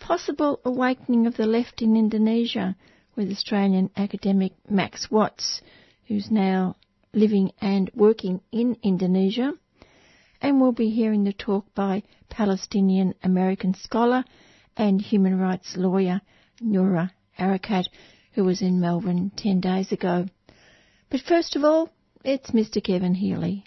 [0.01, 2.75] Possible awakening of the left in Indonesia
[3.15, 5.61] with Australian academic Max Watts,
[6.09, 6.75] who's now
[7.13, 9.53] living and working in Indonesia.
[10.41, 14.25] And we'll be hearing the talk by Palestinian American scholar
[14.77, 16.21] and human rights lawyer
[16.61, 17.87] Noura Erakat,
[18.33, 20.27] who was in Melbourne 10 days ago.
[21.11, 21.91] But first of all,
[22.25, 22.83] it's Mr.
[22.83, 23.65] Kevin Healy.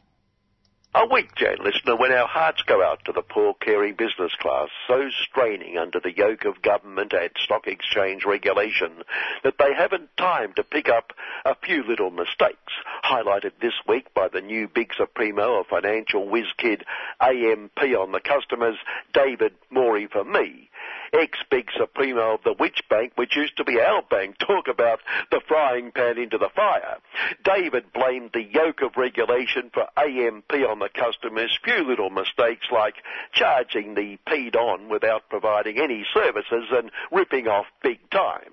[0.96, 4.70] A week, Jan listener, when our hearts go out to the poor caring business class,
[4.88, 9.02] so straining under the yoke of government and stock exchange regulation
[9.44, 11.12] that they haven't time to pick up
[11.46, 16.54] a few little mistakes, highlighted this week by the new big supremo of financial whiz
[16.58, 16.86] kid
[17.20, 18.78] AMP on the customers,
[19.14, 20.70] David Murray for me
[21.14, 25.00] ex-big supremo of the witch bank, which used to be our bank, talk about
[25.32, 26.98] the frying pan into the fire.
[27.44, 32.96] David blamed the yoke of regulation for AMP on the customers' few little mistakes like
[33.32, 38.52] charging the peed on without providing any services and ripping off big time,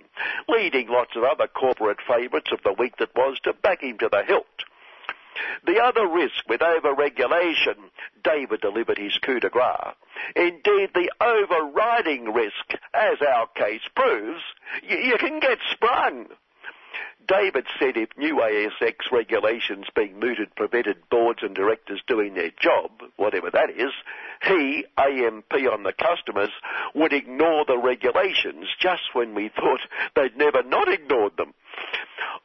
[0.49, 4.09] leading lots of other corporate favourites of the week that was to back him to
[4.11, 4.47] the hilt.
[5.67, 7.77] The other risk with over-regulation,
[8.23, 9.95] David delivered his coup de grace.
[10.37, 14.43] Indeed, the overriding risk, as our case proves,
[14.83, 16.27] you, you can get sprung.
[17.31, 22.91] David said if new ASX regulations being mooted prevented boards and directors doing their job,
[23.17, 23.93] whatever that is,
[24.43, 26.51] he, AMP on the customers,
[26.93, 29.81] would ignore the regulations just when we thought
[30.17, 31.55] they'd never not ignored them.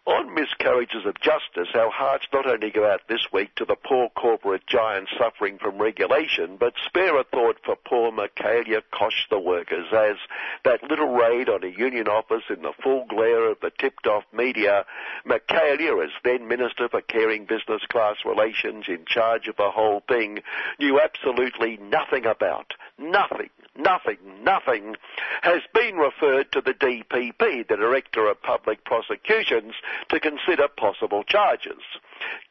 [0.05, 4.09] On miscarriages of justice, our hearts not only go out this week to the poor
[4.09, 9.87] corporate giants suffering from regulation, but spare a thought for poor Michaelia Koch the workers,
[9.91, 10.17] as
[10.63, 14.74] that little raid on a union office in the full glare of the tipped-off media,
[14.75, 14.83] Uh,
[15.25, 20.39] Michaelia, as then Minister for Caring Business Class Relations in charge of the whole thing,
[20.79, 22.73] knew absolutely nothing about.
[22.97, 24.95] Nothing nothing, nothing
[25.41, 29.73] has been referred to the DPP, the Director of Public Prosecutions,
[30.09, 31.81] to consider possible charges.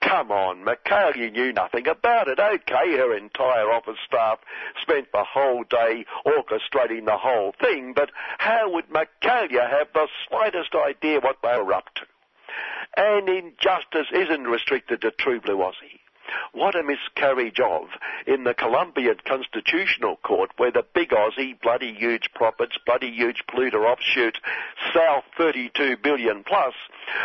[0.01, 2.39] Come on, Michaelia knew nothing about it.
[2.39, 4.39] Okay, her entire office staff
[4.81, 10.75] spent the whole day orchestrating the whole thing, but how would Michaelia have the slightest
[10.75, 12.03] idea what they were up to?
[12.97, 16.01] And injustice isn't restricted to True Blue Aussie.
[16.53, 17.89] What a miscarriage of
[18.27, 23.85] in the Colombian Constitutional Court where the big Aussie, bloody huge profits, bloody huge polluter
[23.85, 24.39] offshoot,
[24.95, 26.75] South 32 billion plus,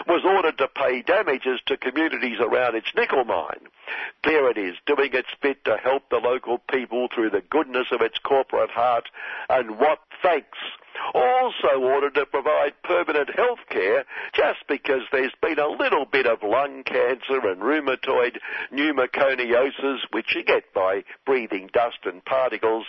[0.07, 3.67] was ordered to pay damages to communities around its nickel mine.
[4.23, 8.01] There it is, doing its bit to help the local people through the goodness of
[8.01, 9.09] its corporate heart,
[9.49, 10.57] and what thanks
[11.13, 16.43] also ordered to provide permanent health care just because there's been a little bit of
[16.43, 18.37] lung cancer and rheumatoid
[18.73, 22.85] pneumoconiosis, which you get by breathing dust and particles,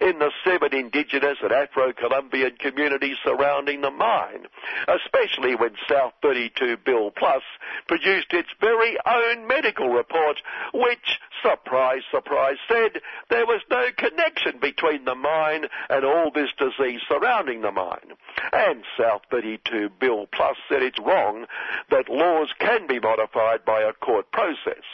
[0.00, 4.46] in the seven indigenous and Afro-Colombian communities surrounding the mine,
[4.88, 7.42] especially when South 32 Bill Plus
[7.86, 10.40] produced its very own medical report,
[10.72, 17.00] which, surprise, surprise, said there was no connection between the mine and all this disease
[17.08, 18.12] surrounding the mine.
[18.52, 21.46] And South 32 Bill Plus said it's wrong
[21.90, 24.84] that laws can be modified by a court process.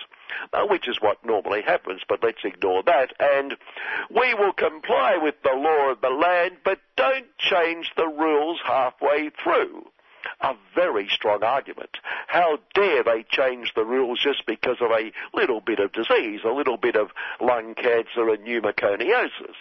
[0.52, 3.12] Uh, which is what normally happens, but let's ignore that.
[3.18, 3.56] And
[4.10, 9.30] we will comply with the law of the land, but don't change the rules halfway
[9.30, 9.90] through.
[10.40, 11.96] A very strong argument.
[12.26, 16.52] How dare they change the rules just because of a little bit of disease, a
[16.52, 17.10] little bit of
[17.40, 19.56] lung cancer and pneumoconiosis?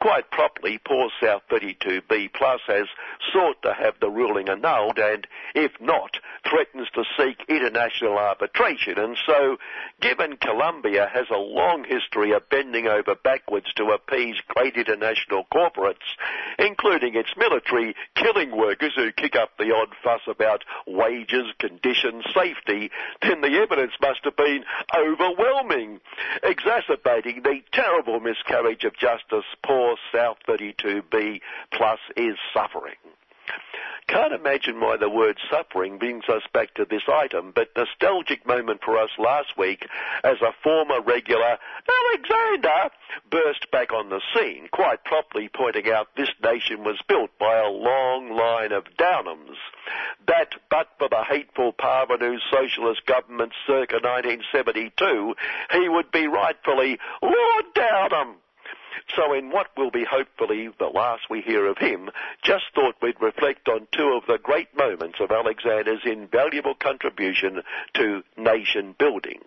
[0.00, 2.86] Quite properly, poor South 32B Plus has
[3.32, 6.18] sought to have the ruling annulled and, if not,
[6.48, 8.98] threatens to seek international arbitration.
[8.98, 9.56] And so,
[10.00, 16.06] given Colombia has a long history of bending over backwards to appease great international corporates,
[16.58, 22.90] including its military, killing workers who kick up the odd fuss about wages, conditions, safety,
[23.22, 24.64] then the evidence must have been
[24.96, 26.00] overwhelming,
[26.42, 31.40] exacerbating the terrible miscarriage of justice poor South 32B
[31.72, 32.96] plus is suffering.
[34.08, 38.80] Can't imagine why the word suffering brings us back to this item, but nostalgic moment
[38.84, 39.84] for us last week
[40.22, 41.58] as a former regular,
[42.12, 42.90] Alexander,
[43.28, 47.68] burst back on the scene, quite properly pointing out this nation was built by a
[47.68, 49.58] long line of Downers.
[50.28, 55.34] That, but for the hateful parvenu socialist government circa 1972,
[55.72, 58.36] he would be rightfully Lord Downer.
[59.14, 62.10] So in what will be hopefully the last we hear of him,
[62.42, 67.62] just thought we'd reflect on two of the great moments of Alexander's invaluable contribution
[67.94, 69.40] to nation building.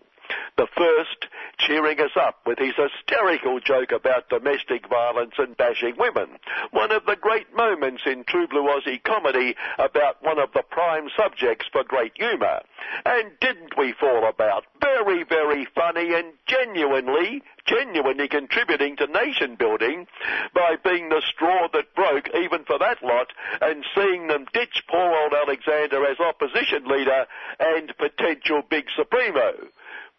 [0.58, 1.26] The first,
[1.58, 6.38] cheering us up with his hysterical joke about domestic violence and bashing women.
[6.72, 11.10] One of the great moments in True Blue Aussie comedy about one of the prime
[11.18, 12.62] subjects for great humour.
[13.06, 14.66] And didn't we fall about?
[14.82, 20.08] Very, very funny and genuinely, genuinely contributing to nation building
[20.54, 23.32] by being the straw that broke even for that lot
[23.62, 27.26] and seeing them ditch poor old Alexander as opposition leader
[27.60, 29.54] and potential big supremo.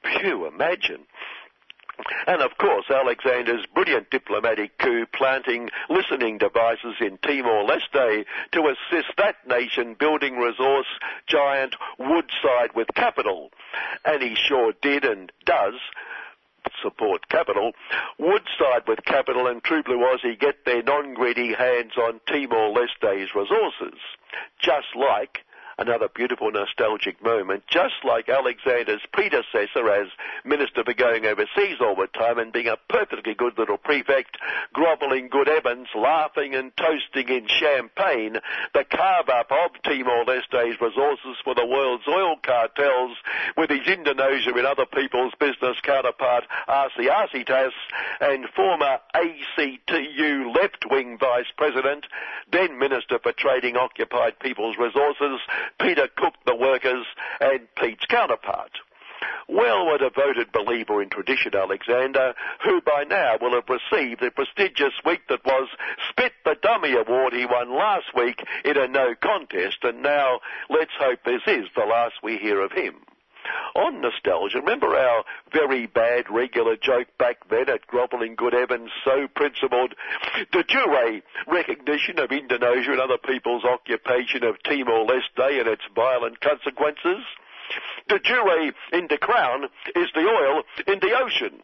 [0.02, 1.06] Phew, imagine.
[2.26, 9.36] And of course, Alexander's brilliant diplomatic coup planting listening devices in Timor-Leste to assist that
[9.46, 10.86] nation building resource
[11.26, 13.50] giant Woodside with capital.
[14.04, 15.74] And he sure did and does
[16.82, 17.72] support capital.
[18.18, 23.98] Woodside with capital and True Blue Aussie get their non-greedy hands on Timor-Leste's resources.
[24.58, 25.40] Just like
[25.80, 30.08] another beautiful nostalgic moment, just like Alexander's predecessor as
[30.44, 34.36] Minister for going overseas all the time and being a perfectly good little prefect,
[34.74, 38.36] grovelling good Evans, laughing and toasting in champagne,
[38.74, 43.16] the carve-up of Timor-Leste's resources for the world's oil cartels
[43.56, 47.72] with his Indonesia and other people's business counterpart, Arsi Arsitas,
[48.20, 52.04] and former ACTU left-wing Vice President,
[52.52, 55.40] then Minister for Trading Occupied People's Resources,
[55.78, 57.06] Peter Cook the workers,
[57.40, 58.72] and Pete's counterpart.
[59.48, 62.34] Well, a devoted believer in tradition, Alexander,
[62.64, 65.68] who by now will have received the prestigious week that was
[66.08, 70.92] Spit the Dummy Award he won last week in a no contest, and now let's
[70.98, 72.94] hope this is the last we hear of him.
[73.74, 79.28] On nostalgia, remember our very bad regular joke back then at Grovelling Good Evans, so
[79.28, 79.94] principled,
[80.52, 87.24] de jure recognition of Indonesia and other people's occupation of Timor-Leste and its violent consequences?
[88.08, 89.64] De jure in the crown
[89.94, 91.62] is the oil in the ocean.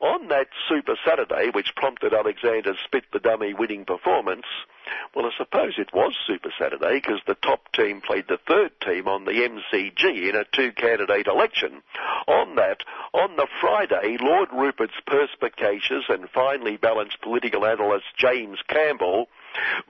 [0.00, 4.46] On that Super Saturday, which prompted Alexander's Spit the Dummy winning performance,
[5.14, 9.08] well, I suppose it was Super Saturday because the top team played the third team
[9.08, 11.82] on the MCG in a two-candidate election.
[12.26, 12.78] On that,
[13.12, 19.28] on the Friday, Lord Rupert's perspicacious and finely balanced political analyst James Campbell,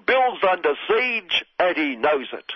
[0.07, 2.53] Bill's under siege and he knows it.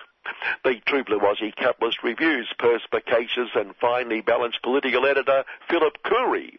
[0.62, 6.58] The True Blue Aussie Capitalist Review's perspicacious and finely balanced political editor Philip Coorey.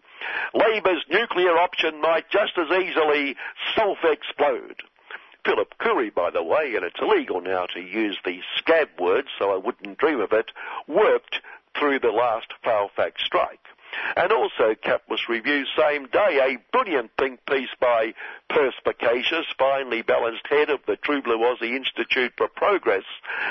[0.54, 3.36] Labour's nuclear option might just as easily
[3.76, 4.81] self-explode.
[5.50, 9.51] Philip Coorey, by the way, and it's illegal now to use the scab word, so
[9.51, 10.51] I wouldn't dream of it,
[10.88, 11.42] worked
[11.75, 13.66] through the last fact strike.
[14.16, 18.14] And also Capitalist Review, same day, a brilliant think piece by
[18.47, 23.06] perspicacious, finely balanced head of the True Blue Aussie Institute for Progress,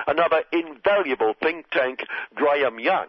[0.07, 3.09] another invaluable think tank, Graham Young.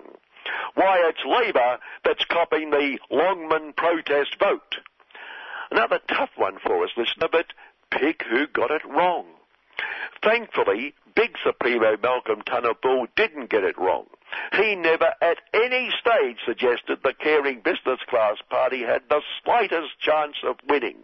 [0.73, 4.77] Why it's Labour that's copying the Longman protest vote.
[5.69, 7.45] Another tough one for us, listener, but
[7.91, 9.25] pick who got it wrong.
[10.24, 14.05] Thankfully, Big Supremo Malcolm Turnbull didn't get it wrong.
[14.53, 20.36] He never at any stage suggested the caring business class party had the slightest chance
[20.43, 20.98] of winning,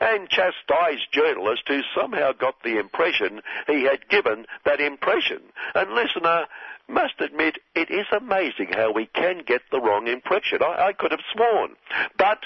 [0.00, 5.40] and chastised journalists who somehow got the impression he had given that impression.
[5.74, 6.46] And listener,
[6.88, 10.62] must admit it is amazing how we can get the wrong impression.
[10.62, 11.76] I, I could have sworn.
[12.18, 12.44] But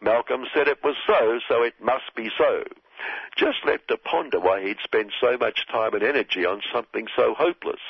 [0.00, 2.64] Malcolm said it was so, so it must be so.
[3.36, 7.34] Just left to ponder why he'd spend so much time and energy on something so
[7.34, 7.80] hopeless.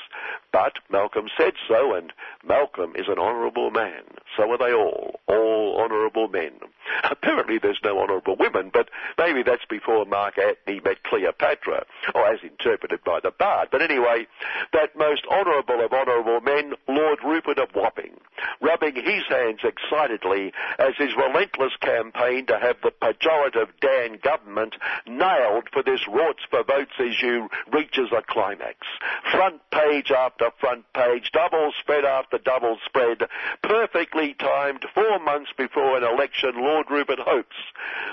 [0.53, 2.13] But Malcolm said so, and
[2.45, 4.03] Malcolm is an honourable man.
[4.37, 6.53] So are they all, all honourable men.
[7.11, 8.89] Apparently there's no honourable women, but
[9.19, 13.69] maybe that's before Mark Antony met Cleopatra, or as interpreted by the Bard.
[13.71, 14.27] But anyway,
[14.73, 18.15] that most honourable of honourable men, Lord Rupert of Wapping,
[18.61, 24.75] rubbing his hands excitedly as his relentless campaign to have the pejorative Dan government
[25.07, 28.79] nailed for this Rorts for Votes issue reaches a climax.
[29.31, 33.23] Front page after front page, double spread after double spread,
[33.63, 37.57] perfectly timed four months before an election, Lord Rupert hopes,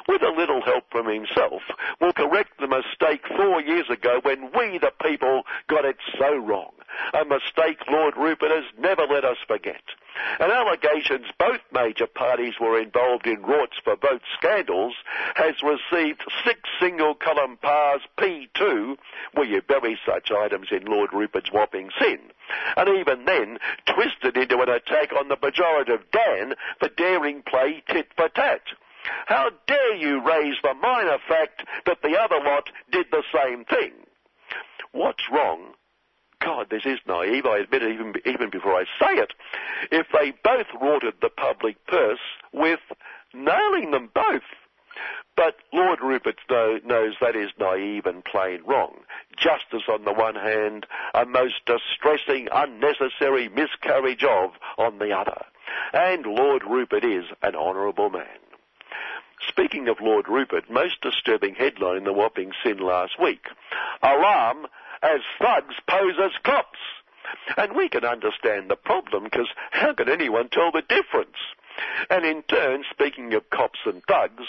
[0.07, 1.62] with a little help from himself,
[2.01, 6.76] will correct the mistake four years ago when we, the people, got it so wrong.
[7.13, 9.82] A mistake Lord Rupert has never let us forget.
[10.39, 14.96] And allegations both major parties were involved in Rorts for Vote scandals
[15.36, 18.98] has received six single column pars P2
[19.34, 22.20] where you bury such items in Lord Rupert's whopping sin.
[22.75, 28.08] And even then twisted into an attack on the pejorative Dan for daring play tit
[28.15, 28.62] for tat.
[29.27, 33.94] How dare you raise the minor fact that the other lot did the same thing?
[34.91, 35.74] What's wrong
[36.39, 39.34] God, this is naive, I admit it even, even before I say it.
[39.91, 42.20] If they both rorted the public purse
[42.53, 42.79] with
[43.34, 44.44] nailing them both.
[45.36, 48.96] But Lord Rupert knows that is naive and plain wrong.
[49.38, 55.46] Justice on the one hand, a most distressing, unnecessary miscarriage of on the other.
[55.94, 58.39] And Lord Rupert is an honourable man.
[59.48, 63.46] Speaking of Lord Rupert, most disturbing headline in the Whopping Sin last week.
[64.01, 64.65] Alarm
[65.01, 66.79] as thugs pose as cops.
[67.57, 71.37] And we can understand the problem because how can anyone tell the difference?
[72.09, 74.43] And in turn, speaking of cops and thugs,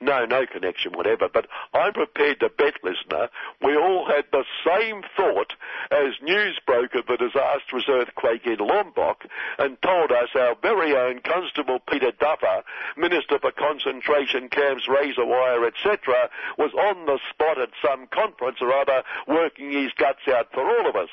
[0.00, 3.28] no, no connection, whatever, but I'm prepared to bet, listener,
[3.62, 5.54] we all had the same thought
[5.90, 9.24] as news broke of the disastrous earthquake in Lombok
[9.58, 12.62] and told us our very own Constable Peter Duffer,
[12.96, 18.72] Minister for Concentration Camps, Razor Wire, etc., was on the spot at some conference or
[18.72, 21.10] other working his guts out for all of us.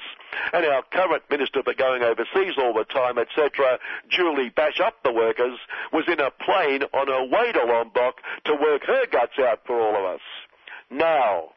[0.51, 5.13] And our current Minister for Going Overseas all the time, etc., Julie Bash Up the
[5.13, 5.59] Workers,
[5.93, 9.59] was in a plane on her way to Lombok to work work her guts out
[9.65, 10.21] for all of us.
[10.89, 11.49] Now,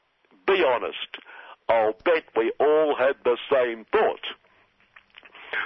[0.47, 1.17] be honest.
[1.69, 4.21] I'll bet we all had the same thought.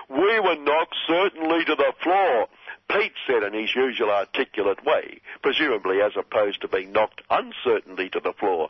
[0.08, 2.46] We were knocked certainly to the floor,
[2.88, 8.20] Pete said in his usual articulate way, presumably as opposed to being knocked uncertainly to
[8.20, 8.68] the floor.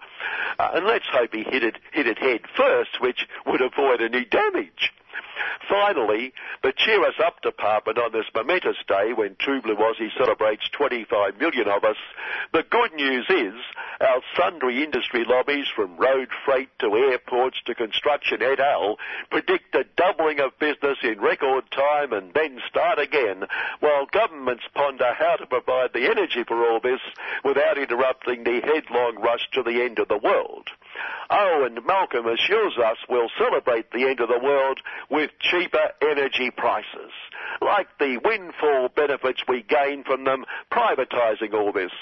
[0.59, 4.25] Uh, and let's hope he hit it, hit it head first, which would avoid any
[4.25, 4.93] damage.
[5.69, 9.77] Finally, the Cheer Us Up department on this momentous day when True Blue
[10.17, 11.97] celebrates 25 million of us,
[12.53, 13.55] the good news is
[14.01, 18.99] our sundry industry lobbies from road freight to airports to construction et al.
[19.31, 23.45] predict a doubling of business in record time and then start again,
[23.81, 27.01] while governments ponder how to provide the energy for all this
[27.45, 30.69] without interrupting the headlong rush to the end of the world.
[31.31, 34.81] Oh, and Malcolm assures us we'll celebrate the end of the world
[35.11, 37.13] with cheaper energy prices,
[37.61, 41.93] like the windfall benefits we gain from them privatising all this.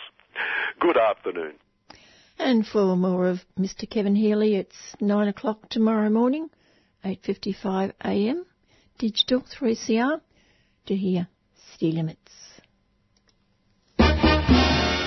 [0.80, 1.54] Good afternoon.
[2.38, 3.88] And for more of Mr.
[3.88, 6.48] Kevin Healy, it's 9 o'clock tomorrow morning,
[7.04, 8.44] 8.55am,
[8.98, 10.20] digital 3CR,
[10.86, 11.26] to hear
[11.72, 12.47] City Limits.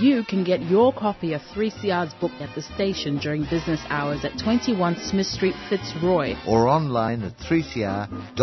[0.00, 4.36] you can get your copy of 3CR's book at the station during business hours at
[4.42, 6.34] 21 Smith Street, Fitzroy.
[6.46, 8.36] Or online at 3cr.org.au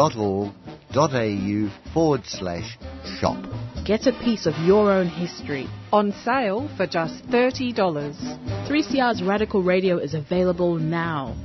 [1.93, 2.77] forward slash
[3.19, 3.43] shop.
[3.85, 5.67] Get a piece of your own history.
[5.91, 7.73] On sale for just $30.
[8.69, 11.35] 3CR's Radical Radio is available now.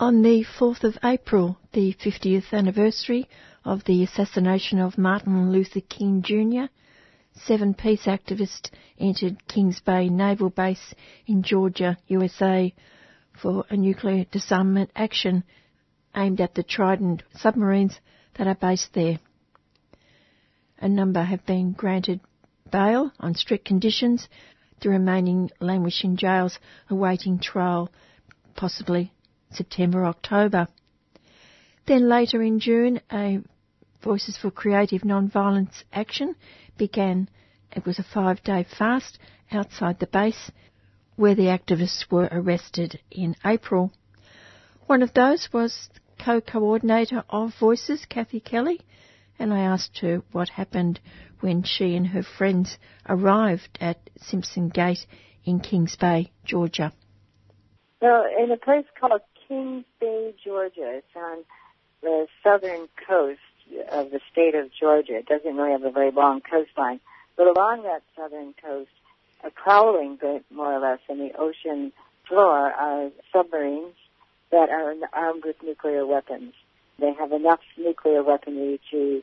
[0.00, 3.28] On the 4th of April, the 50th anniversary
[3.68, 6.72] of the assassination of Martin Luther King Jr.,
[7.34, 10.94] seven peace activists entered Kings Bay Naval Base
[11.26, 12.72] in Georgia, USA,
[13.40, 15.44] for a nuclear disarmament action
[16.16, 18.00] aimed at the Trident submarines
[18.38, 19.18] that are based there.
[20.80, 22.20] A number have been granted
[22.72, 24.30] bail on strict conditions,
[24.80, 26.58] the remaining languish in jails
[26.88, 27.90] awaiting trial,
[28.56, 29.12] possibly
[29.50, 30.68] September, October.
[31.84, 33.40] Then later in June, a
[34.02, 36.36] Voices for Creative Nonviolence Action
[36.76, 37.28] began.
[37.72, 39.18] It was a five day fast
[39.50, 40.52] outside the base
[41.16, 43.92] where the activists were arrested in April.
[44.86, 45.90] One of those was
[46.24, 48.80] co-coordinator of Voices, Kathy Kelly,
[49.36, 51.00] and I asked her what happened
[51.40, 52.78] when she and her friends
[53.08, 55.06] arrived at Simpson Gate
[55.44, 56.92] in Kings Bay, Georgia.
[58.00, 61.44] Well, in a place called Kings Bay, Georgia, it's on
[62.00, 63.40] the southern coast
[63.90, 65.16] of the state of Georgia.
[65.16, 67.00] It doesn't really have a very long coastline,
[67.36, 68.90] but along that southern coast
[69.44, 71.92] a prowling bit, more or less in the ocean
[72.26, 73.94] floor are submarines
[74.50, 76.54] that are armed with nuclear weapons.
[76.98, 79.22] They have enough nuclear weaponry to,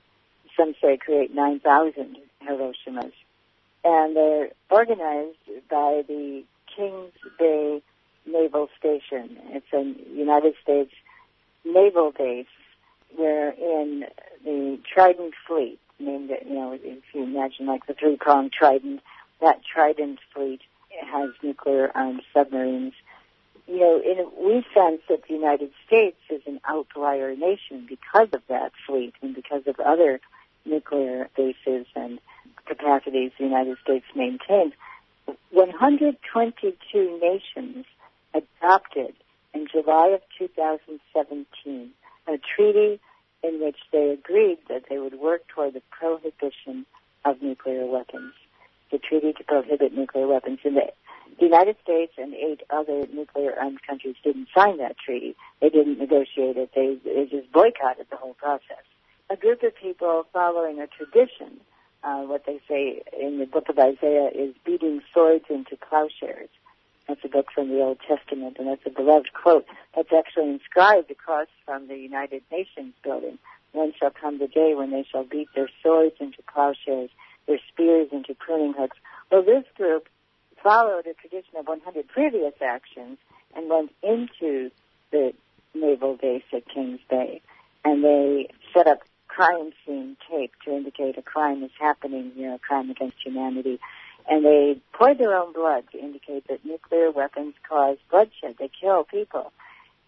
[0.55, 3.11] some say, create 9,000 Hiroshimas.
[3.83, 5.37] And they're organized
[5.69, 6.43] by the
[6.75, 7.81] Kings Bay
[8.25, 9.37] Naval Station.
[9.49, 9.83] It's a
[10.13, 10.91] United States
[11.63, 12.47] naval base
[13.15, 14.05] where in
[14.45, 19.01] the Trident Fleet, named, it, you know, if you imagine like the three-pronged trident,
[19.41, 20.61] that Trident fleet
[21.11, 22.93] has nuclear armed submarines.
[23.67, 28.41] You know, in, we sense that the United States is an outlier nation because of
[28.47, 30.21] that fleet and because of other
[30.63, 32.19] nuclear bases and
[32.65, 34.73] capacities the United States maintains.
[35.51, 37.85] 122 nations
[38.33, 39.15] adopted
[39.53, 41.91] in July of 2017
[42.27, 42.99] a treaty
[43.47, 46.85] in which they agreed that they would work toward the prohibition
[47.23, 48.33] of nuclear weapons
[48.91, 50.59] the treaty to prohibit nuclear weapons.
[50.63, 50.87] And the,
[51.39, 55.35] the United States and eight other nuclear armed countries didn't sign that treaty.
[55.61, 56.71] They didn't negotiate it.
[56.75, 58.83] They, they just boycotted the whole process.
[59.29, 61.59] A group of people following a tradition,
[62.03, 66.49] uh, what they say in the book of Isaiah is beating swords into plowshares.
[67.07, 71.12] That's a book from the Old Testament, and that's a beloved quote that's actually inscribed
[71.12, 73.38] across from the United Nations building.
[73.74, 77.09] When shall come the day when they shall beat their swords into plowshares
[77.47, 78.97] their spears into pruning hooks.
[79.31, 80.07] Well, this group
[80.63, 83.17] followed a tradition of 100 previous actions
[83.55, 84.71] and went into
[85.12, 85.33] the
[85.74, 87.41] naval base at Kings Bay,
[87.83, 92.59] and they set up crime scene tape to indicate a crime is happening, know, a
[92.59, 93.79] crime against humanity.
[94.29, 98.55] And they poured their own blood to indicate that nuclear weapons cause bloodshed.
[98.60, 99.51] They kill people.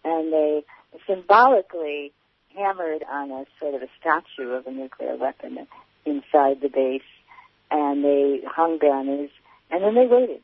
[0.04, 0.64] And they
[1.06, 2.12] symbolically
[2.56, 5.66] hammered on a sort of a statue of a nuclear weapon
[6.04, 7.02] inside the base
[7.70, 9.30] and they hung banners,
[9.70, 10.42] and then they waited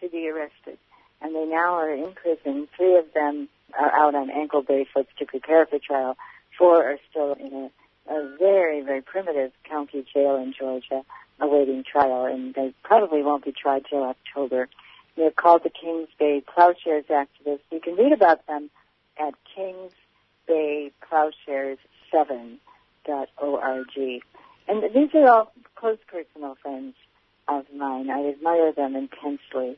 [0.00, 0.78] to be arrested.
[1.20, 2.68] And they now are in prison.
[2.76, 6.16] Three of them are out on ankle bracelets to prepare for trial.
[6.56, 7.70] Four are still in
[8.08, 11.02] a, a very, very primitive county jail in Georgia
[11.40, 14.68] awaiting trial, and they probably won't be tried till October.
[15.16, 17.60] They're called the Kings Bay Plowshares Activists.
[17.70, 18.70] You can read about them
[19.18, 19.92] at Kings
[20.46, 21.78] Bay Plowshares
[22.12, 22.60] 7.org.
[24.68, 26.94] And these are all close personal friends
[27.48, 28.10] of mine.
[28.10, 29.76] I admire them intensely.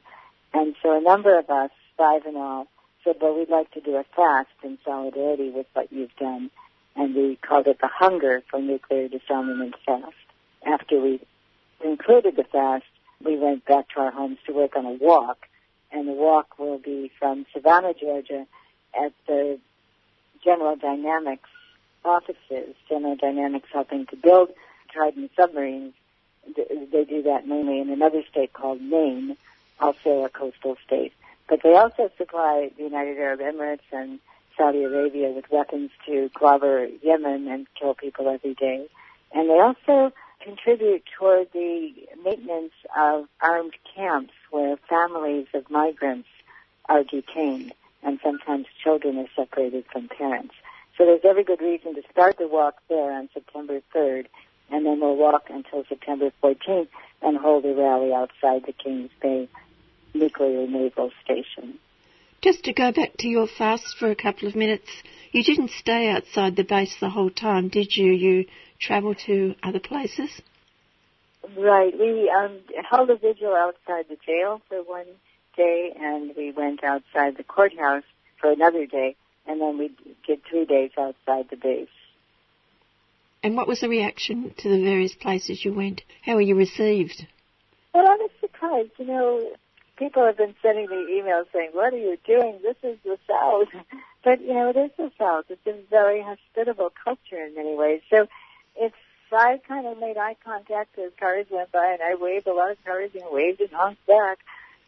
[0.52, 2.66] And so a number of us, five in all,
[3.04, 6.50] said, well, we'd like to do a fast in solidarity with what you've done.
[6.94, 10.12] And we called it the Hunger for Nuclear Disarmament Fast.
[10.66, 11.20] After we
[11.82, 12.84] concluded the fast,
[13.24, 15.46] we went back to our homes to work on a walk.
[15.90, 18.46] And the walk will be from Savannah, Georgia
[18.94, 19.58] at the
[20.42, 21.50] General Dynamics
[22.04, 22.74] offices.
[22.88, 24.50] General Dynamics helping to build
[24.90, 25.94] Trident submarines,
[26.56, 29.36] they do that mainly in another state called Maine,
[29.80, 31.12] also a coastal state.
[31.48, 34.18] But they also supply the United Arab Emirates and
[34.56, 38.88] Saudi Arabia with weapons to clobber Yemen and kill people every day.
[39.32, 40.12] And they also
[40.42, 41.92] contribute toward the
[42.24, 46.28] maintenance of armed camps where families of migrants
[46.88, 50.54] are detained and sometimes children are separated from parents.
[50.98, 54.26] So there's every good reason to start the walk there on September 3rd
[54.70, 56.88] and then we'll walk until September 14th
[57.22, 59.48] and hold a rally outside the Kings Bay
[60.14, 61.78] Nuclear Naval Station.
[62.42, 64.90] Just to go back to your fast for a couple of minutes,
[65.30, 68.10] you didn't stay outside the base the whole time, did you?
[68.10, 68.46] You
[68.80, 70.42] travelled to other places?
[71.56, 71.96] Right.
[71.96, 72.58] We um,
[72.90, 75.06] held a vigil outside the jail for one
[75.56, 78.02] day, and we went outside the courthouse
[78.40, 79.14] for another day,
[79.46, 79.92] and then we
[80.26, 81.88] did three days outside the base.
[83.44, 86.02] And what was the reaction to the various places you went?
[86.22, 87.24] How were you received?
[87.94, 88.90] Well, I was surprised.
[88.98, 89.52] You know,
[89.96, 92.60] people have been sending me emails saying, what are you doing?
[92.62, 93.68] This is the South.
[94.24, 95.44] but, you know, it is the South.
[95.48, 98.00] It's a very hospitable culture in many ways.
[98.10, 98.26] So
[98.76, 98.96] it's,
[99.32, 102.70] I kind of made eye contact as cars went by and I waved a lot
[102.70, 104.38] of cars and waved and honked back.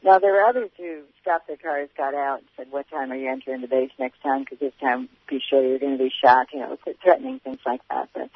[0.04, 3.16] Now there were others who stopped their cars, got out, and said, "What time are
[3.16, 4.40] you entering the base next time?
[4.40, 7.80] Because this time, be sure you're going to be shot." You know, threatening things like
[7.88, 8.10] that.
[8.12, 8.28] But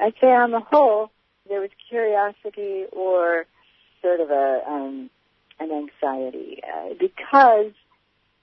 [0.00, 1.12] I'd say on the whole,
[1.48, 3.46] there was curiosity or
[4.02, 5.10] sort of a um,
[5.58, 7.72] an anxiety uh, because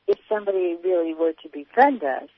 [0.07, 2.29] if somebody really were to befriend us,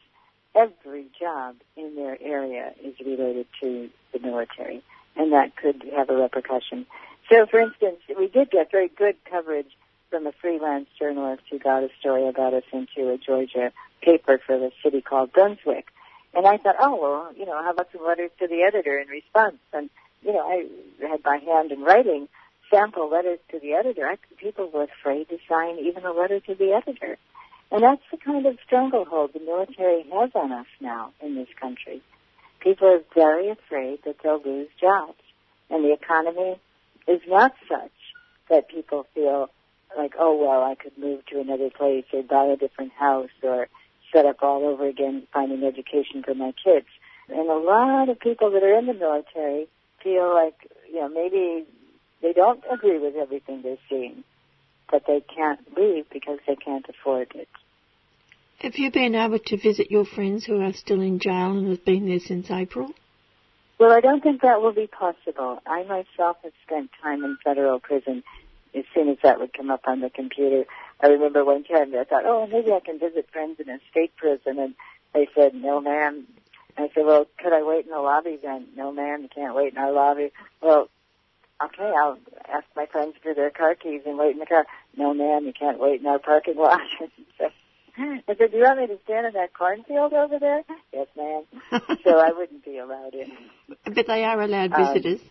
[0.56, 4.82] every job in their area is related to the military,
[5.16, 6.86] and that could have a repercussion.
[7.32, 9.72] So, for instance, we did get very good coverage
[10.10, 14.58] from a freelance journalist who got a story about us into a Georgia paper for
[14.58, 15.88] the city called Brunswick.
[16.34, 19.08] And I thought, oh, well, you know, how about some letters to the editor in
[19.08, 19.58] response?
[19.74, 19.90] And,
[20.22, 20.66] you know, I
[21.08, 22.28] had by hand in writing
[22.69, 24.08] sample letters to the editor.
[24.08, 27.17] I, people were afraid to sign even a letter to the editor.
[27.71, 32.01] And that's the kind of stranglehold the military has on us now in this country.
[32.60, 35.19] People are very afraid that they'll lose jobs.
[35.69, 36.60] And the economy
[37.08, 37.91] is not such
[38.49, 39.49] that people feel
[39.97, 43.67] like, oh, well, I could move to another place or buy a different house or
[44.13, 46.88] set up all over again, finding education for my kids.
[47.30, 49.67] And a lot of people that are in the military
[50.04, 51.65] feel like, you know, maybe
[52.26, 54.24] they don't agree with everything they're seeing,
[54.92, 57.48] but they can't leave because they can't afford it.
[58.62, 61.86] Have you been able to visit your friends who are still in jail and have
[61.86, 62.90] been there since April?
[63.78, 65.60] Well, I don't think that will be possible.
[65.68, 68.24] I myself have spent time in federal prison
[68.74, 70.64] as soon as that would come up on the computer.
[71.04, 74.16] I remember one time I thought, oh, maybe I can visit friends in a state
[74.16, 74.74] prison, and
[75.14, 76.26] they said, no, ma'am.
[76.76, 78.66] I said, well, could I wait in the lobby then?
[78.76, 80.32] No, ma'am, you can't wait in our lobby.
[80.62, 80.90] Well,
[81.63, 82.18] okay, I'll
[82.52, 84.65] ask my friends for their car keys and wait in the car.
[84.98, 86.82] No, ma'am, you can't wait in our parking lot.
[87.38, 87.50] so,
[87.98, 90.63] I said, do you want me to stand in that cornfield over there?
[90.94, 91.44] Yes, ma'am.
[92.04, 93.32] so I wouldn't be allowed in.
[93.86, 95.22] But they are allowed um, visitors.
[95.22, 95.30] Um,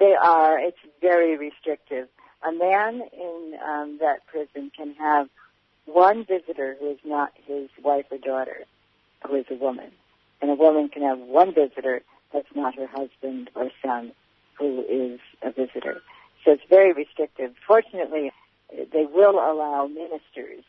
[0.00, 0.58] they are.
[0.58, 2.08] It's very restrictive.
[2.46, 5.28] A man in um, that prison can have
[5.86, 8.64] one visitor who is not his wife or daughter,
[9.26, 9.90] who is a woman.
[10.40, 14.12] And a woman can have one visitor that's not her husband or son,
[14.58, 16.00] who is a visitor.
[16.44, 17.54] So it's very restrictive.
[17.66, 18.32] Fortunately,
[18.70, 20.64] they will allow ministers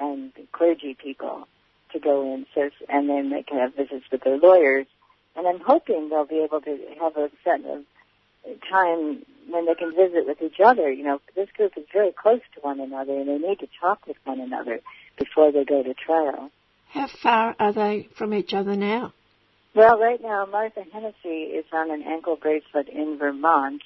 [0.00, 1.46] and clergy people
[1.92, 4.86] to go in, so, and then they can have visits with their lawyers.
[5.36, 7.84] And I'm hoping they'll be able to have a set of
[8.70, 10.90] time when they can visit with each other.
[10.90, 14.06] You know, this group is very close to one another, and they need to talk
[14.06, 14.80] with one another
[15.18, 16.50] before they go to trial.
[16.90, 19.12] How far are they from each other now?
[19.78, 23.80] Well, right now, Martha Hennessy is on an ankle bracelet in Vermont.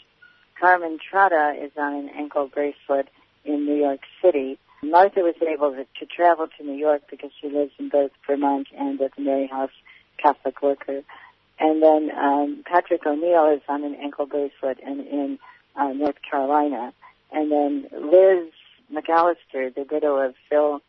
[0.58, 3.08] Carmen Trotta is on an ankle bracelet
[3.44, 4.58] in New York City.
[4.82, 8.68] Martha was able to, to travel to New York because she lives in both Vermont
[8.74, 9.70] and at the Mary House
[10.16, 11.02] Catholic Worker.
[11.60, 15.38] And then um, Patrick O'Neill is on an ankle bracelet in, in
[15.76, 16.94] uh, North Carolina.
[17.30, 18.50] And then Liz
[18.90, 20.80] McAlister, the widow of Phil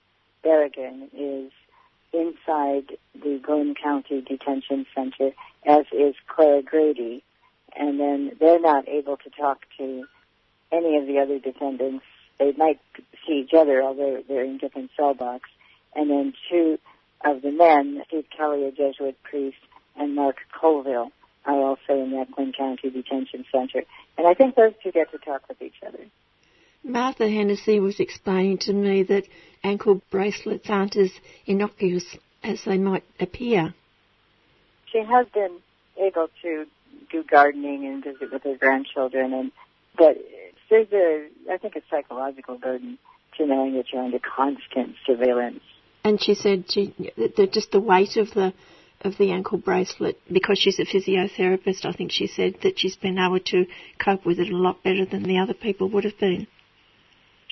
[0.46, 1.52] Berrigan, is
[2.14, 5.32] inside the Glynn County Detention Center,
[5.66, 7.24] as is Claire Grady.
[7.76, 10.06] And then they're not able to talk to
[10.72, 12.06] any of the other defendants.
[12.40, 12.80] They might
[13.26, 15.50] see each other, although they're in different cell blocks.
[15.96, 16.80] And then two
[17.26, 19.58] of the men, Steve Kelly, a Jesuit priest,
[19.96, 21.12] and Mark Colville
[21.46, 23.84] are also in that Glynn County Detention Center.
[24.18, 26.06] And I think those two get to talk with each other.
[26.84, 29.26] Martha Hennessy was explaining to me that
[29.64, 31.12] ankle bracelets aren't as
[31.46, 33.74] innocuous as they might appear.
[34.92, 35.60] She has been
[35.98, 36.66] able to
[37.10, 39.52] do gardening and visit with her grandchildren, and
[39.98, 40.18] but
[40.70, 42.98] there's a I think a psychological burden
[43.38, 45.62] to knowing that you're under constant surveillance.
[46.04, 48.54] And she said she that just the weight of the
[49.02, 51.86] of the ankle bracelet because she's a physiotherapist.
[51.86, 53.66] I think she said that she's been able to
[54.04, 56.48] cope with it a lot better than the other people would have been.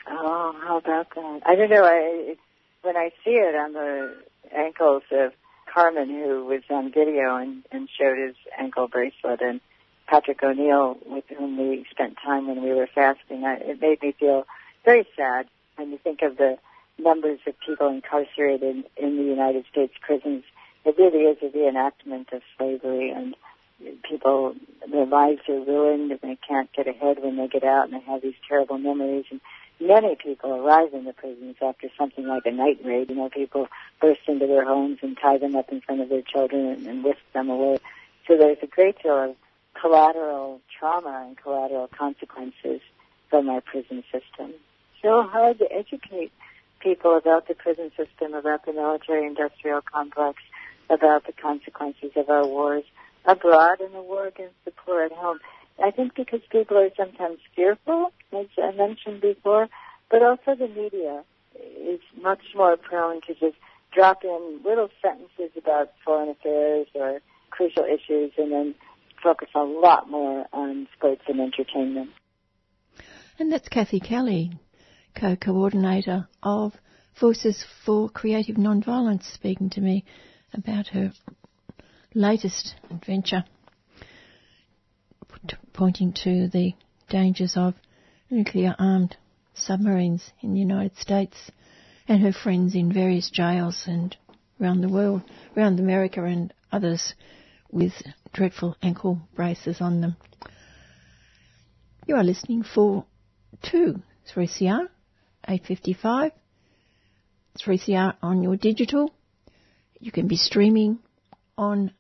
[0.07, 1.41] Oh, how about that?
[1.45, 1.83] I don't know.
[1.85, 2.35] I,
[2.81, 4.15] when I see it on the
[4.55, 5.33] ankles of
[5.71, 9.61] Carmen, who was on video and, and showed his ankle bracelet, and
[10.07, 14.13] Patrick O'Neill, with whom we spent time when we were fasting, I, it made me
[14.19, 14.45] feel
[14.83, 16.57] very sad when you think of the
[16.97, 20.43] numbers of people incarcerated in the United States prisons
[20.85, 23.35] it really is a reenactment of slavery and
[24.07, 24.55] people
[24.91, 28.05] their lives are ruined and they can't get ahead when they get out and they
[28.05, 29.41] have these terrible memories and
[29.81, 33.09] many people arrive in the prisons after something like a night raid.
[33.09, 33.67] You know, people
[33.99, 37.03] burst into their homes and tie them up in front of their children and, and
[37.03, 37.79] whisk them away.
[38.27, 39.35] So there's a great deal of
[39.79, 42.81] collateral trauma and collateral consequences
[43.29, 44.53] from our prison system.
[45.01, 46.31] So hard to educate
[46.79, 50.41] people about the prison system, about the military industrial complex,
[50.89, 52.83] about the consequences of our wars
[53.25, 55.39] abroad and the war against the poor at home.
[55.83, 59.67] I think because people are sometimes fearful, as I mentioned before,
[60.09, 61.23] but also the media
[61.55, 63.57] is much more prone to just
[63.93, 68.75] drop in little sentences about foreign affairs or crucial issues and then
[69.21, 72.09] focus a lot more on sports and entertainment.
[73.37, 74.51] And that's Kathy Kelly,
[75.15, 76.73] co-coordinator of
[77.19, 80.05] Voices for Creative Nonviolence, speaking to me
[80.53, 81.11] about her
[82.13, 83.43] latest adventure,
[85.73, 86.73] pointing to the
[87.09, 87.75] dangers of
[88.31, 89.17] nuclear armed
[89.53, 91.51] submarines in the United States
[92.07, 94.15] and her friends in various jails and
[94.59, 95.21] around the world,
[95.55, 97.13] around America and others
[97.69, 97.93] with
[98.33, 100.15] dreadful ankle braces on them.
[102.07, 103.05] You are listening for
[103.63, 104.01] 2
[104.33, 104.87] 3CR
[105.47, 106.31] 855
[107.59, 109.13] 3CR on your digital.
[109.99, 110.99] You can be streaming
[111.57, 111.91] on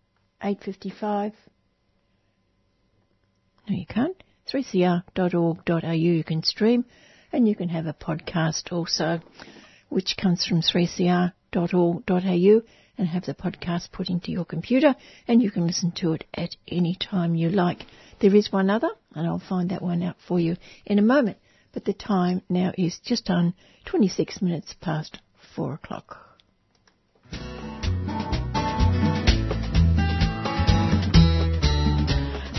[0.41, 1.33] 855.
[3.69, 4.21] No, you can't.
[4.51, 6.85] 3cr.org.au you can stream
[7.31, 9.19] and you can have a podcast also
[9.89, 11.31] which comes from 3cr.org.au
[12.97, 14.95] and have the podcast put into your computer
[15.27, 17.85] and you can listen to it at any time you like.
[18.19, 21.37] There is one other and I'll find that one out for you in a moment.
[21.73, 23.53] But the time now is just on
[23.85, 25.19] 26 minutes past
[25.55, 26.30] 4 o'clock.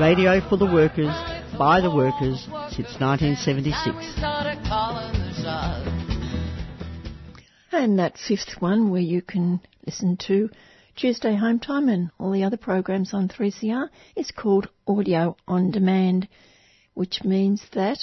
[0.00, 1.12] radio for the workers,
[1.58, 3.96] by the workers, since 1976.
[7.72, 10.50] And that fifth one where you can listen to
[10.94, 16.28] Tuesday Home Time and all the other programs on 3CR is called Audio on Demand,
[16.94, 17.98] which means that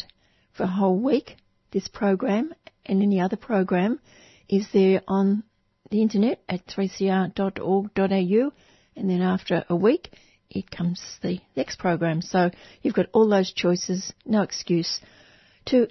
[0.52, 1.38] for a whole week,
[1.72, 2.54] this program
[2.86, 4.02] and any other program
[4.50, 5.44] is there on
[5.92, 8.52] the internet at 3cr.org.au
[8.98, 10.12] and then after a week
[10.56, 12.22] it comes the next program.
[12.22, 15.00] So you've got all those choices, no excuse
[15.66, 15.88] to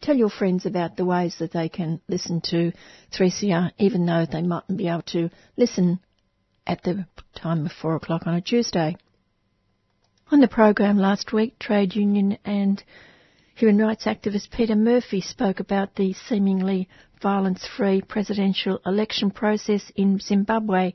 [0.00, 2.72] tell your friends about the ways that they can listen to
[3.12, 6.00] 3CR, even though they mightn't be able to listen
[6.66, 8.96] at the time of 4 o'clock on a Tuesday.
[10.30, 12.82] On the program last week, trade union and
[13.54, 16.88] human rights activist Peter Murphy spoke about the seemingly
[17.20, 20.94] violence-free presidential election process in Zimbabwe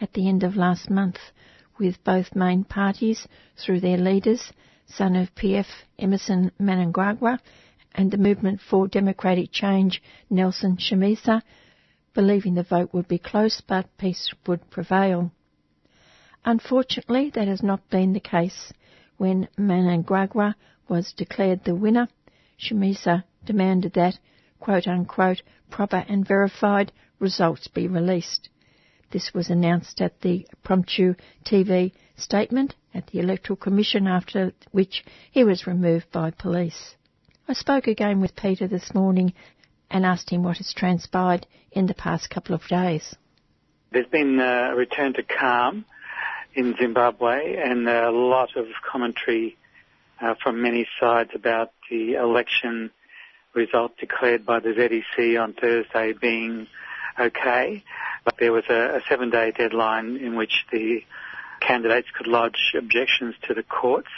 [0.00, 1.18] at the end of last month,
[1.78, 4.52] with both main parties, through their leaders,
[4.86, 5.66] son of PF
[5.98, 7.38] Emmerson Mnangagwa
[7.94, 11.42] and the Movement for Democratic Change, Nelson Chamisa,
[12.12, 15.30] believing the vote would be close but peace would prevail.
[16.44, 18.72] Unfortunately, that has not been the case.
[19.16, 20.54] When Mnangagwa
[20.88, 22.08] was declared the winner,
[22.58, 24.18] Chamisa demanded that,
[24.60, 28.48] quote unquote, proper and verified results be released.
[29.14, 31.14] This was announced at the Promptu
[31.46, 36.96] TV statement at the Electoral Commission after which he was removed by police.
[37.46, 39.32] I spoke again with Peter this morning
[39.88, 43.14] and asked him what has transpired in the past couple of days.
[43.92, 45.84] There's been a return to calm
[46.56, 49.56] in Zimbabwe and a lot of commentary
[50.20, 52.90] uh, from many sides about the election
[53.54, 56.66] result declared by the ZEC on Thursday being
[57.18, 57.82] okay.
[58.24, 61.02] But there was a, a seven day deadline in which the
[61.60, 64.08] candidates could lodge objections to the courts.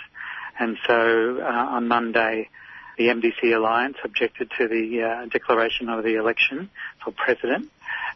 [0.59, 2.49] And so uh, on Monday,
[2.97, 6.71] the MDC alliance objected to the uh, declaration of the election
[7.05, 7.71] for president,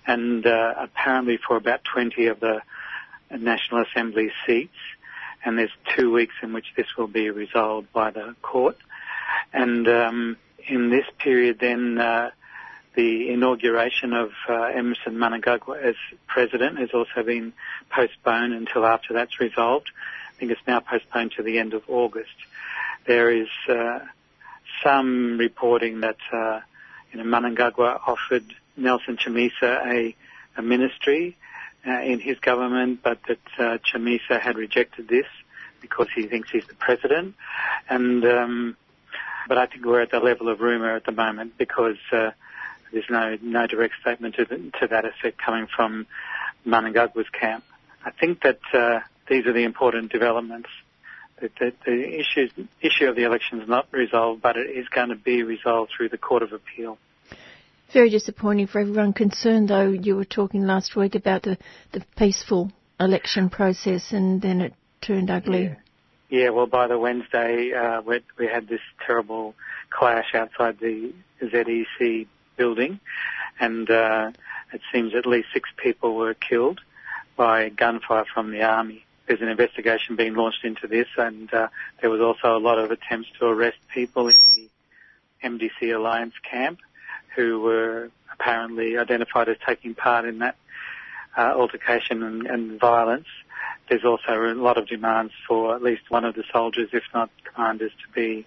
[0.07, 2.63] and uh, apparently for about 20 of the
[3.31, 4.77] National Assembly seats.
[5.45, 8.77] And there's two weeks in which this will be resolved by the court.
[9.53, 12.31] And um, in this period, then uh,
[12.95, 15.95] the inauguration of uh, Emmerson Mnangagwa as
[16.27, 17.53] president has also been
[17.91, 19.91] postponed until after that's resolved.
[20.31, 22.35] I think it's now postponed to the end of August.
[23.07, 24.01] There is uh,
[24.83, 26.61] some reporting that uh,
[27.13, 28.45] you know, offered
[28.77, 30.17] Nelson Chamisa a,
[30.57, 31.37] a ministry
[31.87, 35.27] uh, in his government, but that uh, Chamisa had rejected this
[35.81, 37.35] because he thinks he's the president.
[37.89, 38.77] And um,
[39.49, 42.31] but I think we're at the level of rumour at the moment because uh,
[42.93, 46.07] there's no no direct statement to, the, to that effect coming from
[46.67, 47.65] Mnangagwa's camp.
[48.05, 50.69] I think that uh, these are the important developments
[51.41, 55.09] the, the, the issues, issue of the election is not resolved, but it is going
[55.09, 56.99] to be resolved through the Court of Appeal.
[57.93, 59.91] Very disappointing for everyone concerned, though.
[59.91, 61.59] You were talking last week about the,
[61.93, 65.65] the peaceful election process, and then it turned ugly.
[65.65, 65.75] Yeah.
[66.33, 69.57] Yeah, well, by the Wednesday, uh, we, we had this terrible
[69.91, 72.29] clash outside the ZEC
[72.61, 73.01] building,
[73.59, 74.31] and uh,
[74.73, 76.81] it seems at least six people were killed
[77.37, 79.05] by gunfire from the army.
[79.27, 81.69] There's an investigation being launched into this, and uh,
[82.01, 84.69] there was also a lot of attempts to arrest people in the
[85.43, 86.79] MDC Alliance camp
[87.35, 90.57] who were apparently identified as taking part in that
[91.39, 93.29] uh, altercation and, and violence
[93.91, 97.29] there's also a lot of demands for at least one of the soldiers, if not
[97.45, 98.47] commanders, to be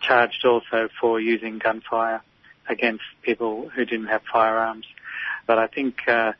[0.00, 2.22] charged also for using gunfire
[2.68, 4.86] against people who didn't have firearms.
[5.46, 6.32] But I think uh,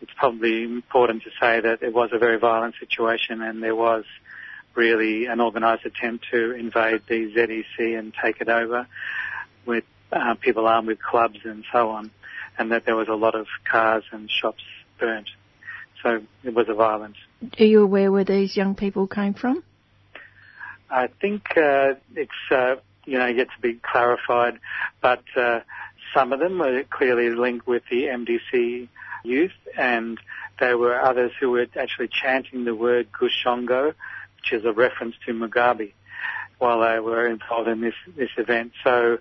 [0.00, 4.04] it's probably important to say that it was a very violent situation and there was
[4.74, 8.86] really an organised attempt to invade the ZEC and take it over
[9.66, 12.10] with uh, people armed with clubs and so on,
[12.58, 14.62] and that there was a lot of cars and shops
[14.98, 15.28] burnt.
[16.02, 17.16] So it was a violent
[17.58, 19.62] are you aware where these young people came from?
[20.90, 22.76] I think uh, it's uh,
[23.10, 24.60] you know yet to be clarified,
[25.02, 25.60] but uh,
[26.14, 28.88] some of them were clearly linked with the MDC
[29.24, 30.18] youth, and
[30.60, 33.94] there were others who were actually chanting the word Gushungo,
[34.36, 35.92] which is a reference to Mugabe,
[36.58, 38.72] while they were involved in this this event.
[38.84, 39.18] So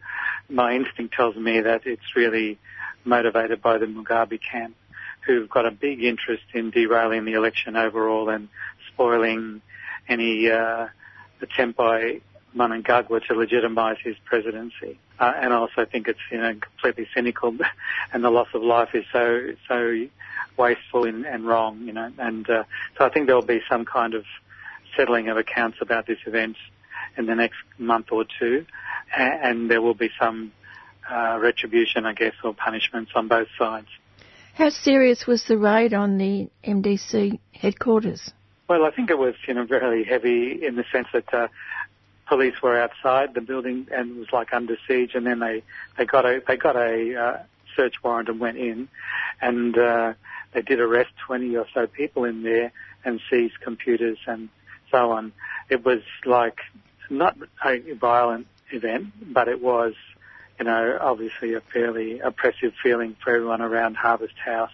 [0.48, 2.60] my instinct tells me that it's really
[3.04, 4.76] motivated by the Mugabe camp
[5.26, 8.50] who've got a big interest in derailing the election overall and
[8.94, 9.62] spoiling
[10.08, 10.88] any uh,
[11.42, 12.22] attempt by
[12.56, 15.00] Mnangagwa to legitimise his presidency.
[15.20, 17.56] Uh, and I also think it's you know completely cynical,
[18.14, 20.08] and the loss of life is so so
[20.58, 21.82] wasteful and, and wrong.
[21.82, 22.64] You know, and uh,
[22.98, 24.26] so I think there will be some kind of
[24.96, 26.58] settling of accounts about this event
[27.18, 28.66] in the next month or two,
[29.16, 30.52] and, and there will be some
[31.10, 33.88] uh, retribution, I guess, or punishments on both sides.
[34.54, 38.32] How serious was the raid on the MDC headquarters?
[38.68, 41.48] Well, I think it was, you know, very heavy in the sense that uh,
[42.30, 45.64] police were outside the building and was like under siege, and then they
[45.98, 47.38] they got a they got a uh,
[47.76, 48.88] search warrant and went in,
[49.42, 50.14] and uh,
[50.54, 52.72] they did arrest 20 or so people in there
[53.04, 54.50] and seized computers and
[54.92, 55.34] so on.
[55.70, 56.60] It was like
[57.10, 59.94] not a violent event, but it was
[60.60, 64.74] you know, obviously a fairly oppressive feeling for everyone around Harvest House.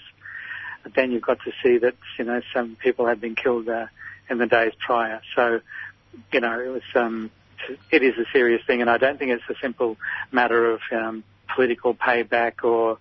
[0.84, 3.86] But then you've got to see that, you know, some people had been killed uh,
[4.30, 5.22] in the days prior.
[5.36, 5.62] So,
[6.32, 7.30] you know, it was, um,
[7.92, 9.98] it is a serious thing and I don't think it's a simple
[10.32, 12.98] matter of, um, political payback or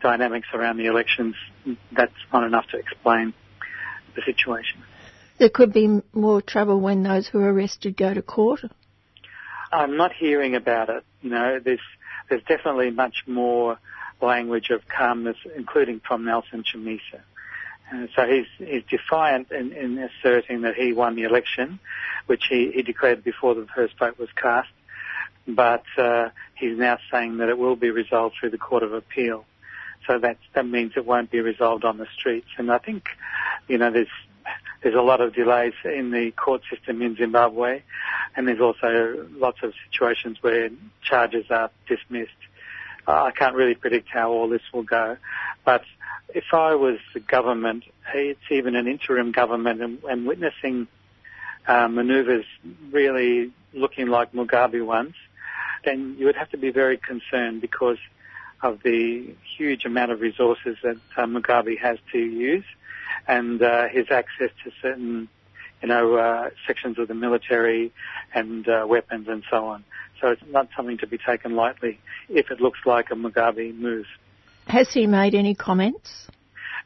[0.00, 1.34] dynamics around the elections.
[1.92, 3.34] That's not enough to explain
[4.14, 4.82] the situation.
[5.38, 8.60] There could be more trouble when those who are arrested go to court.
[9.70, 11.04] I'm not hearing about it.
[11.22, 11.80] You know, there's
[12.28, 13.78] there's definitely much more
[14.20, 17.20] language of calmness, including from Nelson Chamisa.
[17.92, 21.78] Uh, so he's, he's defiant in, in, asserting that he won the election,
[22.26, 24.68] which he, he declared before the first vote was cast.
[25.46, 29.44] But uh, he's now saying that it will be resolved through the Court of Appeal.
[30.06, 32.48] So that that means it won't be resolved on the streets.
[32.56, 33.08] And I think,
[33.66, 34.08] you know, there's
[34.82, 37.82] there's a lot of delays in the court system in Zimbabwe,
[38.36, 40.70] and there's also lots of situations where
[41.02, 42.30] charges are dismissed.
[43.06, 45.16] I can't really predict how all this will go,
[45.64, 45.82] but
[46.34, 50.88] if I was the government, it's even an interim government, and, and witnessing
[51.66, 52.44] uh, manoeuvres
[52.90, 55.14] really looking like Mugabe ones,
[55.84, 57.98] then you would have to be very concerned because
[58.62, 62.64] of the huge amount of resources that uh, Mugabe has to use
[63.26, 65.28] and uh, his access to certain,
[65.82, 67.92] you know, uh, sections of the military
[68.34, 69.84] and uh, weapons and so on.
[70.20, 74.06] So it's not something to be taken lightly if it looks like a Mugabe move.
[74.68, 76.10] Has he made any comments?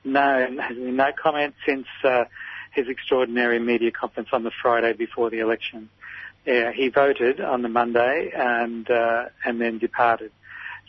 [0.05, 2.25] No, no comment since uh,
[2.73, 5.89] his extraordinary media conference on the Friday before the election.
[6.47, 10.31] Yeah, he voted on the Monday and uh, and then departed.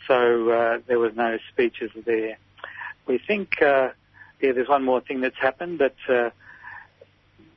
[0.06, 2.38] So uh, there was no speeches there.
[3.06, 3.88] We think uh,
[4.40, 6.30] yeah, there's one more thing that's happened but uh,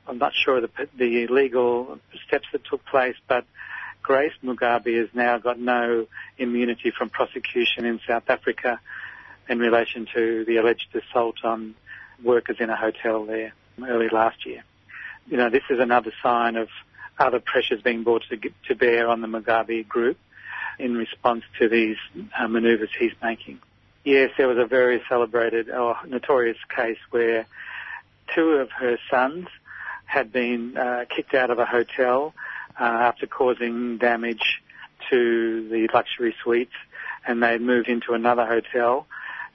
[0.08, 3.44] I'm not sure the, the legal steps that took place, but
[4.02, 6.06] Grace Mugabe has now got no
[6.38, 8.80] immunity from prosecution in South Africa
[9.48, 11.74] in relation to the alleged assault on
[12.22, 14.64] workers in a hotel there early last year.
[15.28, 16.68] You know, this is another sign of
[17.18, 20.18] other pressures being brought to, to bear on the Mugabe group
[20.78, 21.96] in response to these
[22.38, 23.60] uh, manoeuvres he's making.
[24.04, 27.46] Yes, there was a very celebrated or notorious case where
[28.34, 29.48] two of her sons
[30.06, 32.32] had been uh, kicked out of a hotel
[32.80, 34.62] uh, after causing damage
[35.10, 36.72] to the luxury suites,
[37.26, 39.06] and they moved into another hotel,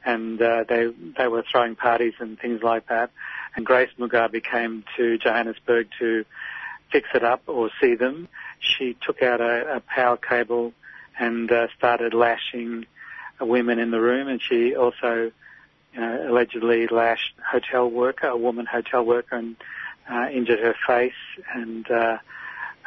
[0.06, 3.12] and uh, they they were throwing parties and things like that.
[3.56, 6.26] And Grace Mugabe came to Johannesburg to
[6.94, 8.30] fix it up or see them,
[8.60, 10.74] she took out a, a power cable
[11.20, 12.86] and uh, started lashing
[13.42, 15.32] women in the room, and she also
[15.94, 19.56] you know, allegedly lashed hotel worker, a woman hotel worker, and
[20.10, 21.14] uh, injured her face,
[21.54, 22.18] and uh,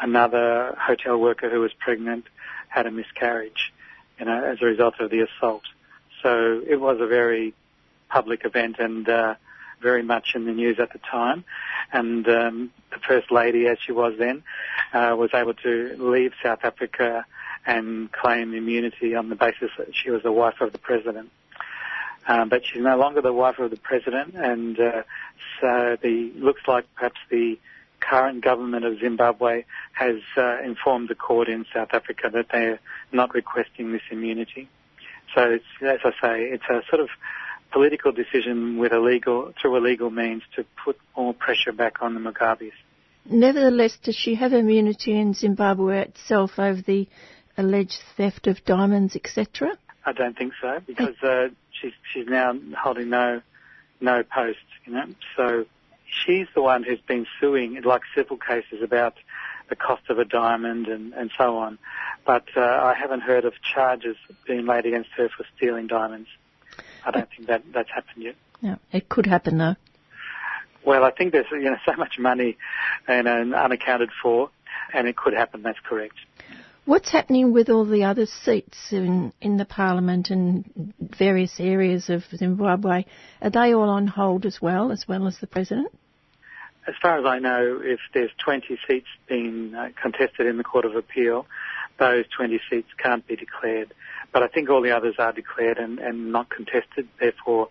[0.00, 2.24] another hotel worker who was pregnant
[2.68, 3.72] had a miscarriage,
[4.18, 5.62] you know, as a result of the assault.
[6.26, 7.54] So it was a very
[8.08, 9.36] public event and uh,
[9.80, 11.44] very much in the news at the time.
[11.92, 14.42] And um, the First Lady, as she was then,
[14.92, 17.24] uh, was able to leave South Africa
[17.64, 21.30] and claim immunity on the basis that she was the wife of the President.
[22.26, 25.02] Um, but she's no longer the wife of the president, and uh,
[25.60, 27.56] so the looks like perhaps the
[28.00, 29.62] current government of Zimbabwe
[29.92, 32.80] has uh, informed the court in South Africa that they're
[33.12, 34.68] not requesting this immunity.
[35.34, 37.08] So, it's, as I say, it's a sort of
[37.72, 42.14] political decision with a legal through a legal means to put more pressure back on
[42.14, 42.72] the Mugabes.
[43.28, 47.08] Nevertheless, does she have immunity in Zimbabwe itself over the
[47.58, 49.76] alleged theft of diamonds, etc.?
[50.04, 53.42] I don't think so because uh, she's she's now holding no
[54.00, 55.06] no post, you know.
[55.36, 55.66] So
[56.24, 59.14] she's the one who's been suing, like civil cases, about
[59.68, 61.78] the cost of a diamond and, and so on.
[62.24, 66.28] But uh, I haven't heard of charges being laid against her for stealing diamonds.
[67.04, 68.34] I don't think that that's happened yet.
[68.60, 69.76] Yeah, it could happen though.
[70.84, 72.56] Well, I think there's you know so much money
[73.08, 74.50] and, and unaccounted for,
[74.92, 75.62] and it could happen.
[75.62, 76.14] That's correct.
[76.84, 82.22] What's happening with all the other seats in, in the parliament and various areas of
[82.32, 83.04] Zimbabwe?
[83.42, 85.88] Are they all on hold as well, as well as the president?
[86.86, 90.84] As far as I know, if there's 20 seats being uh, contested in the Court
[90.84, 91.46] of Appeal,
[91.98, 93.92] those 20 seats can't be declared.
[94.32, 97.08] But I think all the others are declared and, and not contested.
[97.18, 97.68] Therefore,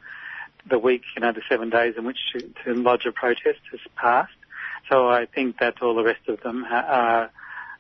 [0.70, 3.80] the week, you know, the seven days in which to, to lodge a protest has
[3.96, 4.34] passed.
[4.90, 7.32] So I think that all the rest of them are,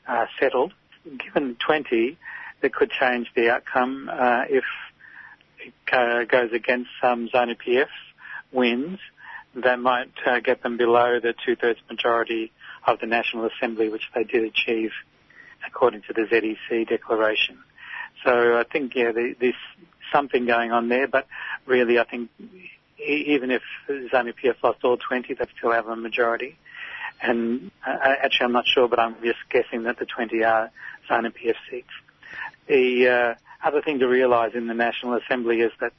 [0.08, 0.74] are settled
[1.06, 2.18] given 20,
[2.62, 4.64] that could change the outcome uh, if
[5.60, 7.88] it uh, goes against some ZANU PF
[8.52, 9.00] wins.
[9.56, 12.51] That might uh, get them below the two-thirds majority
[12.86, 14.91] of the National Assembly, which they did achieve
[15.66, 17.60] according to the ZEC declaration.
[18.24, 19.56] So I think, yeah, the, there's
[20.12, 21.28] something going on there, but
[21.66, 22.30] really I think
[22.99, 26.58] even if ZANU PF lost all 20, they'd still have a majority.
[27.22, 30.72] And uh, actually, I'm not sure, but I'm just guessing that the 20 are
[31.10, 31.88] ZANU PF seats.
[32.68, 35.93] The uh, other thing to realise in the National Assembly is that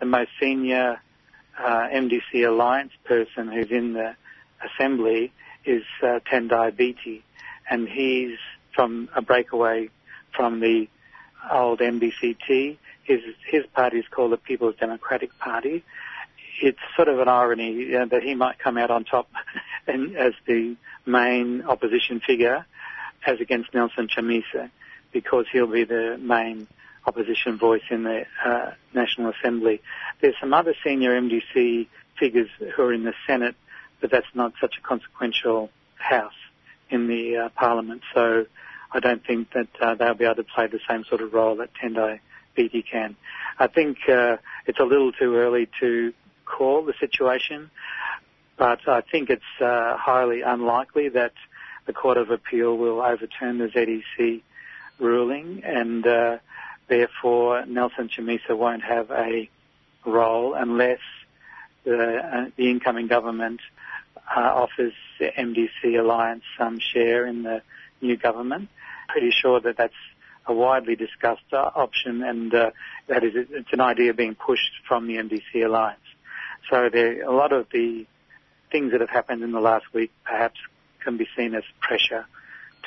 [0.00, 1.00] the most senior
[1.58, 4.14] uh, MDC alliance person who's in the
[4.64, 5.32] Assembly
[5.64, 7.22] is uh, Tendai Biti,
[7.68, 8.38] and he's
[8.74, 9.90] from a breakaway
[10.34, 10.88] from the
[11.50, 12.78] old MDCT.
[13.04, 15.84] His his party is called the People's Democratic Party.
[16.62, 19.28] It's sort of an irony uh, that he might come out on top
[19.86, 22.64] and, as the main opposition figure
[23.26, 24.70] as against Nelson Chamisa
[25.12, 26.66] because he'll be the main
[27.06, 29.80] opposition voice in the uh, National Assembly.
[30.20, 31.86] There's some other senior MDC
[32.18, 33.54] figures who are in the Senate,
[34.00, 36.32] but that's not such a consequential house
[36.90, 38.02] in the uh, Parliament.
[38.14, 38.46] So
[38.92, 41.56] I don't think that uh, they'll be able to play the same sort of role
[41.56, 42.20] that Tendai
[42.56, 43.16] Biti can.
[43.58, 44.36] I think uh,
[44.66, 46.12] it's a little too early to
[46.44, 47.70] call the situation,
[48.56, 51.32] but I think it's uh, highly unlikely that
[51.86, 54.42] the Court of Appeal will overturn the ZEC
[54.98, 56.38] ruling and uh,
[56.88, 59.48] therefore Nelson Chamisa won't have a
[60.04, 61.00] role unless
[61.84, 63.60] the, uh, the incoming government
[64.34, 67.62] uh, offers the MDC alliance some share in the
[68.00, 68.68] new government.
[69.08, 69.94] Pretty sure that that's
[70.46, 72.70] a widely discussed uh, option and uh,
[73.08, 76.00] that is it's an idea being pushed from the MDC alliance.
[76.70, 78.06] So there a lot of the
[78.70, 80.58] things that have happened in the last week perhaps
[81.02, 82.26] can be seen as pressure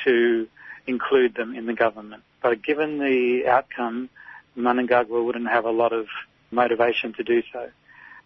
[0.04, 0.48] to
[0.88, 2.24] include them in the government.
[2.42, 4.10] But given the outcome,
[4.58, 6.08] Mnangagwa wouldn't have a lot of
[6.52, 7.70] motivation to do so.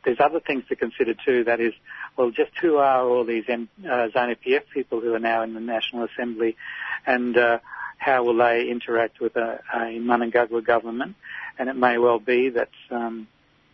[0.06, 1.46] There's other things to consider too.
[1.46, 1.74] That is,
[2.18, 5.62] well, just who are all these M- uh, ZANU-PF people who are now in the
[5.62, 6.58] National Assembly,
[7.06, 7.60] and uh,
[7.98, 11.16] how will they interact with a, a Mnangagwa government?
[11.58, 13.28] And it may well be that um,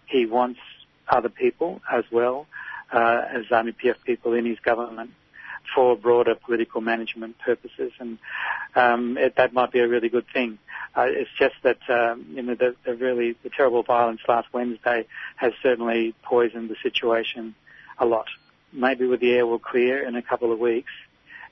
[0.06, 0.60] he wants
[1.08, 2.46] other people as well
[2.92, 5.12] uh, as ZANU-PF people in his government
[5.74, 8.18] for broader political management purposes, and
[8.76, 10.58] um, it, that might be a really good thing.
[10.96, 15.06] Uh, it's just that um, you know the, the really the terrible violence last Wednesday
[15.36, 17.56] has certainly poisoned the situation
[17.98, 18.28] a lot.
[18.72, 20.92] Maybe with the air will clear in a couple of weeks,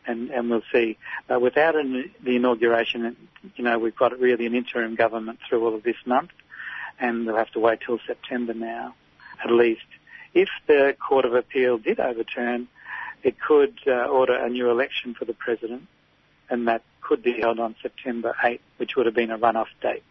[0.06, 0.98] and, and we'll see.
[1.28, 3.16] But without an, the inauguration,
[3.56, 6.30] you know, we've got really an interim government through all of this month,
[7.00, 8.96] and we'll have to wait till September now,
[9.44, 9.86] at least.
[10.34, 12.68] If the Court of Appeal did overturn
[13.28, 15.86] it could uh, order a new election for the president,
[16.50, 20.04] and that could be held on September 8, which would have been a runoff date.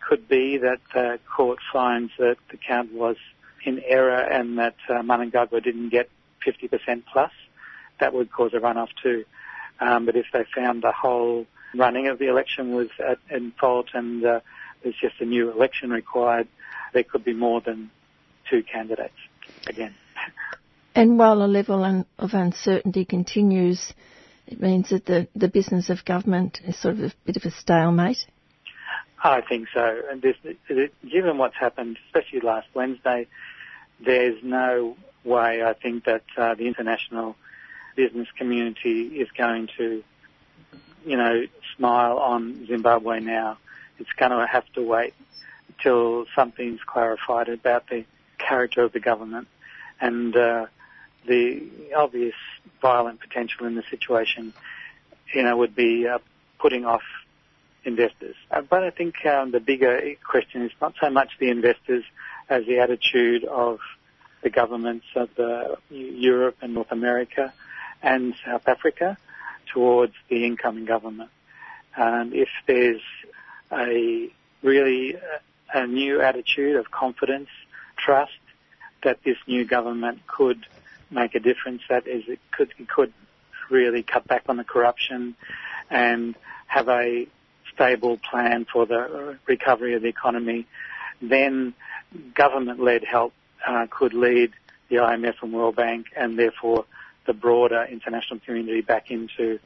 [0.00, 3.16] Could be that the court finds that the count was
[3.62, 6.08] in error and that uh, Mnangagwa didn't get
[6.46, 7.30] 50% plus.
[8.00, 9.26] That would cause a runoff too.
[9.78, 13.88] Um, but if they found the whole running of the election was at, in fault
[13.92, 14.40] and uh,
[14.82, 16.48] there's just a new election required,
[16.94, 17.90] there could be more than
[18.48, 19.18] two candidates
[19.66, 19.94] again.
[20.96, 21.84] And while a level
[22.18, 23.92] of uncertainty continues,
[24.46, 27.50] it means that the, the business of government is sort of a bit of a
[27.50, 28.24] stalemate.
[29.22, 30.00] I think so.
[30.10, 30.36] And this,
[30.68, 33.26] given what's happened, especially last Wednesday,
[34.02, 37.36] there's no way I think that uh, the international
[37.94, 40.02] business community is going to,
[41.04, 41.42] you know,
[41.76, 43.58] smile on Zimbabwe now.
[43.98, 45.12] It's going to have to wait
[45.82, 48.06] till something's clarified about the
[48.38, 49.48] character of the government
[50.00, 50.66] and uh,
[51.26, 52.34] the obvious
[52.80, 54.52] violent potential in the situation,
[55.34, 56.18] you know, would be uh,
[56.58, 57.02] putting off
[57.84, 58.34] investors.
[58.50, 62.04] Uh, but I think um, the bigger question is not so much the investors
[62.48, 63.78] as the attitude of
[64.42, 67.52] the governments of the Europe and North America
[68.02, 69.16] and South Africa
[69.72, 71.30] towards the incoming government.
[71.96, 73.00] And if there's
[73.72, 74.30] a
[74.62, 77.48] really a, a new attitude of confidence,
[77.96, 78.32] trust
[79.02, 80.66] that this new government could
[81.10, 83.12] make a difference, that is, it could, it could
[83.70, 85.34] really cut back on the corruption
[85.90, 86.34] and
[86.66, 87.26] have a
[87.74, 90.66] stable plan for the recovery of the economy,
[91.20, 91.74] then
[92.34, 93.32] government-led help
[93.66, 94.52] uh, could lead
[94.88, 96.84] the IMF and World Bank and therefore
[97.26, 99.58] the broader international community back into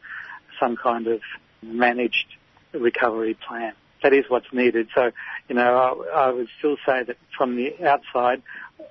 [0.59, 1.21] some kind of
[1.63, 2.27] managed
[2.73, 3.73] recovery plan.
[4.03, 4.89] That is what's needed.
[4.95, 5.11] So,
[5.49, 8.43] you know, I, I would still say that from the outside,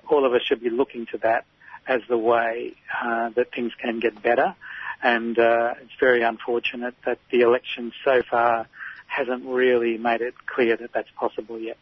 [0.08, 1.44] all of us should be looking to that
[1.86, 4.54] as the way uh, that things can get better.
[5.02, 8.66] And uh, it's very unfortunate that the election so far
[9.06, 11.76] hasn't really made it clear that that's possible yet.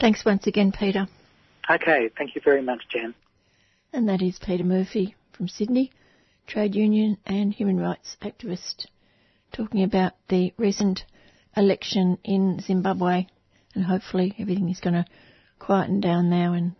[0.00, 1.06] Thanks once again, Peter.
[1.70, 3.14] Okay, thank you very much, Jen.
[3.92, 5.92] And that is Peter Murphy from Sydney,
[6.46, 8.86] trade union and human rights activist,
[9.52, 11.04] talking about the recent
[11.56, 13.26] election in Zimbabwe.
[13.74, 15.04] And hopefully everything is going to
[15.58, 16.74] quieten down now and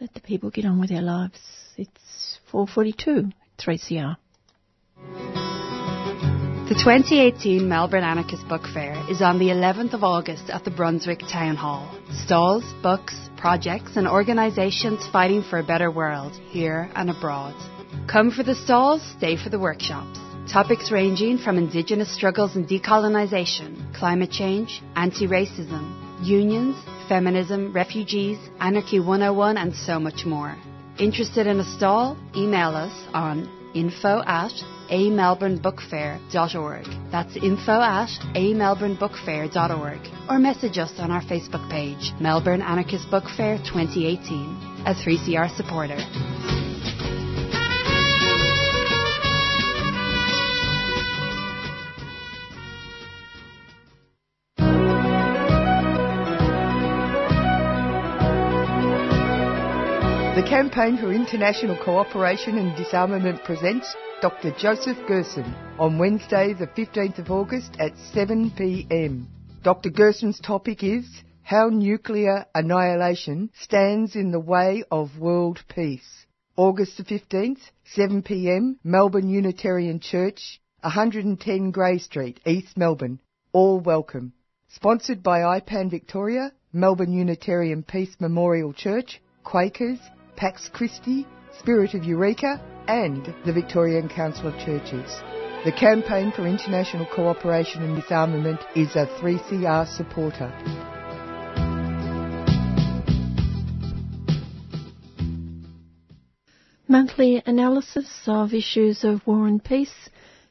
[0.00, 1.40] let the people get on with their lives.
[1.76, 4.16] It's 442, 3CR.
[6.68, 11.20] The 2018 Melbourne Anarchist Book Fair is on the 11th of August at the Brunswick
[11.20, 11.98] Town Hall.
[12.12, 17.54] Stalls, books, projects and organisations fighting for a better world, here and abroad.
[18.08, 20.18] Come for the stalls, stay for the workshops.
[20.52, 26.76] Topics ranging from Indigenous struggles and decolonisation, climate change, anti-racism, unions,
[27.08, 30.56] feminism, refugees, Anarchy 101 and so much more.
[30.98, 32.16] Interested in a stall?
[32.36, 34.52] Email us on info at
[34.90, 36.84] amelbournebookfair.org.
[37.10, 40.00] That's info at amelbournebookfair.org.
[40.28, 46.67] Or message us on our Facebook page, Melbourne Anarchist Book Fair 2018, a 3CR supporter.
[60.38, 64.52] The Campaign for International Cooperation and Disarmament presents Dr.
[64.56, 69.26] Joseph Gerson on Wednesday, the 15th of August at 7 pm.
[69.64, 69.90] Dr.
[69.90, 71.04] Gerson's topic is
[71.42, 76.24] How Nuclear Annihilation Stands in the Way of World Peace.
[76.54, 83.18] August the 15th, 7 pm, Melbourne Unitarian Church, 110 Grey Street, East Melbourne.
[83.52, 84.32] All welcome.
[84.68, 89.98] Sponsored by IPAN Victoria, Melbourne Unitarian Peace Memorial Church, Quakers,
[90.38, 91.26] Pax Christi,
[91.58, 95.10] Spirit of Eureka, and the Victorian Council of Churches.
[95.64, 100.52] The Campaign for International Cooperation and Disarmament is a 3CR supporter.
[106.86, 110.08] Monthly analysis of issues of war and peace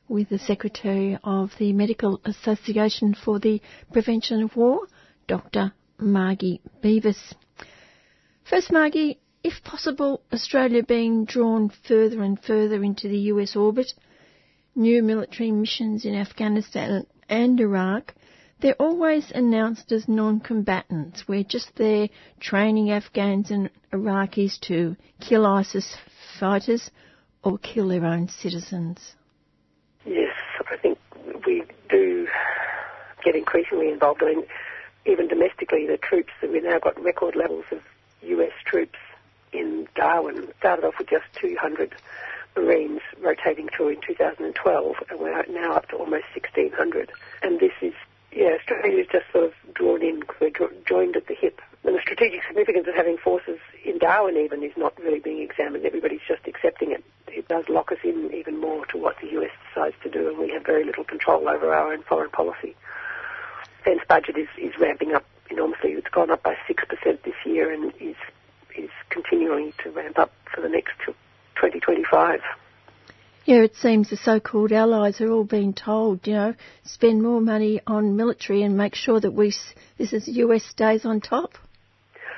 [0.09, 3.61] with the Secretary of the Medical Association for the
[3.93, 4.81] Prevention of War,
[5.29, 5.71] Dr.
[5.97, 7.33] Margie Beavis.
[8.43, 13.93] First, Margie, if possible, Australia being drawn further and further into the US orbit,
[14.75, 18.13] new military missions in Afghanistan and Iraq,
[18.59, 21.29] they're always announced as non-combatants.
[21.29, 22.09] We're just there
[22.41, 25.95] training Afghans and Iraqis to kill ISIS
[26.37, 26.91] fighters
[27.41, 29.15] or kill their own citizens.
[30.05, 30.35] Yes,
[30.69, 30.97] I think
[31.45, 32.27] we do
[33.23, 34.21] get increasingly involved.
[34.23, 34.43] I mean,
[35.05, 37.79] even domestically, the troops that we've now got record levels of
[38.23, 38.97] US troops
[39.51, 40.47] in Darwin.
[40.59, 41.95] Started off with just 200
[42.55, 47.11] Marines rotating through in 2012, and we're now up to almost 1,600.
[47.43, 47.93] And this is,
[48.31, 50.51] yeah, Australia is just sort of drawn in, we're
[50.85, 51.61] joined at the hip.
[51.83, 55.85] And the strategic significance of having forces in Darwin even is not really being examined.
[55.85, 57.03] Everybody's just accepting it.
[57.27, 60.37] It does lock us in even more to what the US decides to do, and
[60.37, 62.75] we have very little control over our own foreign policy.
[63.77, 65.91] Defence budget is, is ramping up enormously.
[65.91, 68.17] It's gone up by 6% this year and is,
[68.77, 72.39] is continuing to ramp up for the next 2025.
[73.45, 76.53] Yeah, it seems the so-called allies are all being told, you know,
[76.83, 79.53] spend more money on military and make sure that we,
[79.97, 81.53] this is US stays on top.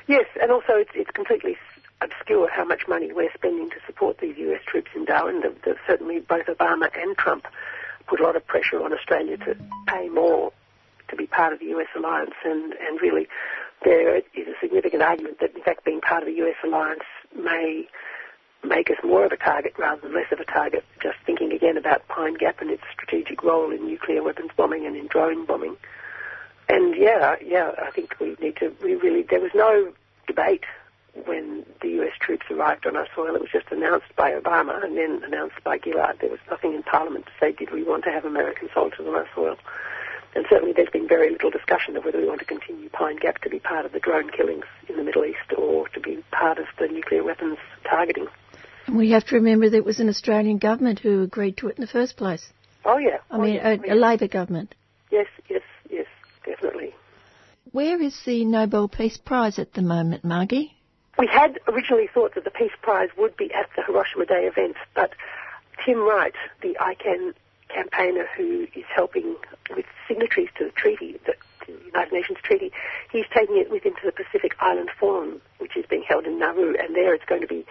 [0.07, 1.57] Yes, and also it's, it's completely
[2.01, 5.41] obscure how much money we're spending to support these US troops in Darwin.
[5.41, 7.45] The, the, certainly both Obama and Trump
[8.07, 9.55] put a lot of pressure on Australia to
[9.87, 10.51] pay more
[11.09, 13.27] to be part of the US alliance, and, and really
[13.83, 17.03] there is a significant argument that in fact being part of the US alliance
[17.35, 17.87] may
[18.63, 20.83] make us more of a target rather than less of a target.
[21.01, 24.95] Just thinking again about Pine Gap and its strategic role in nuclear weapons bombing and
[24.95, 25.77] in drone bombing.
[26.67, 29.91] And yeah, yeah, I think we need to, we really, there was no
[30.27, 30.65] debate
[31.25, 33.35] when the US troops arrived on our soil.
[33.35, 36.17] It was just announced by Obama and then announced by Gillard.
[36.19, 39.15] There was nothing in Parliament to say, did we want to have American soldiers on
[39.15, 39.57] our soil?
[40.35, 43.41] And certainly there's been very little discussion of whether we want to continue Pine Gap
[43.41, 46.59] to be part of the drone killings in the Middle East or to be part
[46.59, 48.27] of the nuclear weapons targeting.
[48.85, 51.77] And we have to remember that it was an Australian government who agreed to it
[51.77, 52.45] in the first place.
[52.85, 53.17] Oh, yeah.
[53.29, 53.77] I oh, mean, yeah.
[53.87, 54.75] a, a Labor government.
[55.11, 56.05] Yes, yes, yes,
[56.45, 56.95] definitely.
[57.71, 60.75] Where is the Nobel Peace Prize at the moment, Margie?
[61.17, 64.75] We had originally thought that the Peace Prize would be at the Hiroshima Day event,
[64.95, 65.11] but
[65.85, 67.33] Tim Wright, the ICAN
[67.69, 69.35] campaigner who is helping
[69.75, 71.33] with signatories to the treaty, the,
[71.65, 72.71] the United Nations treaty,
[73.11, 76.39] he's taking it with him to the Pacific Island Forum, which is being held in
[76.39, 77.65] Nauru, and there it's going to be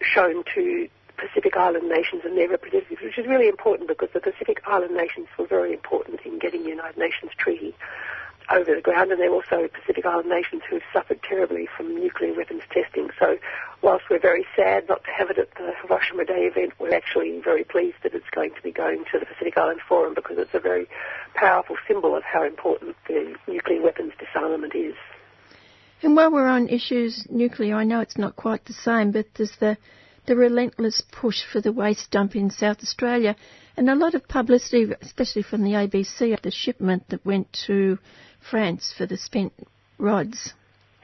[0.00, 4.62] shown to Pacific Island nations and their representatives, which is really important because the Pacific
[4.66, 7.74] Island nations were very important in getting the United Nations Treaty
[8.50, 12.34] over the ground, and they're also Pacific Island nations who have suffered terribly from nuclear
[12.34, 13.10] weapons testing.
[13.18, 13.38] So,
[13.82, 17.40] whilst we're very sad not to have it at the Hiroshima Day event, we're actually
[17.42, 20.54] very pleased that it's going to be going to the Pacific Island Forum because it's
[20.54, 20.88] a very
[21.34, 24.94] powerful symbol of how important the nuclear weapons disarmament is.
[26.02, 29.56] And while we're on issues nuclear, I know it's not quite the same, but there's
[29.58, 29.76] the
[30.26, 33.34] the relentless push for the waste dump in South Australia,
[33.78, 37.98] and a lot of publicity, especially from the ABC, the shipment that went to
[38.40, 39.52] France for the spent
[39.98, 40.54] rods.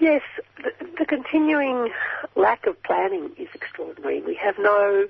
[0.00, 0.22] Yes,
[0.56, 1.90] the, the continuing
[2.36, 4.22] lack of planning is extraordinary.
[4.22, 5.08] We have no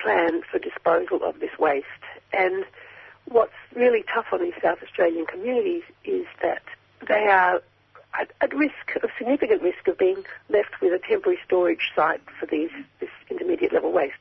[0.00, 1.86] plan for disposal of this waste,
[2.32, 2.64] and
[3.26, 6.62] what's really tough on these South Australian communities is that
[7.06, 7.62] they are
[8.18, 12.46] at, at, risk, of significant risk of being left with a temporary storage site for
[12.46, 14.16] these, this intermediate level waste.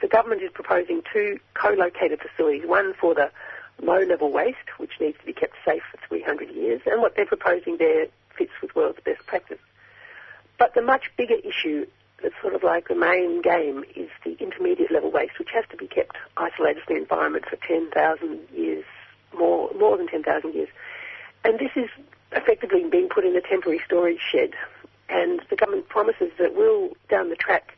[0.00, 3.30] The, government is proposing two co-located facilities, one for the
[3.80, 4.58] low level waste,
[4.90, 8.52] which needs to be kept safe for 300 years, and what they're proposing there fits
[8.60, 9.58] with world's best practice.
[10.58, 11.86] But the much bigger issue
[12.22, 15.76] that's sort of like the main game is the intermediate level waste, which has to
[15.76, 18.84] be kept isolated from the environment for 10,000 years,
[19.36, 20.68] more, more than 10,000 years.
[21.44, 21.88] And this is
[22.32, 24.50] effectively being put in a temporary storage shed.
[25.08, 27.76] And the government promises that we'll, down the track,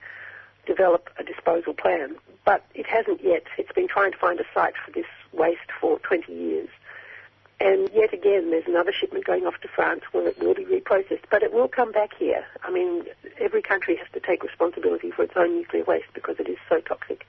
[0.67, 2.17] develop a disposal plan.
[2.45, 3.45] But it hasn't yet.
[3.57, 6.69] It's been trying to find a site for this waste for 20 years.
[7.63, 11.23] And yet again, there's another shipment going off to France where it will be reprocessed,
[11.31, 12.45] but it will come back here.
[12.65, 13.05] I mean,
[13.39, 16.81] every country has to take responsibility for its own nuclear waste because it is so
[16.81, 17.25] toxic.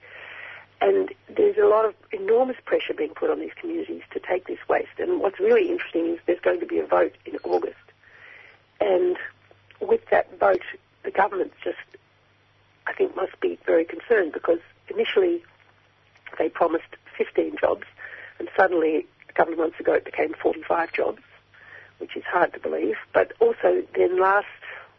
[0.81, 4.57] And there's a lot of enormous pressure being put on these communities to take this
[4.67, 4.97] waste.
[4.97, 7.75] And what's really interesting is there's going to be a vote in August.
[8.81, 9.17] And
[9.81, 10.63] with that vote,
[11.03, 11.77] the government just,
[12.87, 15.43] I think, must be very concerned because initially
[16.39, 17.83] they promised 15 jobs,
[18.39, 21.21] and suddenly, a couple of months ago, it became 45 jobs,
[21.97, 22.95] which is hard to believe.
[23.13, 24.45] But also, then last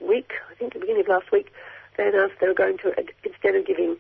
[0.01, 1.53] week, I think the beginning of last week,
[1.97, 3.97] they announced they were going to, instead of giving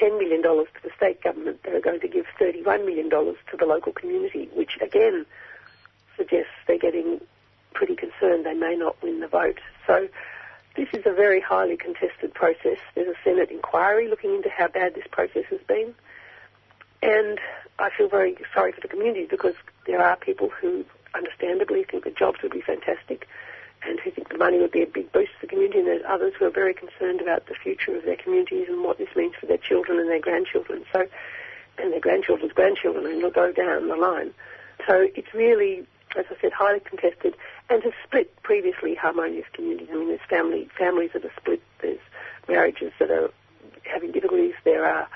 [0.00, 3.64] $10 million to the state government, they were going to give $31 million to the
[3.66, 5.24] local community, which again
[6.16, 7.20] suggests they're getting
[7.72, 9.58] pretty concerned they may not win the vote.
[9.86, 10.08] So
[10.76, 12.78] this is a very highly contested process.
[12.94, 15.94] There's a Senate inquiry looking into how bad this process has been.
[17.02, 17.38] And
[17.78, 19.54] I feel very sorry for the community because
[19.86, 20.84] there are people who
[21.14, 23.28] understandably think the jobs would be fantastic
[23.84, 26.04] and who think the money would be a big boost to the community, and there's
[26.08, 29.34] others who are very concerned about the future of their communities and what this means
[29.40, 30.84] for their children and their grandchildren.
[30.92, 31.06] So,
[31.78, 34.32] and their grandchildren's grandchildren, and it'll go down the line.
[34.86, 35.84] So it's really,
[36.16, 37.34] as I said, highly contested,
[37.70, 39.88] and has split previously harmonious communities.
[39.90, 41.62] I mean, there's family families that are split.
[41.80, 41.98] There's
[42.48, 43.30] marriages that are
[43.82, 44.54] having difficulties.
[44.64, 45.08] There are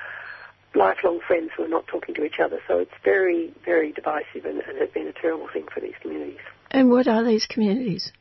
[0.77, 2.61] lifelong friends who are not talking to each other.
[2.68, 6.39] So it's very, very divisive and, and has been a terrible thing for these communities.
[6.70, 8.12] And what are these communities?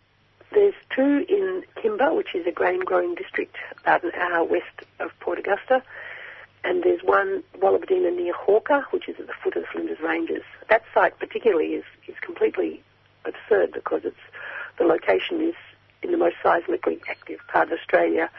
[0.51, 5.12] There's two in Kimber, which is a grain growing district about an hour west of
[5.20, 5.84] Port Augusta.
[6.64, 10.43] And there's one, Wallerberdina near Hawker, which is at the foot of the Flinders Ranges.
[10.70, 12.82] That site particularly is, is completely
[13.26, 14.16] absurd because it's,
[14.80, 15.56] the location is
[16.01, 18.30] in the most seismically active part of Australia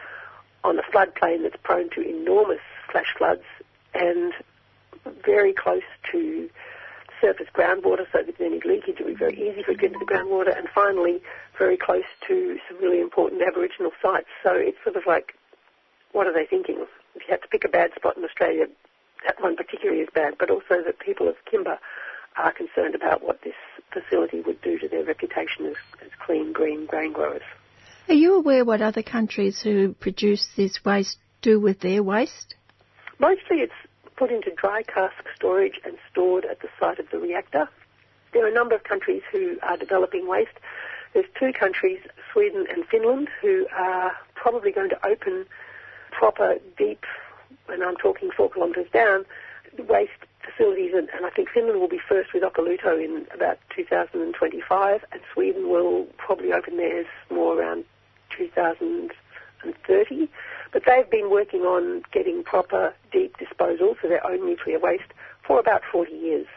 [0.63, 2.59] on a floodplain that's prone to enormous
[2.91, 3.43] flash floods
[3.97, 4.33] and
[5.25, 6.49] very close to
[7.21, 9.81] surface groundwater, so if there's any leakage, it would be very easy for it to
[9.81, 11.21] get into the groundwater, and finally,
[11.57, 14.27] very close to some really important Aboriginal sites.
[14.43, 15.33] So it's sort of like,
[16.11, 16.85] what are they thinking?
[17.15, 18.65] If you had to pick a bad spot in Australia,
[19.25, 21.79] that one particularly is bad, but also that people of Kimber
[22.37, 23.55] are concerned about what this
[23.91, 27.41] facility would do to their reputation as, as clean, green grain growers.
[28.07, 32.55] Are you aware what other countries who produce this waste do with their waste?
[33.19, 33.73] Mostly it's
[34.17, 37.69] put into dry cask storage and stored at the site of the reactor.
[38.33, 40.57] There are a number of countries who are developing waste.
[41.13, 41.99] There's two countries,
[42.33, 45.45] Sweden and Finland, who are probably going to open
[46.11, 47.05] proper deep,
[47.69, 49.25] and I'm talking four kilometres down,
[49.77, 50.11] waste
[50.43, 55.21] facilities, and, and, I think Finland will be first with Olkiluoto in about 2025, and
[55.33, 57.85] Sweden will probably open theirs more around
[59.63, 60.29] 2030.
[60.71, 65.13] But they've been working on getting proper deep disposal for their own nuclear waste
[65.45, 66.47] for about 40 years.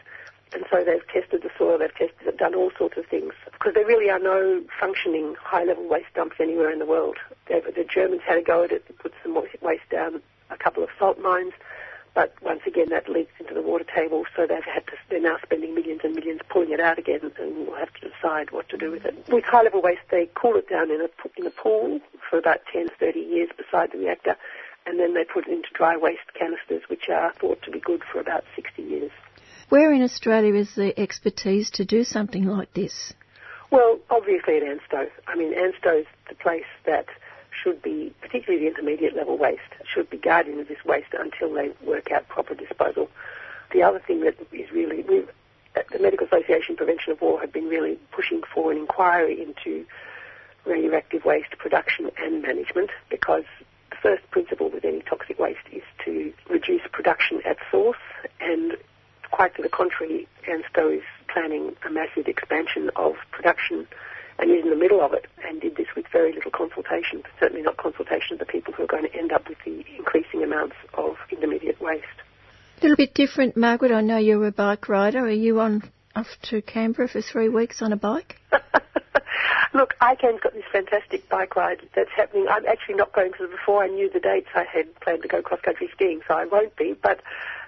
[0.53, 3.73] And so they've tested the soil, they've tested, they've done all sorts of things because
[3.73, 7.17] there really are no functioning high-level waste dumps anywhere in the world.
[7.47, 10.89] They've, the Germans had a go at it, put some waste down a couple of
[10.99, 11.53] salt mines,
[12.13, 15.37] but once again that leaks into the water table, so they've had to, they're now
[15.43, 18.77] spending millions and millions pulling it out again, and we'll have to decide what to
[18.77, 19.15] do with it.
[19.29, 21.99] With high-level waste, they cool it down in a in a pool
[22.29, 24.35] for about 10, 30 years beside the reactor,
[24.85, 28.01] and then they put it into dry waste canisters, which are thought to be good
[28.11, 29.11] for about 60 years.
[29.69, 33.13] Where in Australia is the expertise to do something like this?
[33.71, 35.07] Well, obviously at ANSTO.
[35.27, 37.05] I mean, ANSTO is the place that
[37.61, 41.71] should be, particularly the intermediate level waste, should be guardian of this waste until they
[41.85, 43.09] work out proper disposal.
[43.71, 45.03] The other thing that is really,
[45.75, 49.85] uh, the Medical Association Prevention of War have been really pushing for an inquiry into
[50.65, 53.43] radioactive waste production and management because
[53.89, 57.97] the first principle with any toxic waste is to reduce production at source
[58.39, 58.77] and
[59.31, 63.87] quite to the contrary, ANSTO is planning a massive expansion of production
[64.41, 67.61] and is in the middle of it and did this with very little consultation, certainly
[67.61, 70.75] not consultation of the people who are going to end up with the increasing amounts
[70.95, 72.05] of intermediate waste.
[72.79, 73.91] A little bit different, Margaret.
[73.91, 75.19] I know you're a bike rider.
[75.19, 75.83] Are you on
[76.15, 78.37] off to Canberra for three weeks on a bike?
[79.73, 82.47] Look, ICAN's got this fantastic bike ride that's happening.
[82.49, 85.41] I'm actually not going because before I knew the dates I had planned to go
[85.41, 86.93] cross country skiing, so I won't be.
[86.93, 87.21] But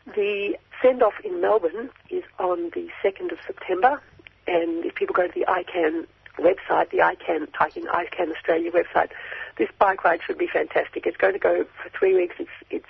[0.08, 4.02] the send off in Melbourne is on the 2nd of September,
[4.48, 6.08] and if people go to the ICAN
[6.42, 9.10] website, the ICAN, typing ICAN Australia website,
[9.58, 11.06] this bike ride should be fantastic.
[11.06, 12.36] It's going to go for three weeks.
[12.40, 12.86] It's, it's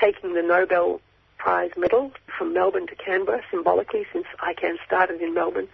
[0.00, 1.00] taking the Nobel
[1.38, 5.68] Prize medal from Melbourne to Canberra symbolically since ICAN started in Melbourne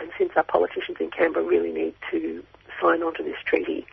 [0.00, 2.44] and since our politicians in Canberra really need to
[2.80, 3.86] sign on to this treaty.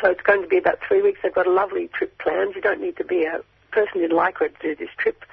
[0.00, 1.20] So it's going to be about three weeks.
[1.22, 2.54] They've got a lovely trip planned.
[2.54, 3.40] You don't need to be a
[3.72, 5.24] person in Lycra to do this trip.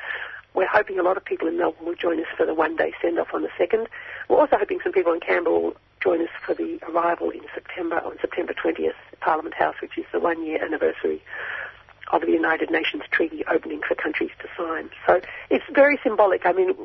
[0.54, 3.34] We're hoping a lot of people in Melbourne will join us for the one-day send-off
[3.34, 3.88] on the 2nd.
[4.30, 5.76] We're also hoping some people in Canberra will
[6.06, 10.20] join us for the arrival in September, on September 20th, Parliament House, which is the
[10.20, 11.20] one-year anniversary
[12.14, 14.92] of the United Nations Treaty opening for countries to sign.
[15.08, 16.46] So it's very symbolic.
[16.46, 16.76] I mean,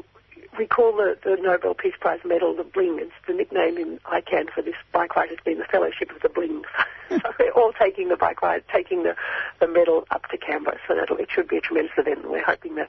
[0.58, 2.98] we call the, the Nobel Peace Prize medal the bling.
[3.00, 6.28] It's the nickname in ICAN for this bike ride has been the Fellowship of the
[6.28, 6.64] Bling.
[7.08, 9.14] so we're all taking the bike ride, taking the,
[9.60, 10.78] the medal up to Canberra.
[10.86, 12.28] So that'll, it should be a tremendous event.
[12.28, 12.86] We're hoping the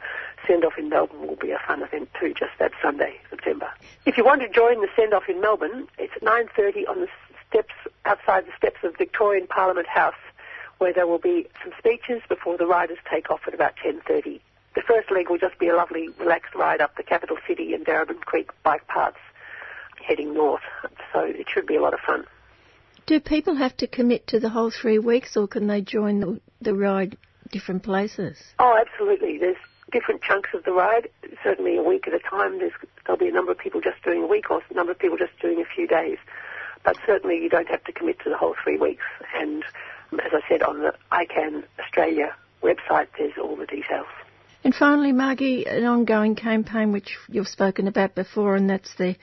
[0.48, 3.70] send-off in Melbourne will be a fun event too, just that Sunday, September.
[4.06, 7.08] If you want to join the send-off in Melbourne, it's at 9.30 on the
[7.48, 7.74] steps,
[8.06, 10.16] outside the steps of Victorian Parliament House,
[10.80, 14.40] where there will be some speeches before the riders take off at about 10.30
[14.76, 17.86] the first leg will just be a lovely, relaxed ride up the capital city and
[17.86, 19.18] Darebin Creek bike paths
[20.06, 20.62] heading north.
[21.14, 22.26] So it should be a lot of fun.
[23.06, 26.40] Do people have to commit to the whole three weeks or can they join the,
[26.62, 27.18] the ride
[27.52, 28.38] different places?
[28.60, 29.38] Oh, absolutely.
[29.38, 29.58] There's
[29.92, 31.10] different chunks of the ride,
[31.44, 32.60] certainly a week at a time.
[32.60, 32.72] There's,
[33.06, 35.18] there'll be a number of people just doing a week or a number of people
[35.18, 36.18] just doing a few days.
[36.84, 39.04] But certainly you don't have to commit to the whole three weeks.
[39.38, 39.64] And
[40.14, 44.08] as I said, on the ICAN Australia website, there's all the details.
[44.64, 49.16] And finally, Margie, an ongoing campaign which you've spoken about before, and that's the,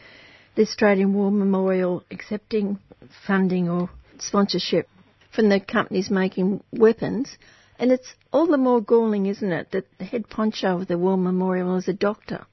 [0.56, 2.78] the Australian War Memorial accepting
[3.26, 4.88] funding or sponsorship
[5.32, 7.38] from the companies making weapons.
[7.78, 11.16] And it's all the more galling, isn't it, that the head poncho of the War
[11.16, 12.44] Memorial is a doctor.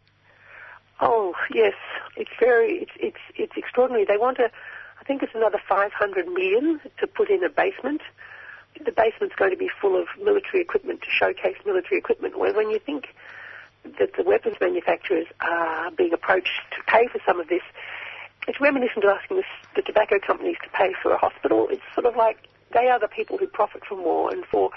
[1.02, 1.74] Oh yes,
[2.16, 4.06] it's very it's it's it's extraordinary.
[4.06, 8.02] They want to, I think it's another 500 million to put in a basement.
[8.84, 12.38] The basement's going to be full of military equipment to showcase military equipment.
[12.38, 13.16] Where when you think
[14.00, 17.62] that the weapons manufacturers are being approached to pay for some of this,
[18.48, 19.42] it's reminiscent of asking
[19.76, 21.68] the, tobacco companies to pay for a hospital.
[21.70, 22.38] It's sort of like
[22.74, 24.72] they are the people who profit from war, and for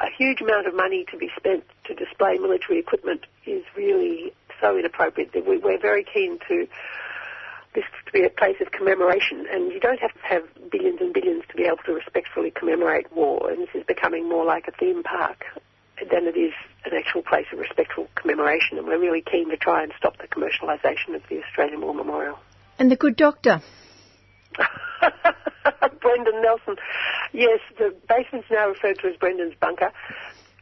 [0.00, 4.76] a huge amount of money to be spent to display military equipment is really so
[4.76, 6.66] inappropriate that we, we're very keen to
[7.74, 11.12] this to be a place of commemoration, and you don't have to have billions and
[11.12, 14.72] billions to be able to respectfully commemorate war, and this is becoming more like a
[14.72, 15.44] theme park
[15.98, 16.52] than it is
[16.84, 20.28] an actual place of respectful commemoration, and we're really keen to try and stop the
[20.28, 22.38] commercialisation of the Australian War Memorial.
[22.78, 23.62] And the good doctor.
[26.00, 26.76] Brendan Nelson.
[27.32, 29.92] Yes, the basement's now referred to as Brendan's bunker.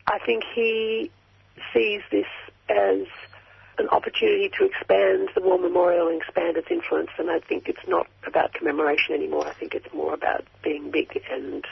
[0.06, 1.10] I think he
[1.74, 2.26] sees this
[2.68, 3.06] as
[3.78, 7.86] an opportunity to expand the War Memorial and expand its influence, and I think it's
[7.88, 9.46] not about commemoration anymore.
[9.46, 11.64] I think it's more about being big and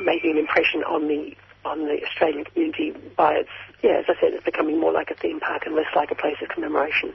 [0.00, 1.34] making an impression on the
[1.64, 3.50] on the Australian community by its,
[3.82, 6.14] yeah, as I said, it's becoming more like a theme park and less like a
[6.14, 7.12] place of commemoration.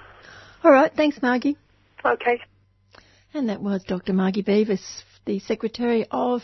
[0.63, 1.57] All right, thanks, Margie.
[2.05, 2.39] Okay.
[3.33, 4.13] And that was Dr.
[4.13, 6.41] Margie Beavis, the Secretary of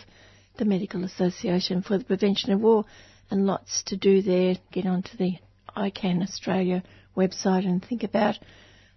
[0.58, 2.86] the Medical Association for the Prevention of War,
[3.30, 4.56] and lots to do there.
[4.72, 5.34] Get onto the
[5.76, 6.84] ICAN Australia
[7.16, 8.38] website and think about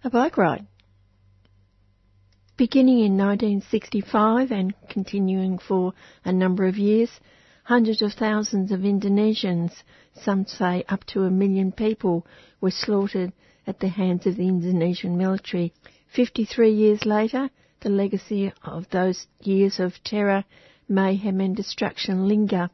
[0.03, 0.65] a bike ride.
[2.55, 5.93] Beginning in 1965 and continuing for
[6.23, 7.09] a number of years,
[7.63, 9.71] hundreds of thousands of Indonesians,
[10.13, 12.27] some say up to a million people,
[12.61, 13.33] were slaughtered
[13.65, 15.73] at the hands of the Indonesian military.
[16.15, 17.49] 53 years later,
[17.81, 20.43] the legacy of those years of terror,
[20.87, 22.69] mayhem and destruction linger.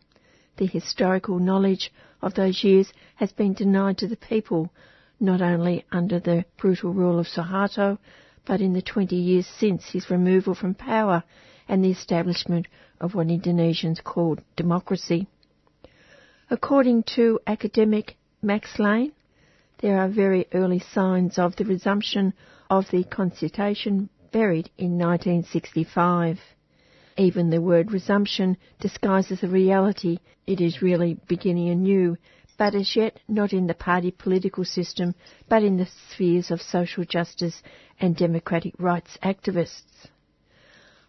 [0.58, 4.74] The historical knowledge of those years has been denied to the people,
[5.20, 7.97] not only under the brutal rule of Suharto,
[8.45, 11.24] but in the 20 years since his removal from power
[11.67, 12.67] and the establishment
[12.99, 15.28] of what Indonesians called democracy.
[16.49, 19.11] According to academic Max Lane,
[19.82, 22.34] there are very early signs of the resumption
[22.70, 26.39] of the consultation buried in 1965.
[27.17, 30.20] Even the word resumption disguises a reality.
[30.47, 32.17] It is really beginning anew,
[32.60, 35.16] but as yet not in the party political system,
[35.47, 37.64] but in the spheres of social justice
[38.01, 40.07] and democratic rights activists.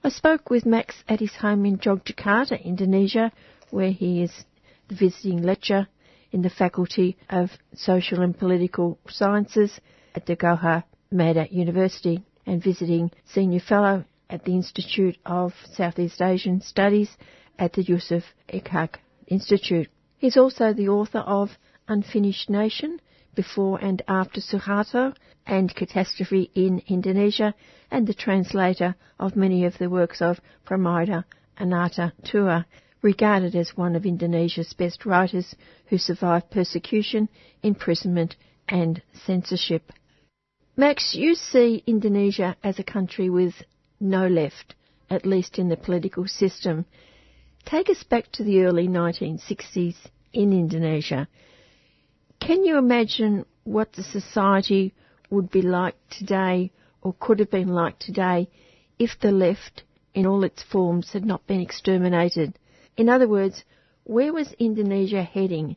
[0.05, 3.33] I spoke with Max at his home in Yogyakarta, Indonesia,
[3.71, 4.33] where he is
[4.89, 5.89] the visiting lecturer
[6.31, 9.81] in the Faculty of Social and Political Sciences
[10.15, 16.61] at the Gajah Mada University and visiting senior fellow at the Institute of Southeast Asian
[16.61, 17.11] Studies
[17.59, 19.89] at the Yusof Ishak Institute.
[20.21, 21.57] He's also the author of
[21.89, 23.01] Unfinished Nation,
[23.35, 25.15] Before and After Suharto
[25.47, 27.55] and Catastrophe in Indonesia,
[27.91, 31.25] and the translator of many of the works of Pramoeda
[31.59, 32.67] Anantathur,
[33.01, 35.55] regarded as one of Indonesia's best writers
[35.87, 37.31] who survived persecution,
[37.63, 38.37] imprisonment
[38.69, 39.91] and censorship.
[40.77, 43.55] Max, you see Indonesia as a country with
[43.99, 44.75] no left,
[45.09, 46.85] at least in the political system.
[47.65, 49.97] Take us back to the early 1960s
[50.33, 51.29] in Indonesia.
[52.41, 54.95] Can you imagine what the society
[55.31, 58.49] would be like today or could have been like today
[58.99, 59.85] if the left
[60.15, 62.59] in all its forms had not been exterminated?
[62.97, 63.65] In other words,
[64.05, 65.77] where was Indonesia heading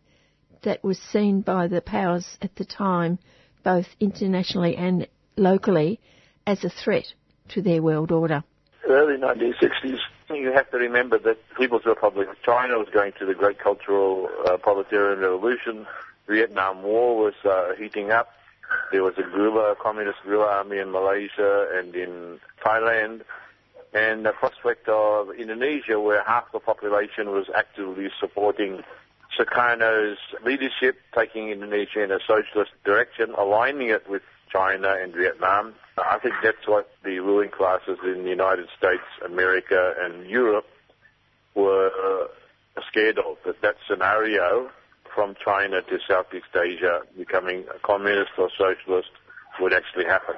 [0.63, 3.19] that was seen by the powers at the time
[3.63, 5.07] both internationally and
[5.37, 5.99] locally,
[6.45, 7.13] as a threat
[7.49, 8.43] to their world order.
[8.87, 9.97] Early 1960s,
[10.29, 14.29] you have to remember that People's Republic of China was going through the great cultural
[14.45, 15.85] uh, proletarian revolution.
[16.27, 18.31] Vietnam War was uh, heating up.
[18.91, 23.21] There was a guerrilla, communist guerrilla army in Malaysia and in Thailand.
[23.93, 28.83] And the prospect of Indonesia, where half the population was actively supporting
[29.37, 34.23] Sukarno's leadership, taking Indonesia in a socialist direction, aligning it with
[34.53, 35.73] China and Vietnam.
[35.97, 40.65] I think that's what the ruling classes in the United States, America, and Europe
[41.55, 44.69] were uh, scared of, that that scenario
[45.13, 49.09] from China to Southeast Asia becoming a communist or socialist
[49.59, 50.35] would actually happen.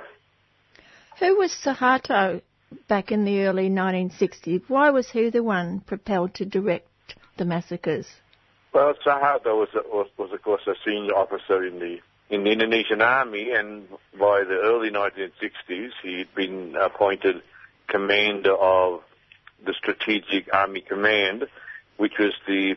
[1.20, 2.42] Who was Suharto
[2.88, 4.64] back in the early 1960s?
[4.68, 6.88] Why was he the one propelled to direct
[7.38, 8.08] the massacres?
[8.74, 12.00] Well, Suharto was, was, was of course a senior officer in the
[12.30, 13.88] in the Indonesian army, and
[14.20, 17.42] by the early 1960s, he'd been appointed
[17.88, 19.02] commander of
[19.64, 21.48] the Strategic Army Command,
[21.98, 22.76] which was the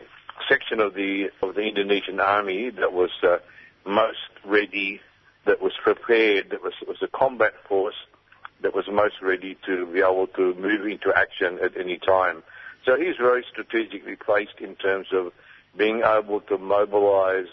[0.49, 3.39] section of the of the Indonesian army that was uh,
[3.85, 5.01] most ready,
[5.47, 7.97] that was prepared, that was was a combat force
[8.63, 12.43] that was most ready to be able to move into action at any time.
[12.85, 15.33] So he's very strategically placed in terms of
[15.77, 17.47] being able to mobilize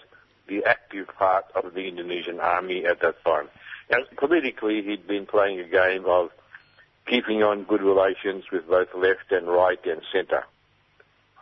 [0.48, 3.48] the active part of the Indonesian army at that time.
[3.90, 6.30] And politically, he'd been playing a game of
[7.08, 10.44] keeping on good relations with both left and right and centre.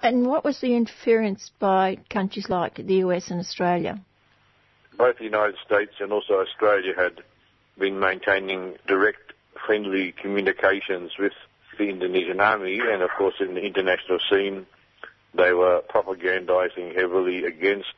[0.01, 3.99] And what was the interference by countries like the US and Australia?
[4.97, 7.21] Both the United States and also Australia had
[7.79, 9.33] been maintaining direct
[9.65, 11.31] friendly communications with
[11.77, 14.67] the Indonesian army and of course in the international scene
[15.33, 17.93] they were propagandizing heavily against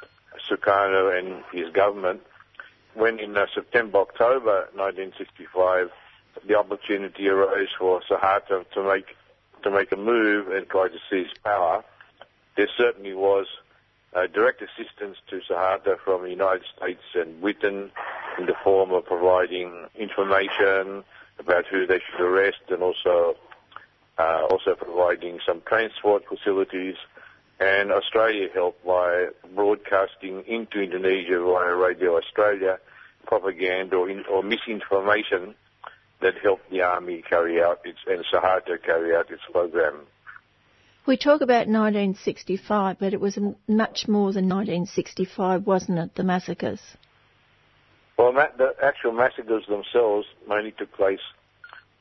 [0.49, 2.21] Sukarno and his government.
[2.93, 5.89] When in uh, September, October 1965,
[6.47, 9.15] the opportunity arose for Suharto to make
[9.63, 11.83] to make a move and try to seize power,
[12.55, 13.47] there certainly was
[14.13, 17.91] uh, direct assistance to Suharto from the United States and Britain
[18.37, 21.03] in the form of providing information
[21.39, 23.35] about who they should arrest and also
[24.17, 26.95] uh, also providing some transport facilities.
[27.59, 32.79] And Australia helped by broadcasting into Indonesia via Radio Australia
[33.25, 35.55] propaganda or, in, or misinformation
[36.21, 40.01] that helped the army carry out its and Suharto carry out its program.
[41.05, 43.37] We talk about 1965, but it was
[43.67, 46.15] much more than 1965, wasn't it?
[46.15, 46.81] The massacres.
[48.17, 51.19] Well, the actual massacres themselves mainly took place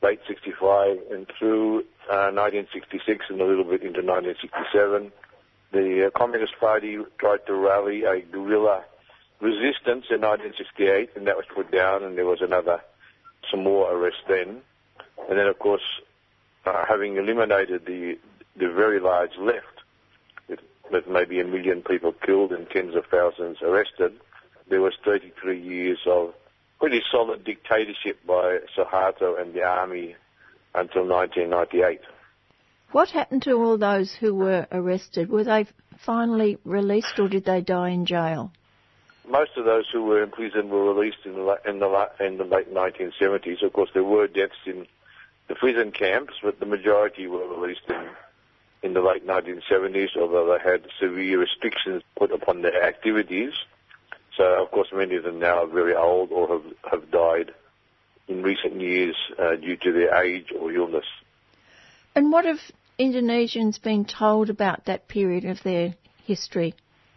[0.03, 1.81] late 65 and through
[2.11, 5.13] uh, 1966 and a little bit into 1967.
[5.75, 8.85] The uh, Communist Party tried to rally a guerrilla
[9.41, 12.81] resistance in 1968, and that was put down, and there was another,
[13.51, 14.61] some more arrests then.
[15.29, 15.83] And then, of course,
[16.65, 18.19] uh, having eliminated the
[18.57, 19.83] the very large left,
[20.49, 20.61] with,
[20.93, 24.13] with maybe a million people killed and tens of thousands arrested,
[24.69, 26.35] there was 33 years of
[26.79, 30.15] pretty solid dictatorship by Suharto and the army
[30.73, 32.01] until 1998.
[32.95, 35.29] What happened to all those who were arrested?
[35.29, 35.67] Were they
[36.07, 38.53] finally released or did they die in jail?
[39.29, 42.45] Most of those who were in prison were released in the, in the, in the
[42.45, 43.65] late 1970s.
[43.65, 44.87] Of course, there were deaths in
[45.49, 48.11] the prison camps, but the majority were released in
[48.85, 53.55] in the late 1970s, although they had severe restrictions put upon their activities.
[54.37, 57.51] So, of course, many of them now are very old or have, have died
[58.29, 61.07] in recent years uh, due to their age or illness.
[62.15, 62.61] And what have
[62.99, 66.75] Indonesians been told about that period of their history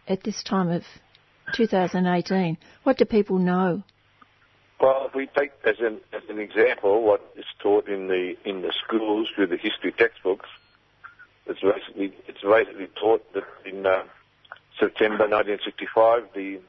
[0.08, 0.82] at this time of
[1.54, 2.58] 2018?
[2.82, 3.84] What do people know?
[4.80, 8.62] Well, if we take as an, as an example what is taught in the in
[8.62, 10.48] the schools through the history textbooks,
[11.46, 14.04] it's basically it's basically taught that in uh,
[14.78, 16.60] September 1965, the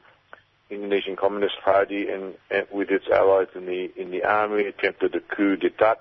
[0.70, 5.20] Indonesian Communist Party and, and, with its allies in the in the army attempted a
[5.20, 5.98] coup d'état,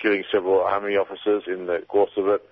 [0.00, 2.42] killing several army officers in the course of it.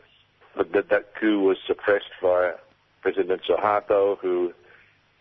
[0.56, 2.54] But that that coup was suppressed by
[3.02, 4.52] President Suharto, who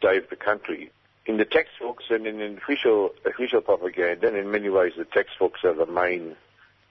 [0.01, 0.91] saved the country.
[1.25, 5.73] In the textbooks and in official official propaganda, and in many ways the textbooks are
[5.73, 6.35] the main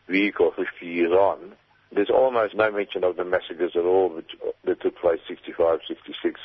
[0.09, 1.57] vehicle 50 years on
[1.93, 4.21] there's almost no mention of the massacres at all
[4.65, 6.41] that, took place 65, 66.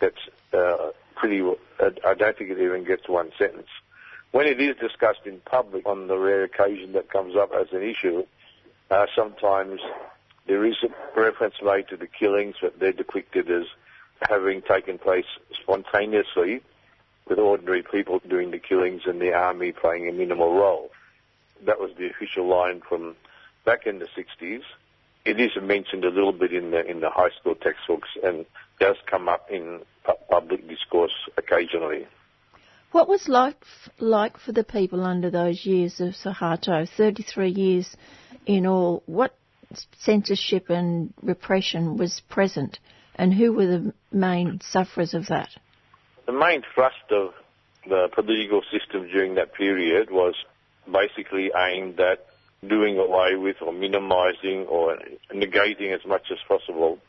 [0.00, 0.16] That's
[0.52, 1.42] uh, pretty.
[1.80, 3.68] I don't think it even gets one sentence.
[4.34, 7.84] When it is discussed in public, on the rare occasion that comes up as an
[7.84, 8.26] issue,
[8.90, 9.80] uh, sometimes
[10.48, 10.88] there is a
[11.20, 13.66] reference made to the killings, but they're depicted as
[14.28, 15.24] having taken place
[15.62, 16.62] spontaneously,
[17.28, 20.90] with ordinary people doing the killings and the army playing a minimal role.
[21.64, 23.14] That was the official line from
[23.64, 24.62] back in the 60s.
[25.24, 28.46] It is mentioned a little bit in the in the high school textbooks and
[28.80, 32.08] does come up in pu- public discourse occasionally.
[32.94, 33.56] What was life
[33.98, 36.88] like for the people under those years of Suharto?
[36.88, 37.96] 33 years
[38.46, 39.02] in all.
[39.06, 39.34] What
[39.98, 42.78] censorship and repression was present,
[43.16, 45.48] and who were the main sufferers of that?
[46.26, 47.32] The main thrust of
[47.84, 50.36] the political system during that period was
[50.86, 52.24] basically aimed at
[52.64, 54.98] doing away with or minimizing or
[55.32, 57.00] negating as much as possible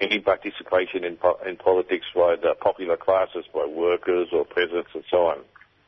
[0.00, 5.04] any participation in, po- in politics by the popular classes, by workers or peasants and
[5.10, 5.38] so on.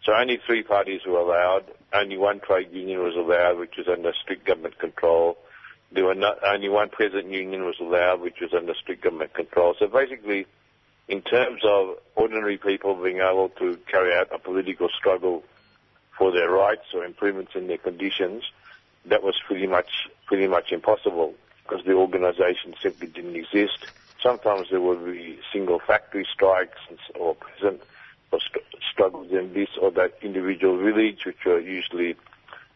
[0.04, 1.64] So only three parties were allowed.
[1.92, 5.36] Only one trade union was allowed, which was under strict government control.
[5.90, 9.74] There were not, only one peasant union was allowed, which was under strict government control.
[9.78, 10.46] So basically,
[11.08, 15.42] in terms of ordinary people being able to carry out a political struggle
[16.16, 18.44] for their rights or improvements in their conditions,
[19.06, 21.34] that was pretty much pretty much impossible
[21.66, 23.86] because the organisation simply didn't exist.
[24.22, 26.78] sometimes there would be single factory strikes
[27.18, 27.80] or present
[28.32, 32.16] or st- struggles in this or that individual village, which were usually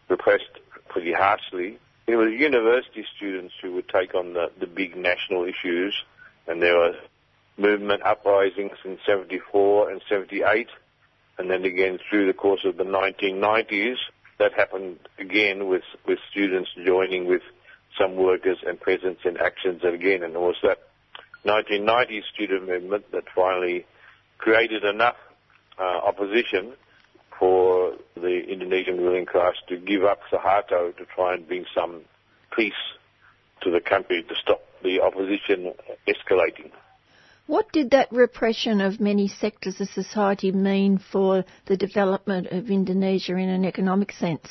[0.09, 1.78] repressed pretty harshly.
[2.07, 5.95] It was university students who would take on the, the big national issues,
[6.47, 6.95] and there were
[7.57, 10.68] movement uprisings in 74 and 78,
[11.38, 13.97] and then again through the course of the 1990s,
[14.38, 17.43] that happened again with, with students joining with
[17.99, 20.78] some workers and peasants in actions again, and it was that
[21.43, 23.86] 1990 student movement that finally
[24.38, 25.16] created enough
[25.78, 26.74] uh, opposition
[27.38, 32.03] for the Indonesian ruling class to give up Suharto to try and bring some
[32.55, 32.72] peace
[33.62, 35.72] to the country to stop the opposition
[36.07, 36.70] escalating.
[37.47, 43.36] What did that repression of many sectors of society mean for the development of Indonesia
[43.36, 44.49] in an economic sense?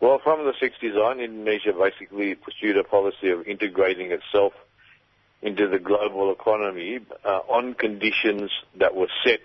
[0.00, 4.52] Well, from the 60s on, Indonesia basically pursued a policy of integrating itself
[5.42, 9.40] into the global economy uh, on conditions that were set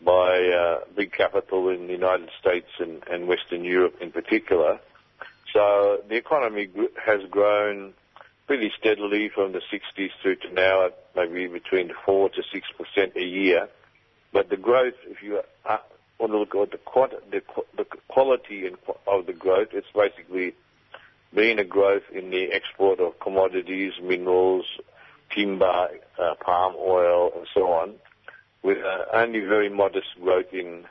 [0.00, 4.78] by uh, big capital in the United States and, and, Western Europe in particular.
[5.52, 6.68] So the economy
[7.04, 7.94] has grown
[8.46, 13.24] pretty steadily from the 60s through to now at maybe between 4 to 6% a
[13.24, 13.68] year.
[14.32, 15.40] But the growth, if you
[16.26, 16.78] to look at the,
[17.30, 17.42] the,
[17.76, 18.66] the quality
[19.06, 20.54] of the growth, it's basically
[21.34, 24.64] been a growth in the export of commodities, minerals,
[25.34, 25.88] timber,
[26.18, 27.94] uh, palm oil, and so on,
[28.62, 30.84] with uh, only very modest growth in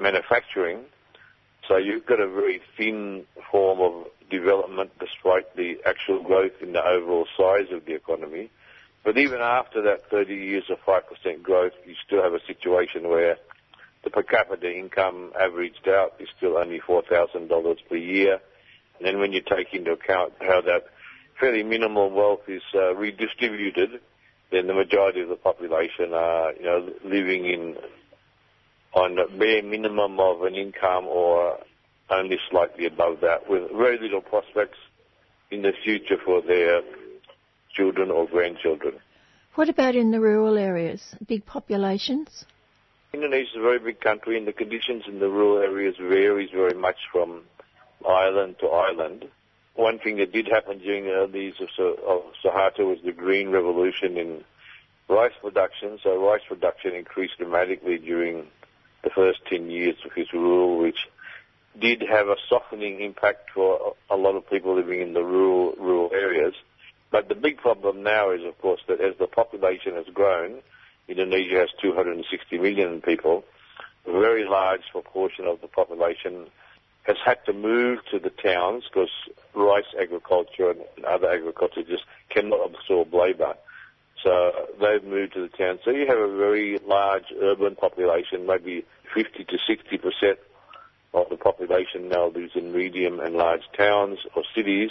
[0.00, 0.80] manufacturing.
[1.68, 6.84] So you've got a very thin form of development despite the actual growth in the
[6.84, 8.50] overall size of the economy.
[9.04, 13.36] But even after that 30 years of 5% growth, you still have a situation where
[14.04, 18.38] the per capita income averaged out is still only $4,000 per year.
[18.98, 20.86] And then when you take into account how that
[21.38, 24.00] fairly minimal wealth is uh, redistributed,
[24.50, 27.76] then the majority of the population are, you know, living in
[28.94, 31.58] on a bare minimum of an income or
[32.08, 34.78] only slightly above that, with very little prospects
[35.50, 36.80] in the future for their
[37.74, 38.94] children or grandchildren.
[39.54, 41.02] What about in the rural areas?
[41.26, 42.44] Big populations?
[43.16, 46.74] Indonesia is a very big country, and the conditions in the rural areas varies very
[46.74, 47.42] much from
[48.04, 49.26] island to island
[49.76, 54.16] one thing that did happen during the early of, of Suharto was the green revolution
[54.16, 54.44] in
[55.08, 55.98] rice production.
[56.02, 58.46] So rice production increased dramatically during
[59.04, 61.06] the first 10 years of his rule, which
[61.78, 66.10] did have a softening impact for a lot of people living in the rural rural
[66.12, 66.54] areas.
[67.12, 70.62] But the big problem now is, of course, that as the population has grown,
[71.08, 73.44] Indonesia has 260 million people.
[74.06, 76.46] A very large proportion of the population
[77.04, 79.10] has had to move to the towns because
[79.54, 83.54] rice agriculture and other agriculture just cannot absorb labour.
[84.22, 85.80] So they've moved to the towns.
[85.84, 88.84] So you have a very large urban population, maybe
[89.14, 90.38] 50 to 60 percent
[91.14, 94.90] of the population now lives in medium and large towns or cities,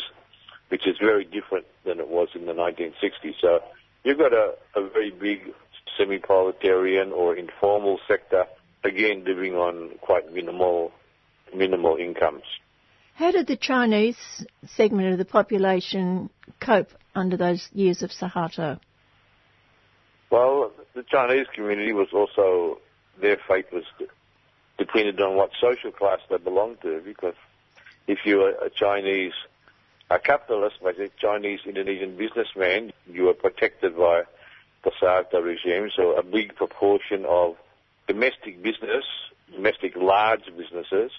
[0.69, 3.35] which is very different than it was in the 1960s.
[3.41, 3.59] So
[4.03, 5.53] you've got a, a very big
[5.97, 8.45] semi-proletarian or informal sector,
[8.83, 10.91] again living on quite minimal
[11.53, 12.43] minimal incomes.
[13.15, 14.17] How did the Chinese
[14.75, 16.29] segment of the population
[16.59, 18.79] cope under those years of Suharto?
[20.29, 22.81] Well, the Chinese community was also,
[23.21, 23.83] their fate was
[24.77, 27.35] depended on what social class they belonged to because
[28.07, 29.33] if you were a Chinese
[30.09, 34.23] a capitalist, like a Chinese Indonesian businessman, you were protected by
[34.85, 37.57] the Suharto regime, so a big proportion of
[38.07, 39.03] domestic business,
[39.51, 41.11] domestic large businesses,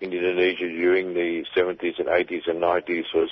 [0.00, 3.30] in Indonesia during the 70s and 80s and 90s was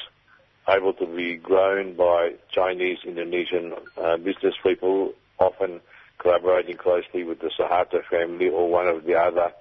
[0.68, 5.80] able to be grown by Chinese Indonesian uh, business people, often
[6.18, 9.52] collaborating closely with the Suharto family or one of the other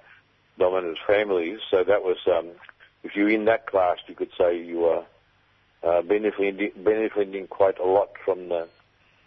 [0.58, 1.58] dominant families.
[1.70, 2.50] So that was, um,
[3.02, 5.04] if you're in that class, you could say you were
[5.82, 8.66] uh, benefiting, benefiting quite a lot from the,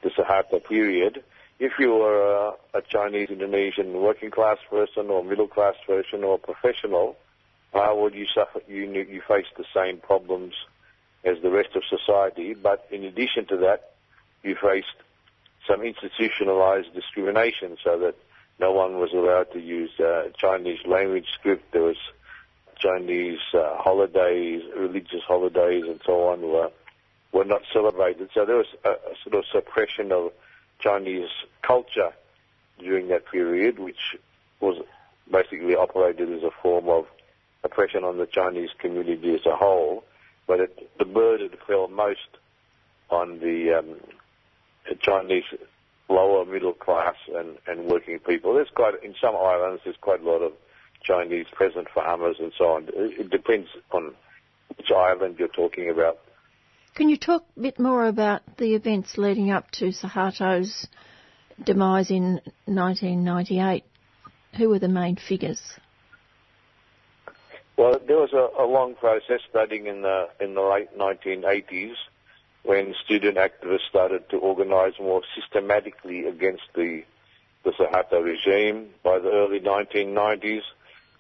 [0.02, 1.24] the Suharto period.
[1.60, 7.18] If you were a Chinese Indonesian working class person or middle class person or professional,
[7.74, 8.62] how would you suffer?
[8.68, 10.54] You, you face the same problems
[11.24, 13.92] as the rest of society, but in addition to that,
[14.44, 14.88] you faced
[15.68, 18.16] some institutionalized discrimination so that
[18.60, 21.72] no one was allowed to use uh, Chinese language script.
[21.74, 21.98] There was
[22.80, 26.72] Chinese uh, holidays, religious holidays, and so on were
[27.32, 28.30] were not celebrated.
[28.34, 30.32] So there was a, a sort of suppression of
[30.80, 31.30] Chinese
[31.62, 32.12] culture
[32.80, 34.16] during that period, which
[34.60, 34.82] was
[35.32, 37.06] basically operated as a form of
[37.64, 40.04] oppression on the Chinese community as a whole,
[40.48, 42.30] but it, the burden fell most
[43.10, 43.96] on the um,
[45.02, 45.44] Chinese
[46.10, 48.54] lower middle class and, and working people.
[48.54, 50.54] There's quite in some islands there's quite a lot of
[51.04, 52.84] Chinese peasant farmers and so on.
[52.88, 54.14] It, it depends on
[54.76, 56.20] which island you're talking about.
[56.98, 60.88] Can you talk a bit more about the events leading up to Suharto's
[61.64, 63.84] demise in 1998?
[64.58, 65.62] Who were the main figures?
[67.78, 71.94] Well, there was a, a long process starting in the in the late 1980s
[72.64, 77.04] when student activists started to organize more systematically against the
[77.64, 78.90] the Suharto regime.
[79.04, 80.64] By the early 1990s,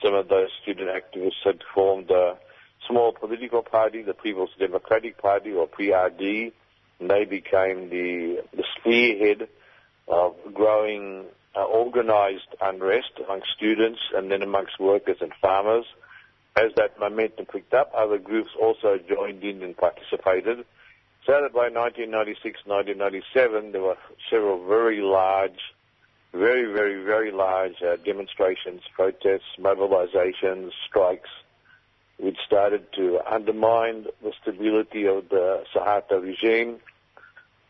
[0.01, 2.39] some of those student activists had formed a
[2.87, 6.51] small political party, the People's Democratic Party, or PRD,
[6.99, 9.47] and they became the, the spearhead
[10.07, 15.85] of growing uh, organized unrest amongst students and then amongst workers and farmers.
[16.55, 20.65] As that momentum picked up, other groups also joined in and participated.
[21.25, 23.97] So that by 1996, 1997, there were
[24.29, 25.59] several very large,
[26.31, 31.29] very, very, very large uh, demonstrations, protests, mobilizations, strikes,
[32.19, 36.79] which started to undermine the stability of the Suharto regime,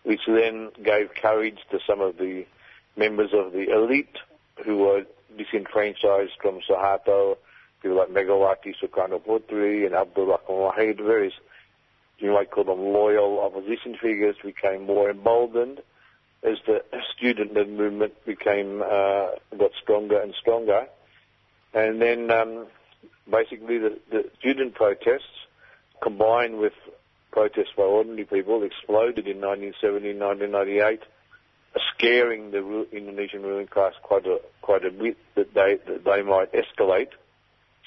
[0.03, 2.45] which then gave courage to some of the
[2.95, 4.17] members of the elite
[4.65, 5.03] who were
[5.37, 7.37] disenfranchised from Suharto,
[7.81, 11.33] people like Megawati Sukarnoputri and Abdurrahman Wahid, various,
[12.19, 15.81] you might call them loyal opposition figures, became more emboldened
[16.43, 16.81] as the
[17.15, 20.87] student movement became, uh, got stronger and stronger.
[21.73, 22.67] And then um,
[23.29, 25.47] basically the, the student protests
[26.01, 26.73] combined with
[27.31, 31.01] protests by ordinary people exploded in 1970, 1998,
[31.93, 36.51] scaring the Indonesian ruling class quite a quite a bit that they that they might
[36.53, 37.09] escalate.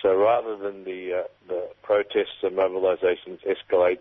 [0.02, 3.98] So rather than the uh, the protests and mobilisations escalate,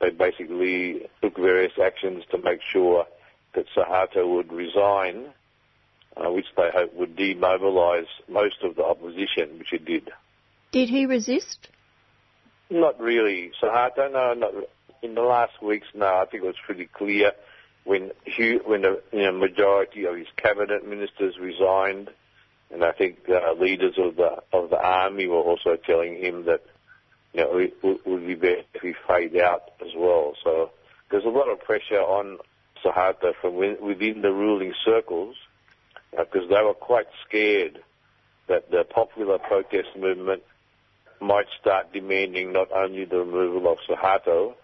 [0.00, 3.06] they basically took various actions to make sure
[3.54, 5.26] that Suharto would resign,
[6.16, 10.10] uh, which they hope would demobilise most of the opposition, which it did.
[10.72, 11.68] Did he resist?
[12.70, 13.52] Not really.
[13.62, 14.52] Suharto, no, not
[15.02, 15.86] in the last weeks.
[15.94, 17.32] No, I think it was pretty clear
[17.84, 22.10] when he, when the you know, majority of his cabinet ministers resigned,
[22.70, 26.62] and I think uh, leaders of the of the army were also telling him that
[27.32, 30.34] you know it would be better if he fade out as well.
[30.44, 30.70] So
[31.10, 32.38] there's a lot of pressure on
[32.84, 35.36] Suharto from within the ruling circles
[36.10, 37.78] because uh, they were quite scared
[38.48, 40.42] that the popular protest movement
[41.20, 44.54] might start demanding not only the removal of Suharto,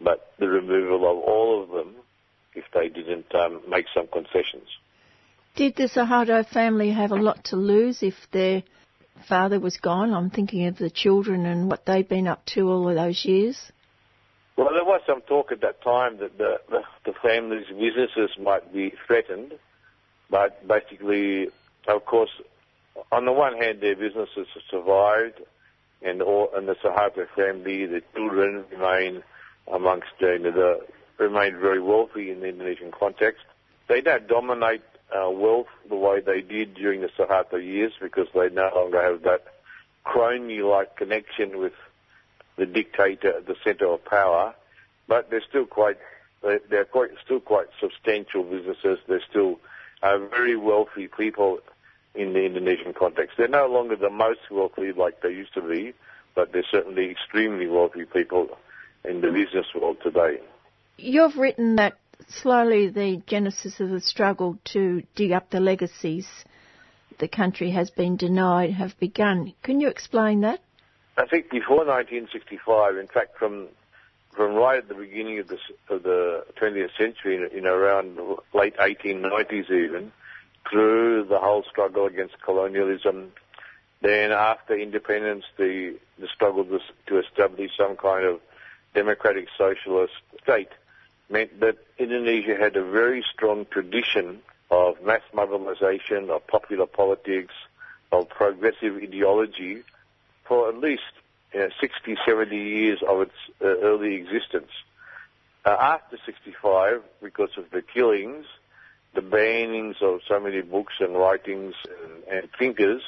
[0.00, 1.96] but the removal of all of them
[2.54, 4.68] if they didn't um, make some concessions.
[5.56, 8.62] Did the Suharto family have a lot to lose if their
[9.28, 10.12] father was gone?
[10.12, 13.72] I'm thinking of the children and what they've been up to all of those years.
[14.56, 18.72] Well, there was some talk at that time that the, the, the family's businesses might
[18.72, 19.52] be threatened,
[20.30, 21.48] but basically,
[21.86, 22.30] of course,
[23.12, 25.40] on the one hand, their businesses survived,
[26.02, 29.22] and all, and the Suharto family, the children remain
[29.72, 30.80] amongst you know, the
[31.18, 33.44] remain very wealthy in the Indonesian context.
[33.88, 34.82] They don't dominate
[35.14, 39.22] uh, wealth the way they did during the Suharto years because they no longer have
[39.22, 39.44] that
[40.04, 41.72] crony-like connection with
[42.56, 44.54] the dictator at the centre of power.
[45.08, 45.98] But they're still quite
[46.42, 48.98] they're quite still quite substantial businesses.
[49.08, 49.58] They're still
[50.02, 51.60] uh, very wealthy people
[52.16, 53.36] in the Indonesian context.
[53.36, 55.94] They're no longer the most wealthy like they used to be,
[56.34, 58.48] but they're certainly extremely wealthy people
[59.04, 60.38] in the business world today.
[60.96, 61.98] You've written that
[62.28, 66.26] slowly the genesis of the struggle to dig up the legacies
[67.18, 69.54] the country has been denied have begun.
[69.62, 70.60] Can you explain that?
[71.16, 73.68] I think before 1965, in fact, from
[74.34, 75.56] from right at the beginning of the,
[75.88, 78.18] of the 20th century, in, in around
[78.52, 80.12] late 1890s even,
[80.70, 83.32] through the whole struggle against colonialism,
[84.00, 88.40] then after independence, the the struggle to, to establish some kind of
[88.94, 90.70] democratic socialist state
[91.28, 94.40] meant that Indonesia had a very strong tradition
[94.70, 97.54] of mass mobilization, of popular politics,
[98.12, 99.82] of progressive ideology
[100.44, 101.02] for at least
[101.52, 104.70] you know, 60, 70 years of its uh, early existence.
[105.64, 108.46] Uh, after 65, because of the killings,
[109.16, 111.74] the bannings of so many books and writings
[112.04, 113.02] and, and thinkers,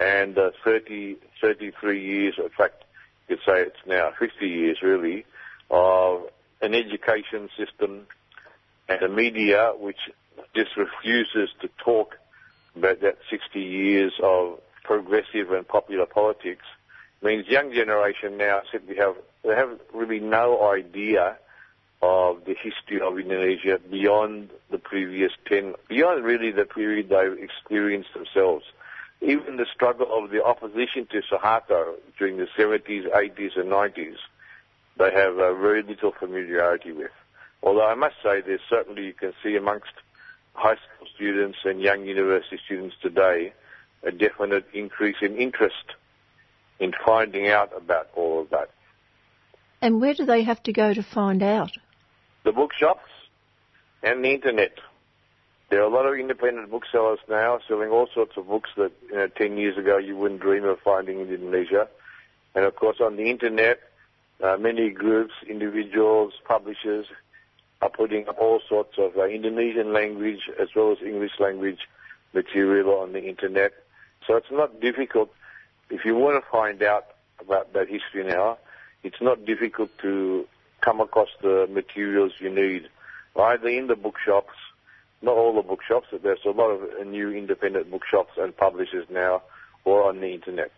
[0.00, 2.84] and uh, 30, 33 years, in fact,
[3.28, 5.26] you could say it's now 50 years really,
[5.70, 6.22] of
[6.62, 8.06] an education system
[8.88, 9.98] and a media which
[10.54, 12.16] just refuses to talk
[12.76, 16.64] about that 60 years of progressive and popular politics
[17.22, 19.14] means young generation now simply have
[19.44, 21.36] they have really no idea
[22.02, 28.12] of the history of Indonesia beyond the previous 10, beyond really the period they've experienced
[28.12, 28.64] themselves.
[29.20, 34.16] Even the struggle of the opposition to Suharto during the 70s, 80s, and 90s,
[34.98, 37.12] they have uh, very little familiarity with.
[37.62, 39.92] Although I must say, there's certainly you can see amongst
[40.54, 43.52] high school students and young university students today
[44.02, 45.94] a definite increase in interest
[46.80, 48.70] in finding out about all of that.
[49.80, 51.72] And where do they have to go to find out?
[52.44, 53.08] The bookshops
[54.02, 54.78] and the internet.
[55.70, 59.16] There are a lot of independent booksellers now selling all sorts of books that you
[59.16, 61.88] know, 10 years ago you wouldn't dream of finding in Indonesia.
[62.54, 63.80] And of course on the internet,
[64.42, 67.06] uh, many groups, individuals, publishers
[67.80, 71.88] are putting up all sorts of uh, Indonesian language as well as English language
[72.34, 73.72] material on the internet.
[74.26, 75.32] So it's not difficult.
[75.90, 77.06] If you want to find out
[77.40, 78.58] about that history now,
[79.02, 80.46] it's not difficult to
[80.84, 82.88] come across the materials you need,
[83.40, 84.52] either in the bookshops,
[85.22, 89.42] not all the bookshops, but there's a lot of new independent bookshops and publishers now,
[89.84, 90.70] or on the internet.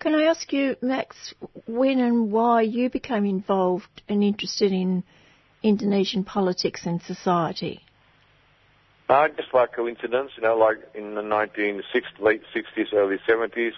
[0.00, 1.34] Can I ask you, Max,
[1.66, 5.02] when and why you became involved and interested in
[5.62, 7.80] Indonesian politics and society?
[9.08, 13.72] Uh, just by coincidence, you know, like in the 1960s, late 60s, early 70s,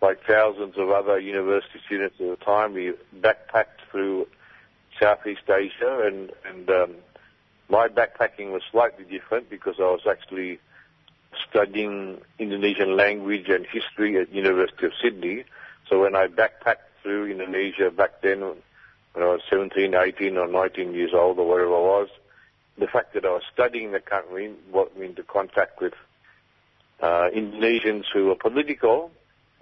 [0.00, 4.26] like thousands of other university students at the time, we backpacked through
[5.00, 6.94] Southeast Asia, and and um,
[7.68, 10.58] my backpacking was slightly different because I was actually
[11.48, 15.44] studying Indonesian language and history at University of Sydney.
[15.88, 20.94] So when I backpacked through Indonesia back then, when I was 17, 18, or 19
[20.94, 22.08] years old, or whatever I was,
[22.78, 25.94] the fact that I was studying the country brought me into contact with
[27.00, 29.10] uh, Indonesians who were political,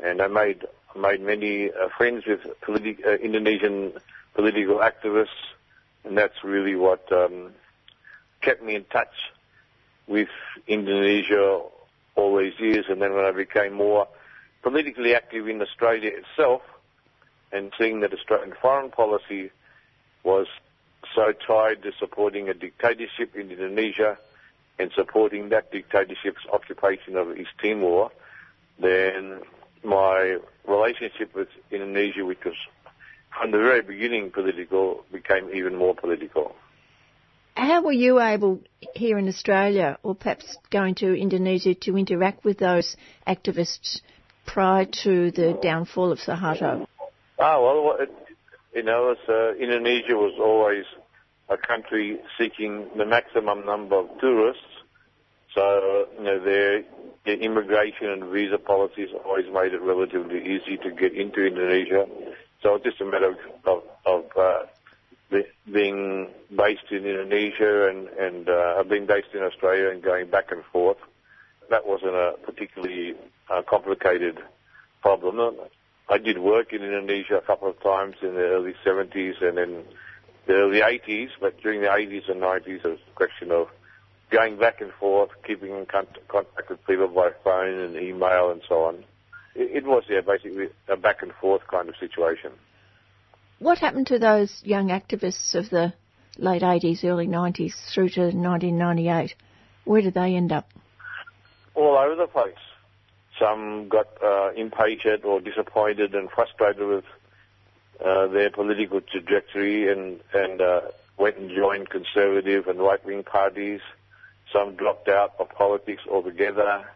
[0.02, 0.64] and I made
[0.96, 3.92] made many uh, friends with politi- uh, Indonesian
[4.34, 5.28] political activists,
[6.04, 7.52] and that's really what um,
[8.40, 9.12] kept me in touch
[10.06, 10.28] with
[10.66, 11.60] Indonesia
[12.16, 12.86] all these years.
[12.88, 14.08] And then when I became more
[14.62, 16.62] politically active in Australia itself,
[17.52, 19.50] and seeing that Australian foreign policy
[20.22, 20.46] was
[21.14, 24.18] so tied to supporting a dictatorship in Indonesia
[24.78, 28.10] and supporting that dictatorship's occupation of East Timor,
[28.78, 29.40] then
[29.82, 32.54] my relationship with Indonesia, which was
[33.36, 36.54] from the very beginning political, became even more political.
[37.54, 38.60] How were you able
[38.94, 42.96] here in Australia, or perhaps going to Indonesia, to interact with those
[43.26, 44.00] activists
[44.46, 46.86] prior to the downfall of Suharto?
[47.38, 48.10] Ah, well, it,
[48.74, 50.84] you know, uh, Indonesia was always
[51.48, 54.62] a country seeking the maximum number of tourists.
[55.54, 56.84] So, you know, their,
[57.24, 62.06] their immigration and visa policies always made it relatively easy to get into Indonesia.
[62.62, 63.34] So it's just a matter
[63.64, 64.62] of, of, uh,
[65.72, 70.64] being based in Indonesia and, and uh, being based in Australia and going back and
[70.72, 70.98] forth.
[71.70, 73.14] That wasn't a particularly
[73.48, 74.40] uh, complicated
[75.00, 75.56] problem.
[76.08, 79.84] I did work in Indonesia a couple of times in the early 70s and in
[80.46, 83.68] the early 80s, but during the 80s and 90s, it was a question of
[84.30, 88.84] going back and forth, keeping in contact with people by phone and email and so
[88.84, 89.04] on.
[89.60, 92.52] It, it was, yeah, basically a back and forth kind of situation.
[93.58, 95.92] What happened to those young activists of the
[96.38, 99.34] late 80s, early 90s through to 1998?
[99.84, 100.66] Where did they end up?
[101.74, 102.54] All over the place.
[103.38, 107.04] Some got uh, impatient or disappointed and frustrated with
[108.02, 110.80] uh, their political trajectory and, and uh,
[111.18, 113.80] went and joined conservative and right-wing parties.
[114.52, 116.86] Some dropped out of politics altogether.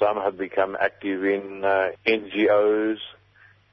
[0.00, 2.96] Some have become active in uh, NGOs.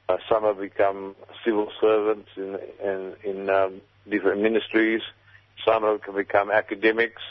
[0.08, 5.00] Uh, some have become civil servants in, in, in um, different ministries.
[5.64, 7.22] Some have become academics.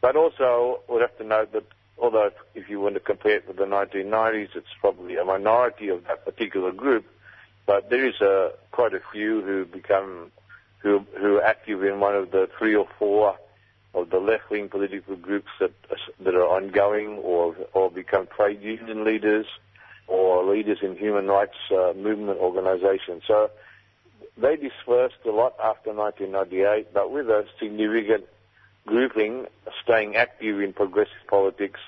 [0.00, 1.64] But also, we have to note that
[1.98, 6.04] although if you want to compare it with the 1990s, it's probably a minority of
[6.04, 7.04] that particular group,
[7.66, 10.30] but there is a, quite a few who become
[10.78, 13.36] who who are active in one of the three or four
[13.96, 15.72] of the left-wing political groups that
[16.20, 19.46] that are ongoing, or or become trade union leaders,
[20.06, 23.22] or leaders in human rights uh, movement organisations.
[23.26, 23.50] So
[24.36, 28.24] they dispersed a lot after 1998, but with a significant
[28.86, 29.46] grouping
[29.82, 31.80] staying active in progressive politics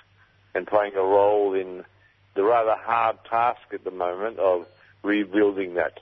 [0.55, 1.85] and playing a role in
[2.35, 4.67] the rather hard task at the moment of
[5.03, 6.01] rebuilding that.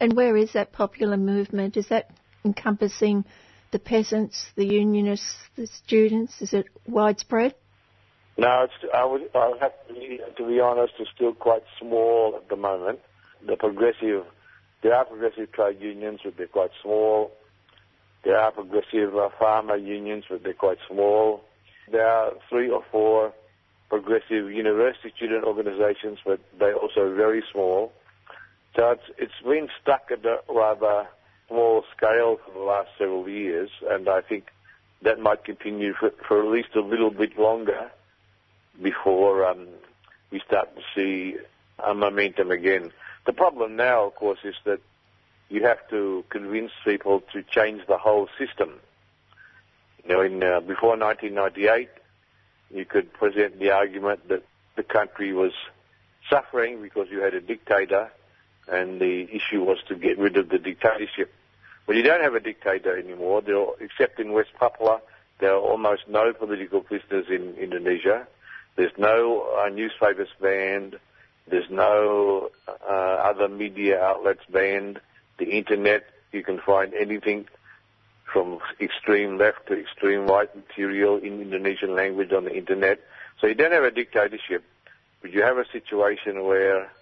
[0.00, 1.76] And where is that popular movement?
[1.76, 2.10] Is that
[2.44, 3.24] encompassing
[3.70, 6.40] the peasants, the unionists, the students?
[6.40, 7.54] Is it widespread?
[8.36, 11.64] No, it's, I would, I would have to be, to be honest, it's still quite
[11.80, 13.00] small at the moment.
[13.46, 14.24] The progressive,
[14.82, 17.32] there are progressive trade unions, but they're quite small.
[18.24, 21.42] There are progressive uh, farmer unions, but they're quite small.
[21.90, 23.32] There are three or four
[23.88, 27.92] progressive university student organizations, but they're also very small.
[28.76, 31.08] So it's, it's been stuck at a rather
[31.48, 34.48] small scale for the last several years, and I think
[35.02, 37.90] that might continue for, for at least a little bit longer
[38.82, 39.66] before um,
[40.30, 41.36] we start to see
[41.78, 42.90] a momentum again.
[43.26, 44.80] The problem now, of course, is that
[45.48, 48.80] you have to convince people to change the whole system.
[50.04, 51.88] You know, in uh, before 1998,
[52.70, 54.44] you could present the argument that
[54.76, 55.52] the country was
[56.28, 58.10] suffering because you had a dictator,
[58.70, 61.32] and the issue was to get rid of the dictatorship.
[61.88, 63.42] Well, you don't have a dictator anymore.
[63.48, 65.00] Are, except in West Papua,
[65.40, 68.28] there are almost no political prisoners in Indonesia.
[68.76, 70.98] There's no uh, newspapers banned.
[71.50, 75.00] There's no uh, other media outlets banned.
[75.38, 77.46] The internet, you can find anything
[78.30, 83.00] from extreme left to extreme right material in Indonesian language on the internet.
[83.40, 84.62] So you don't have a dictatorship,
[85.22, 86.92] but you have a situation where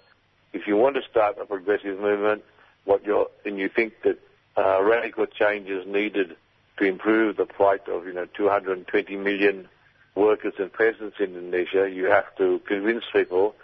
[0.52, 2.44] if you want to start a progressive movement,
[2.84, 4.20] what you're, and you think that
[4.57, 6.37] uh, radical change is needed
[6.78, 9.69] to improve the plight of, you know, 220 million
[10.15, 13.55] workers and peasants in Indonesia, you have to convince people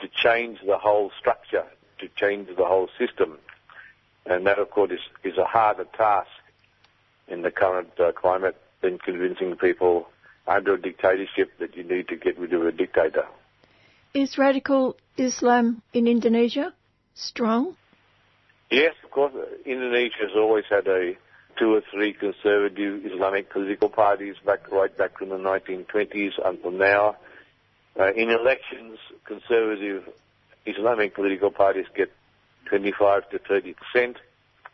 [0.00, 1.64] to change the whole structure,
[1.98, 3.38] to change the whole system.
[4.24, 5.00] And that, of course, is,
[5.32, 6.28] is a harder task
[7.28, 10.08] in the current uh, climate than convincing people
[10.46, 13.26] under a dictatorship that you need to get rid of a dictator.
[14.14, 16.72] Is radical Islam in Indonesia
[17.14, 17.76] strong?
[18.70, 19.32] Yes, of course.
[19.64, 21.16] Indonesia has always had a
[21.58, 27.16] two or three conservative Islamic political parties back right back from the 1920s until now.
[27.98, 30.08] Uh, in elections, conservative
[30.66, 32.12] Islamic political parties get
[32.66, 34.16] 25 to 30 percent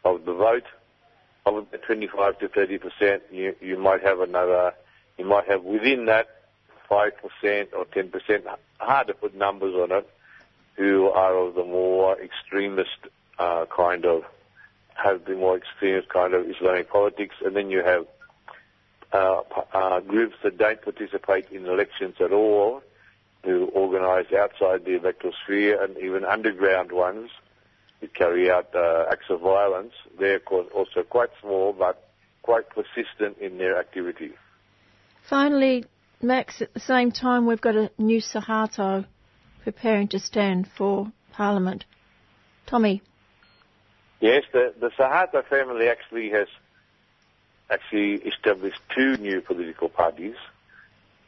[0.04, 0.64] of the vote.
[1.44, 4.74] Of the 25 to 30 percent, you, you might have another,
[5.18, 6.28] you might have within that
[6.88, 8.44] 5 percent or 10 percent,
[8.78, 10.08] hard to put numbers on it,
[10.76, 12.96] who are of the more extremist
[13.42, 14.22] uh, kind of,
[14.94, 18.06] have the more extremist kind of Islamic politics, and then you have
[19.12, 19.40] uh,
[19.72, 22.82] uh, groups that don't participate in elections at all,
[23.44, 27.30] who organise outside the electoral sphere, and even underground ones
[28.00, 29.94] who carry out uh, acts of violence.
[30.18, 30.40] They're
[30.74, 32.08] also quite small, but
[32.42, 34.32] quite persistent in their activity.
[35.28, 35.84] Finally,
[36.20, 39.06] Max, at the same time, we've got a new Suharto
[39.64, 41.84] preparing to stand for Parliament.
[42.66, 43.02] Tommy.
[44.22, 46.46] Yes, the, the Suharto family actually has
[47.68, 50.36] actually established two new political parties,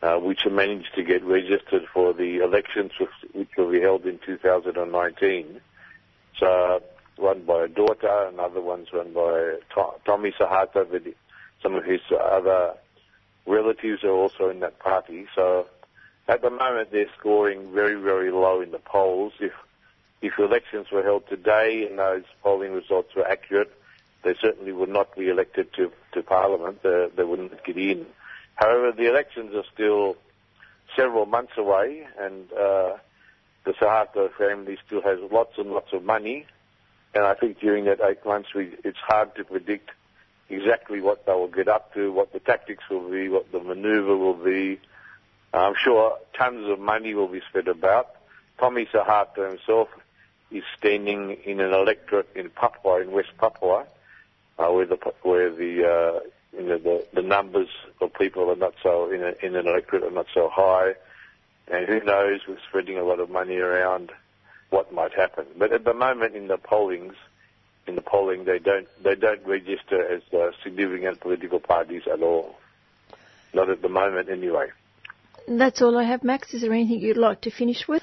[0.01, 2.93] uh, which have managed to get registered for the elections
[3.33, 5.61] which will be held in 2019.
[6.39, 6.83] So
[7.17, 9.57] one by a daughter, another one's run by
[10.07, 11.03] Tommy Suharto, but
[11.65, 12.75] some of his other
[13.45, 15.27] relatives are also in that party.
[15.35, 15.67] So
[16.29, 19.33] at the moment they're scoring very, very low in the polls.
[19.41, 19.53] If
[20.25, 23.71] if elections were held today and those polling results were accurate,
[24.23, 26.83] they certainly would not be elected to, to Parliament.
[26.83, 28.07] They, they wouldn't get in.
[28.55, 30.17] However, the elections are still
[30.97, 32.97] several months away, and uh,
[33.65, 36.47] the Suharto family still has lots and lots of money.
[37.15, 39.91] And I think during that eight months, we, it's hard to predict
[40.49, 44.17] exactly what they will get up to, what the tactics will be, what the manoeuvre
[44.17, 44.81] will be.
[45.53, 48.09] I'm sure tons of money will be spent about.
[48.59, 49.89] Tommy Suharto himself
[50.55, 53.87] is standing in an electorate in Papua, in West Papua,
[54.59, 56.21] uh, where the where the uh,
[56.57, 57.69] you know the, the numbers
[58.01, 60.95] of people are not so in, a, in an electorate are not so high,
[61.69, 64.13] and who knows with spreading a lot of money around,
[64.71, 65.47] what might happen.
[65.59, 67.15] But at the moment in the pollings,
[67.87, 72.55] in the polling, they don't they don't register as uh, significant political parties at all.
[73.53, 74.69] Not at the moment, anyway.
[75.47, 76.55] That's all I have, Max.
[76.55, 78.03] Is there anything you'd like to finish with?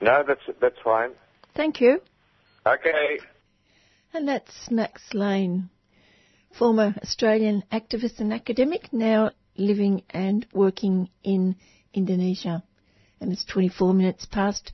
[0.00, 1.10] No, that's that's fine.
[1.54, 2.00] Thank you.
[2.66, 3.18] Okay.
[4.12, 5.70] And that's Max Lane,
[6.56, 11.56] former Australian activist and academic, now living and working in
[11.92, 12.62] Indonesia.
[13.20, 14.72] And it's 24 minutes past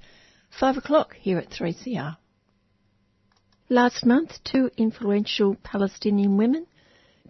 [0.58, 2.16] 5 o'clock here at 3CR.
[3.68, 6.66] Last month, two influential Palestinian women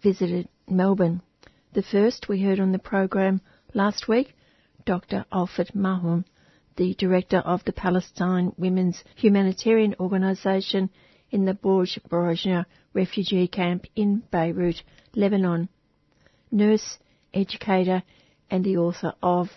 [0.02, 1.22] visited Melbourne.
[1.72, 3.40] The first we heard on the program
[3.74, 4.34] last week,
[4.86, 5.26] Dr.
[5.32, 6.24] Olfat Mahmoud,
[6.80, 10.88] the director of the Palestine Women's Humanitarian Organisation
[11.30, 14.82] in the Burj Barajneh refugee camp in Beirut,
[15.14, 15.68] Lebanon.
[16.50, 16.96] Nurse,
[17.34, 18.02] educator,
[18.50, 19.50] and the author of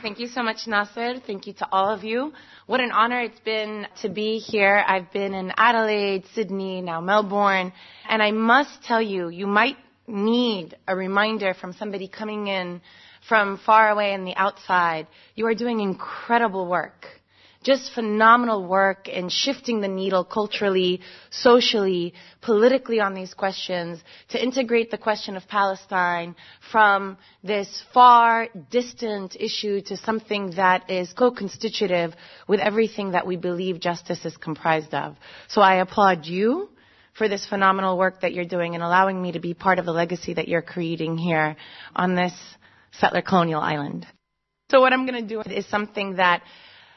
[0.02, 1.20] Thank you so much, Nasser.
[1.24, 2.32] Thank you to all of you.
[2.66, 4.82] What an honor it's been to be here.
[4.84, 7.72] I've been in Adelaide, Sydney, now Melbourne,
[8.08, 9.76] and I must tell you, you might
[10.08, 12.80] need a reminder from somebody coming in
[13.28, 15.06] from far away in the outside.
[15.36, 17.06] You are doing incredible work
[17.62, 24.90] just phenomenal work in shifting the needle culturally, socially, politically on these questions to integrate
[24.90, 26.34] the question of Palestine
[26.70, 32.14] from this far distant issue to something that is co-constitutive
[32.48, 35.16] with everything that we believe justice is comprised of.
[35.48, 36.68] So I applaud you
[37.14, 39.92] for this phenomenal work that you're doing and allowing me to be part of the
[39.92, 41.56] legacy that you're creating here
[41.94, 42.32] on this
[42.92, 44.06] settler colonial island.
[44.70, 46.42] So what I'm going to do is something that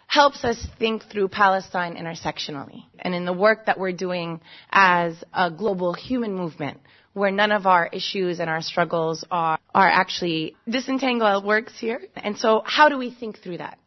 [0.08, 2.86] helps us think through Palestine intersectionally.
[3.00, 4.42] And in the work that we're doing
[4.72, 6.80] as a global human movement,
[7.14, 12.02] where none of our issues and our struggles are, are actually disentangled works here.
[12.16, 13.80] And so how do we think through that?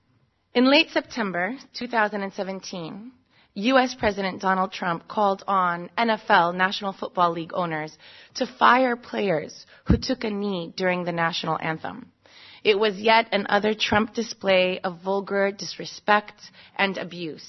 [0.55, 3.13] In late September 2017,
[3.55, 3.95] U.S.
[3.95, 7.97] President Donald Trump called on NFL, National Football League owners,
[8.35, 12.13] to fire players who took a knee during the national anthem.
[12.69, 16.39] It was yet another Trump display of vulgar disrespect
[16.77, 17.49] and abuse.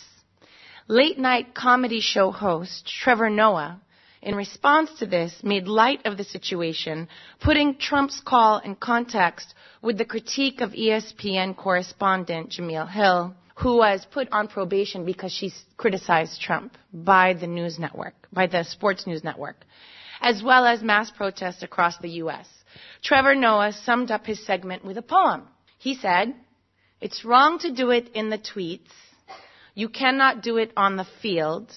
[0.87, 3.81] Late night comedy show host Trevor Noah,
[4.21, 7.09] in response to this, made light of the situation,
[7.41, 14.07] putting Trump's call in context with the critique of ESPN correspondent Jemele Hill, who was
[14.09, 19.21] put on probation because she criticized Trump by the news network, by the sports news
[19.21, 19.65] network,
[20.21, 22.47] as well as mass protests across the U.S.
[23.01, 25.43] Trevor Noah summed up his segment with a poem.
[25.77, 26.33] He said,
[26.99, 28.91] It's wrong to do it in the tweets.
[29.73, 31.71] You cannot do it on the field.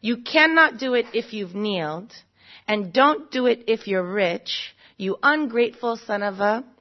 [0.00, 2.12] You cannot do it if you've kneeled.
[2.66, 6.64] And don't do it if you're rich, you ungrateful son of a.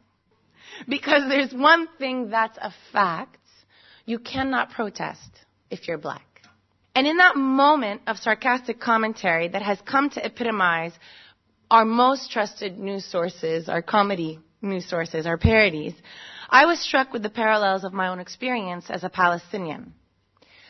[0.88, 3.38] Because there's one thing that's a fact.
[4.05, 5.30] You cannot protest
[5.69, 6.26] if you're black.
[6.95, 10.93] And in that moment of sarcastic commentary that has come to epitomize
[11.72, 15.93] our most trusted news sources, our comedy news sources, our parodies,
[16.49, 19.93] I was struck with the parallels of my own experience as a Palestinian.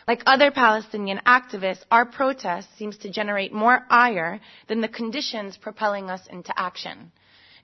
[0.08, 6.12] Like other Palestinian activists, our protest seems to generate more ire than the conditions propelling
[6.12, 7.12] us into action.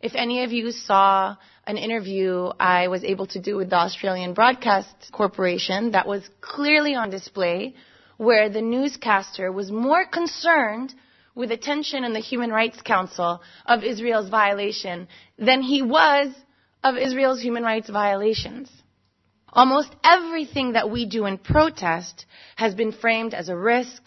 [0.01, 1.35] If any of you saw
[1.67, 6.95] an interview I was able to do with the Australian Broadcast Corporation that was clearly
[6.95, 7.75] on display,
[8.17, 10.91] where the newscaster was more concerned
[11.37, 15.07] with attention in the Human Rights Council of Israel's violation
[15.37, 16.33] than he was
[16.83, 18.71] of Israel's human rights violations.
[19.53, 24.01] Almost everything that we do in protest has been framed as a risk,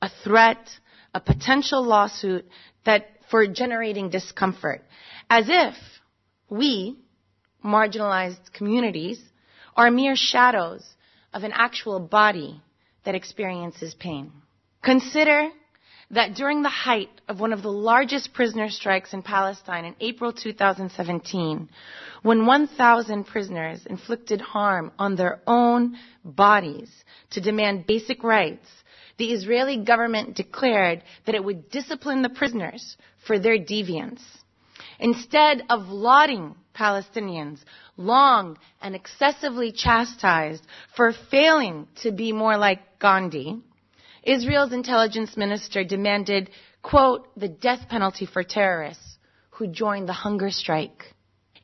[0.00, 0.66] a threat,
[1.14, 2.46] a potential lawsuit
[2.86, 4.82] that for generating discomfort.
[5.28, 5.74] As if
[6.48, 6.96] we,
[7.62, 9.22] marginalized communities,
[9.76, 10.82] are mere shadows
[11.34, 12.62] of an actual body
[13.04, 14.32] that experiences pain.
[14.82, 15.50] Consider
[16.12, 20.32] that during the height of one of the largest prisoner strikes in Palestine in April
[20.32, 21.68] 2017,
[22.22, 26.90] when 1,000 prisoners inflicted harm on their own bodies
[27.30, 28.68] to demand basic rights,
[29.16, 34.22] the Israeli government declared that it would discipline the prisoners for their deviance.
[34.98, 37.58] Instead of lauding Palestinians
[37.96, 40.64] long and excessively chastised
[40.94, 43.60] for failing to be more like Gandhi,
[44.22, 46.50] Israel's intelligence minister demanded,
[46.80, 49.18] quote, the death penalty for terrorists
[49.50, 51.12] who joined the hunger strike.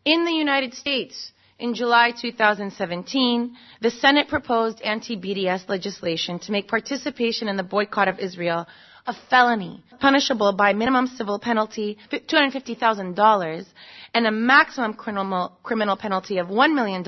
[0.05, 7.49] In the United States, in July 2017, the Senate proposed anti-BDS legislation to make participation
[7.49, 8.67] in the boycott of Israel
[9.07, 13.67] a felony, punishable by minimum civil penalty $250,000
[14.15, 17.05] and a maximum criminal, criminal penalty of $1 million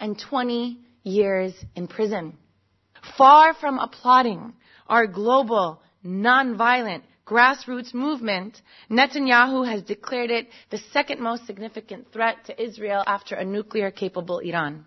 [0.00, 2.36] and 20 years in prison.
[3.16, 4.52] Far from applauding
[4.92, 8.60] our global, nonviolent, grassroots movement,
[8.90, 14.40] Netanyahu has declared it the second most significant threat to Israel after a nuclear capable
[14.40, 14.84] Iran.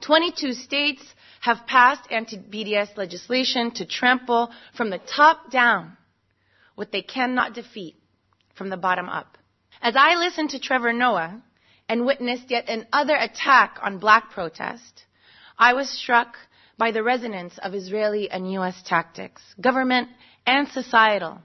[0.00, 1.02] 22 states
[1.42, 5.98] have passed anti-BDS legislation to trample from the top down
[6.74, 7.96] what they cannot defeat
[8.54, 9.36] from the bottom up.
[9.82, 11.42] As I listened to Trevor Noah
[11.86, 15.04] and witnessed yet another attack on black protest,
[15.58, 16.38] I was struck
[16.78, 18.80] by the resonance of Israeli and U.S.
[18.86, 20.08] tactics, government
[20.46, 21.40] and societal,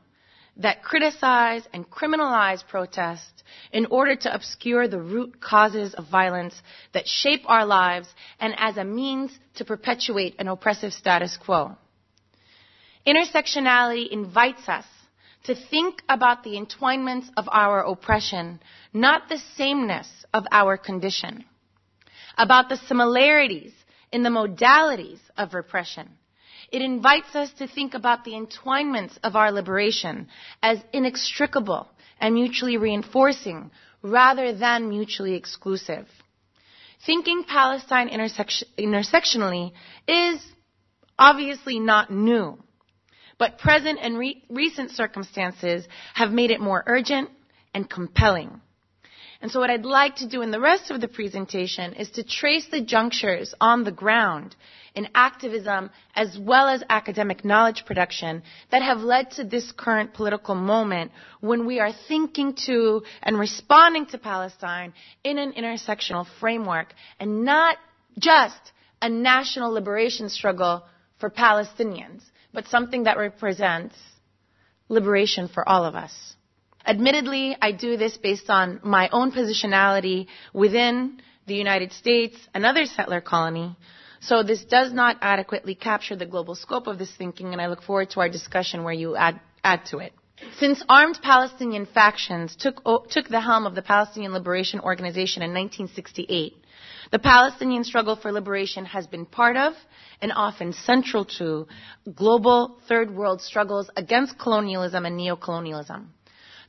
[0.58, 6.54] that criticize and criminalize protest in order to obscure the root causes of violence
[6.94, 8.08] that shape our lives
[8.40, 11.76] and as a means to perpetuate an oppressive status quo.
[13.08, 14.86] Intersectionality invites us
[15.46, 18.62] to think about the entwinements of our oppression,
[18.94, 21.44] not the sameness of our condition,
[22.38, 23.74] about the similarities
[24.14, 26.08] in the modalities of repression.
[26.72, 30.28] It invites us to think about the entwinements of our liberation
[30.62, 31.90] as inextricable
[32.22, 33.72] and mutually reinforcing
[34.02, 36.08] rather than mutually exclusive.
[37.06, 39.74] Thinking Palestine intersection- intersectionally
[40.08, 40.42] is
[41.20, 42.58] obviously not new.
[43.38, 47.30] But present and re- recent circumstances have made it more urgent
[47.74, 48.62] and compelling.
[49.44, 52.24] And so what I'd like to do in the rest of the presentation is to
[52.24, 54.56] trace the junctures on the ground
[54.96, 58.42] in activism as well as academic knowledge production
[58.72, 61.12] that have led to this current political moment
[61.42, 64.94] when we are thinking to and responding to Palestine
[65.26, 67.76] in an intersectional framework and not
[68.18, 68.72] just
[69.02, 70.86] a national liberation struggle
[71.20, 72.22] for Palestinians
[72.54, 73.96] but something that represents
[74.88, 76.14] liberation for all of us.
[76.86, 83.22] Admittedly, I do this based on my own positionality within the United States, another settler
[83.22, 83.76] colony.
[84.20, 87.84] So this does not adequately capture the global scope of this thinking, and I look
[87.84, 90.14] forward to our discussion where you add, add to it.
[90.60, 96.54] Since armed Palestinian factions took, took the helm of the Palestinian Liberation Organization in 1968,
[97.12, 99.74] the Palestinian struggle for liberation has been part of
[100.22, 101.68] and often central to
[102.14, 106.08] global third world struggles against colonialism and neocolonialism.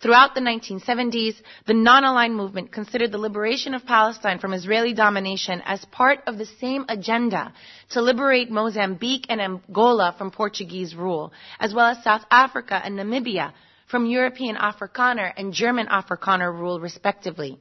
[0.04, 1.36] Throughout the 1970s,
[1.66, 6.44] the non-aligned movement considered the liberation of Palestine from Israeli domination as part of the
[6.44, 7.54] same agenda
[7.92, 13.54] to liberate Mozambique and Angola from Portuguese rule, as well as South Africa and Namibia
[13.86, 17.58] from European Afrikaner and German Afrikaner rule respectively.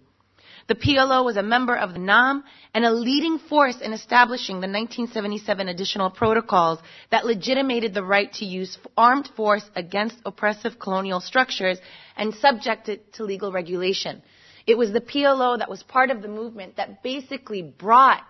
[0.68, 4.68] The PLO was a member of the NAM and a leading force in establishing the
[4.68, 6.80] 1977 additional protocols
[7.12, 11.80] that legitimated the right to use armed force against oppressive colonial structures
[12.16, 14.22] and subject it to legal regulation.
[14.66, 18.24] It was the PLO that was part of the movement that basically brought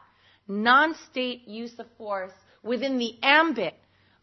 [0.48, 2.34] non-state use of force
[2.64, 3.76] within the ambit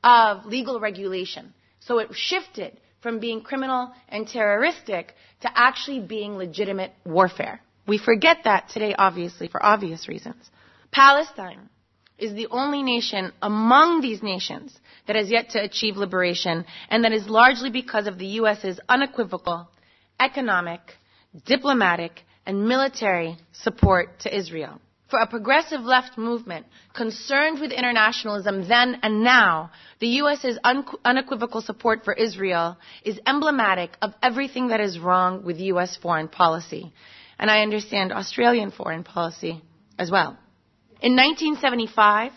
[0.03, 1.55] of legal regulation.
[1.78, 7.61] So it shifted from being criminal and terroristic to actually being legitimate warfare.
[7.91, 10.49] We forget that today, obviously, for obvious reasons.
[10.93, 11.69] Palestine
[12.19, 17.11] is the only nation among these nations that has yet to achieve liberation, and that
[17.11, 19.69] is largely because of the U.S.'s unequivocal
[20.21, 20.81] economic,
[21.45, 24.81] diplomatic, and military support to Israel.
[25.09, 30.61] For a progressive left movement concerned with internationalism then and now, the U.S.'s
[31.05, 35.97] unequivocal support for Israel is emblematic of everything that is wrong with U.S.
[35.97, 36.93] foreign policy
[37.41, 39.62] and I understand Australian foreign policy
[39.99, 40.37] as well.
[41.01, 42.33] In 1975,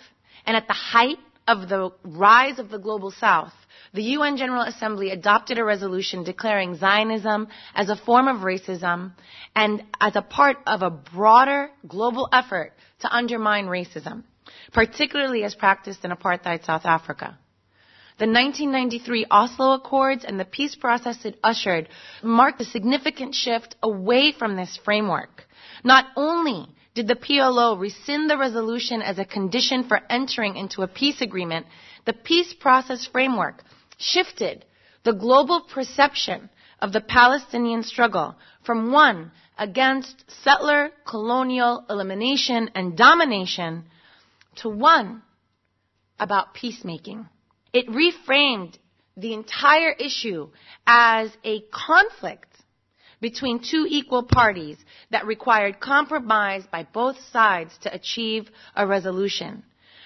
[0.45, 3.51] and at the height of the rise of the global south,
[3.93, 9.11] the UN General Assembly adopted a resolution declaring Zionism as a form of racism
[9.53, 12.71] and as a part of a broader global effort
[13.01, 14.23] to undermine racism,
[14.71, 17.37] particularly as practiced in apartheid South Africa.
[18.19, 21.89] The 1993 Oslo Accords and the peace process it ushered
[22.21, 25.47] marked a significant shift away from this framework.
[25.83, 30.87] Not only did the PLO rescind the resolution as a condition for entering into a
[30.87, 31.65] peace agreement,
[32.05, 33.63] the peace process framework
[33.97, 34.63] shifted
[35.03, 43.85] the global perception of the Palestinian struggle from one against settler colonial elimination and domination
[44.57, 45.23] to one
[46.19, 47.27] about peacemaking.
[47.73, 48.77] It reframed
[49.17, 50.49] the entire issue
[50.85, 52.49] as a conflict
[53.19, 54.77] between two equal parties
[55.09, 59.63] that required compromise by both sides to achieve a resolution.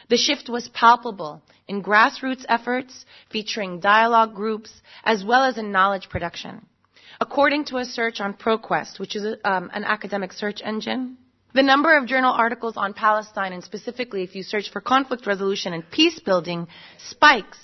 [0.09, 4.71] The shift was palpable in grassroots efforts featuring dialogue groups
[5.03, 6.65] as well as in knowledge production.
[7.19, 11.17] According to a search on ProQuest, which is a, um, an academic search engine,
[11.53, 15.73] the number of journal articles on Palestine, and specifically if you search for conflict resolution
[15.73, 16.67] and peace building,
[16.97, 17.57] spikes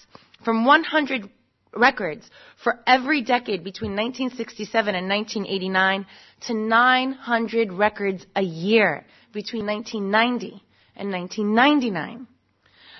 [0.43, 1.30] from 100
[1.76, 2.30] records
[2.64, 6.05] for every decade between 1967 and 1989
[6.41, 10.64] to 900 records a year between 1990
[10.95, 12.27] and 1999.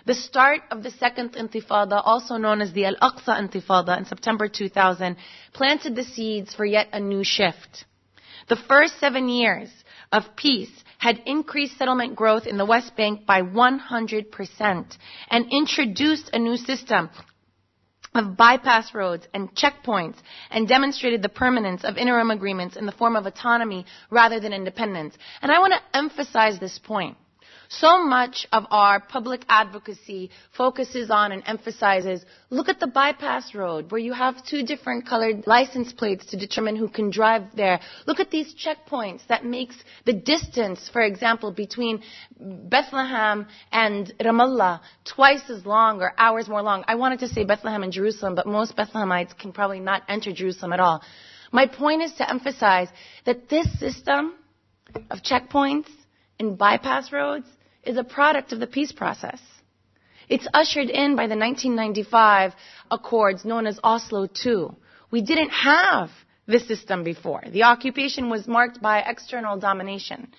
[0.06, 5.16] The start of the Second Intifada, also known as the Al-Aqsa Intifada in September 2000,
[5.54, 7.86] planted the seeds for yet a new shift.
[8.50, 9.70] The first seven years
[10.14, 14.98] of peace had increased settlement growth in the West Bank by 100%
[15.30, 17.10] and introduced a new system
[18.16, 20.16] of bypass roads and checkpoints
[20.52, 25.16] and demonstrated the permanence of interim agreements in the form of autonomy rather than independence.
[25.42, 27.18] And I want to emphasize this point.
[27.80, 33.92] So much of our public advocacy focuses on and emphasizes look at the bypass road
[33.92, 37.80] where you have two different colored license plates to determine who can drive there.
[38.06, 39.76] Look at these checkpoints that makes
[40.06, 42.04] the distance, for example, between
[42.40, 46.84] Bethlehem and Ramallah twice as long or hours more long.
[46.88, 50.74] I wanted to say Bethlehem and Jerusalem, but most Bethlehemites can probably not enter Jerusalem
[50.74, 51.02] at all.
[51.52, 52.90] My point is to emphasize
[53.26, 54.36] that this system
[55.10, 55.88] of checkpoints
[56.40, 57.48] and bypass roads
[57.84, 59.40] is a product of the peace process.
[60.30, 62.54] It's ushered in by the 1995
[62.90, 64.70] accords known as Oslo II.
[65.12, 66.10] We didn't have
[66.48, 67.44] this system before.
[67.50, 70.34] The occupation was marked by external domination.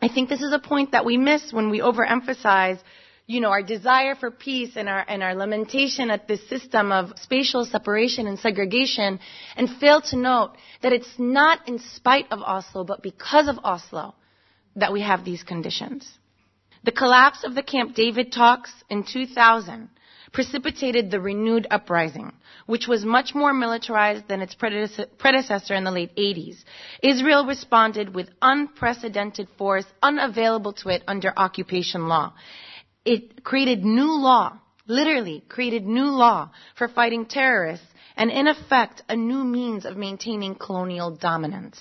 [0.00, 2.78] I think this is a point that we miss when we overemphasize,
[3.26, 7.12] you know, our desire for peace and our, and our lamentation at this system of
[7.16, 9.20] spatial separation and segregation
[9.56, 10.52] and fail to note
[10.82, 14.14] that it's not in spite of Oslo, but because of Oslo
[14.76, 16.06] that we have these conditions.
[16.84, 19.88] The collapse of the Camp David talks in 2000
[20.32, 22.30] precipitated the renewed uprising,
[22.66, 26.62] which was much more militarized than its predecessor in the late 80s.
[27.02, 32.34] Israel responded with unprecedented force unavailable to it under occupation law.
[33.06, 39.16] It created new law, literally created new law for fighting terrorists and in effect a
[39.16, 41.80] new means of maintaining colonial dominance.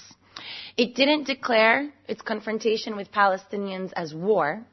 [0.77, 4.65] It didn't declare its confrontation with Palestinians as war.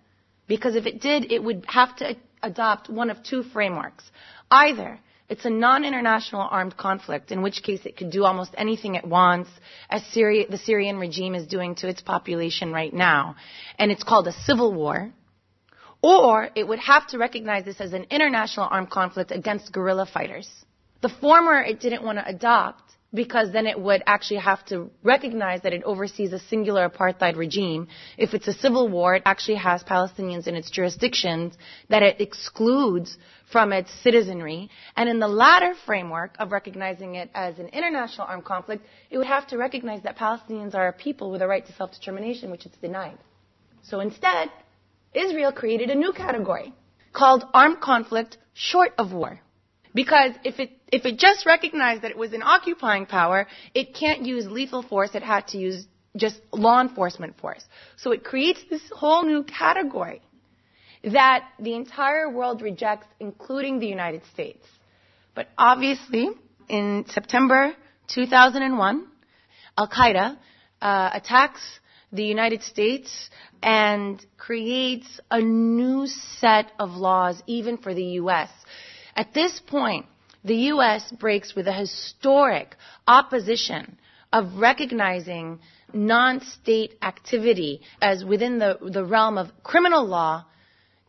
[0.50, 4.02] Because if it did, it would have to adopt one of two frameworks.
[4.50, 4.98] Either
[5.28, 9.48] it's a non-international armed conflict, in which case it could do almost anything it wants,
[9.88, 13.36] as Syria, the Syrian regime is doing to its population right now,
[13.78, 15.12] and it's called a civil war.
[16.02, 20.50] Or it would have to recognize this as an international armed conflict against guerrilla fighters.
[21.00, 25.62] The former it didn't want to adopt because then it would actually have to recognize
[25.62, 27.88] that it oversees a singular apartheid regime.
[28.16, 31.54] If it's a civil war, it actually has Palestinians in its jurisdictions
[31.88, 33.18] that it excludes
[33.50, 34.70] from its citizenry.
[34.96, 39.26] And in the latter framework of recognizing it as an international armed conflict, it would
[39.26, 42.78] have to recognize that Palestinians are a people with a right to self-determination, which it's
[42.78, 43.18] denied.
[43.82, 44.50] So instead,
[45.12, 46.72] Israel created a new category
[47.12, 49.40] called armed conflict short of war.
[49.94, 54.24] Because if it, if it just recognized that it was an occupying power, it can't
[54.24, 55.86] use lethal force, it had to use
[56.16, 57.64] just law enforcement force.
[57.96, 60.22] So it creates this whole new category
[61.04, 64.64] that the entire world rejects, including the United States.
[65.34, 66.30] But obviously,
[66.68, 67.74] in September
[68.08, 69.06] 2001,
[69.78, 70.36] Al Qaeda
[70.82, 71.60] uh, attacks
[72.12, 73.30] the United States
[73.62, 78.50] and creates a new set of laws, even for the U.S.
[79.16, 80.06] At this point,
[80.44, 81.10] the U.S.
[81.12, 82.76] breaks with a historic
[83.06, 83.98] opposition
[84.32, 85.58] of recognizing
[85.92, 90.44] non-state activity as within the, the realm of criminal law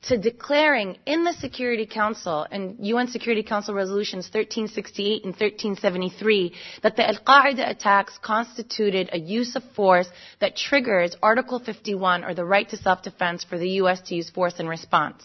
[0.04, 6.96] to declaring in the Security Council and UN Security Council resolutions 1368 and 1373 that
[6.96, 10.10] the Al-Qaeda attacks constituted a use of force
[10.40, 14.02] that triggers Article 51 or the right to self-defense for the U.S.
[14.02, 15.24] to use force in response.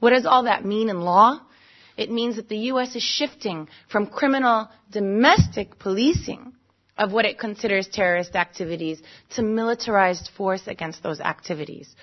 [0.00, 1.40] What does all that mean in law?
[1.98, 2.94] It means that the U.S.
[2.94, 6.52] is shifting from criminal domestic policing
[6.96, 11.94] of what it considers terrorist activities to militarized force against those activities.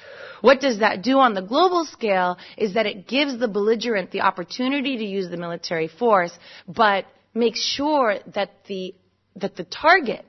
[0.41, 4.21] What does that do on the global scale is that it gives the belligerent the
[4.21, 8.95] opportunity to use the military force, but makes sure that the,
[9.37, 10.25] that the target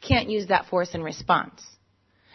[0.00, 1.62] can't use that force in response.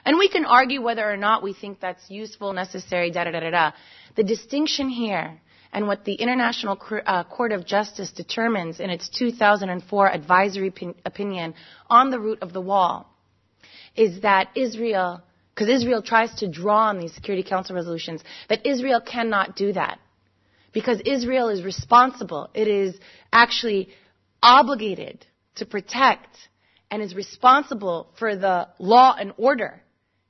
[0.05, 3.39] And we can argue whether or not we think that's useful, necessary, da da da
[3.39, 3.71] da da.
[4.15, 5.39] The distinction here
[5.73, 10.73] and what the International uh, Court of Justice determines in its 2004 advisory
[11.03, 11.55] opinion
[11.89, 13.09] on the route of the wall
[13.95, 15.21] is that Israel,
[15.53, 19.99] because Israel tries to draw on these Security Council resolutions, that Israel cannot do that.
[20.73, 22.49] Because Israel is responsible.
[22.53, 22.95] It is
[23.31, 23.89] actually
[24.41, 25.25] obligated
[25.55, 26.35] to protect
[26.89, 29.81] and is responsible for the law and order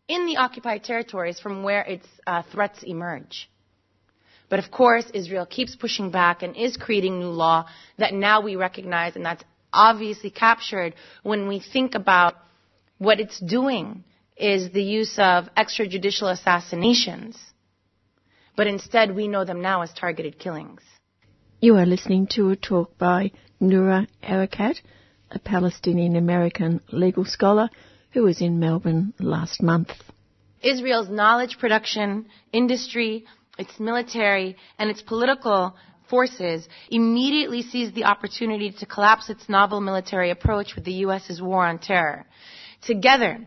[0.08, 3.50] in the occupied territories from where its uh, threats emerge.
[4.54, 7.66] But of course, Israel keeps pushing back and is creating new law
[7.98, 9.44] that now we recognize, and that's
[9.74, 10.94] obviously captured
[11.24, 12.36] when we think about
[13.00, 14.04] what it's doing
[14.38, 17.36] is the use of extrajudicial assassinations.
[18.56, 20.82] But instead, we know them now as targeted killings.
[21.60, 24.76] You are listening to a talk by Noura Erakat,
[25.32, 27.72] a Palestinian American legal scholar
[28.12, 29.94] who was in Melbourne last month.
[30.62, 33.26] Israel's knowledge production, industry,
[33.58, 35.76] its military, and its political
[36.10, 41.66] forces immediately seized the opportunity to collapse its novel military approach with the U.S.'s war
[41.66, 42.26] on terror.
[42.82, 43.40] Together,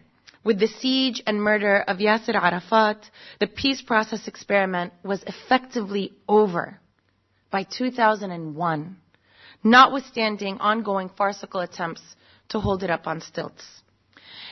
[0.44, 3.10] with the siege and murder of Yasser Arafat,
[3.40, 6.80] the peace process experiment was effectively over
[7.50, 8.96] by 2001,
[9.64, 12.02] notwithstanding ongoing farcical attempts
[12.48, 13.64] to hold it up on stilts.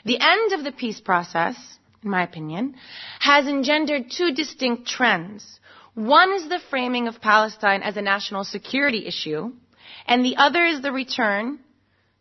[0.04, 1.56] The end of the peace process,
[2.04, 2.76] in my opinion,
[3.20, 5.58] has engendered two distinct trends.
[5.94, 9.52] One is the framing of Palestine as a national security issue,
[10.06, 11.58] and the other is the return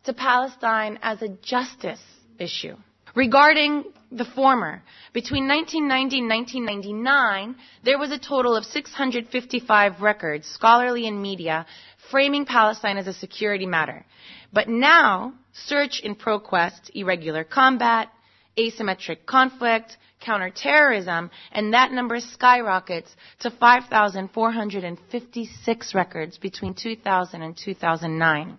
[0.06, 2.02] to Palestine as a justice
[2.40, 2.76] issue.
[3.16, 4.82] Regarding the former,
[5.14, 11.66] between 1990 and 1999, there was a total of 655 records, scholarly and media,
[12.10, 14.04] framing Palestine as a security matter.
[14.52, 18.10] But now, search in ProQuest irregular combat,
[18.58, 28.58] asymmetric conflict, counterterrorism, and that number skyrockets to 5,456 records between 2000 and 2009.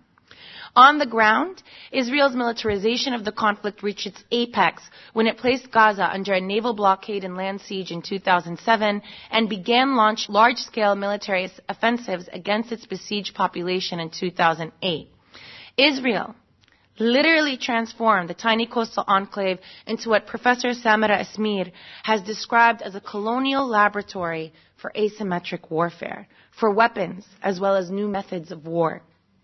[0.77, 1.63] On the ground,
[1.93, 6.73] Israel's militarization of the conflict reached its apex when it placed Gaza under a naval
[6.73, 9.01] blockade and land siege in 2007
[9.31, 15.07] and began launch large-scale military offensives against its besieged population in 2008.
[15.77, 16.35] Israel
[16.99, 21.71] literally transformed the tiny coastal enclave into what Professor Samera Esmeir
[22.03, 26.27] has described as a colonial laboratory for asymmetric warfare,
[26.59, 29.01] for weapons as well as new methods of war.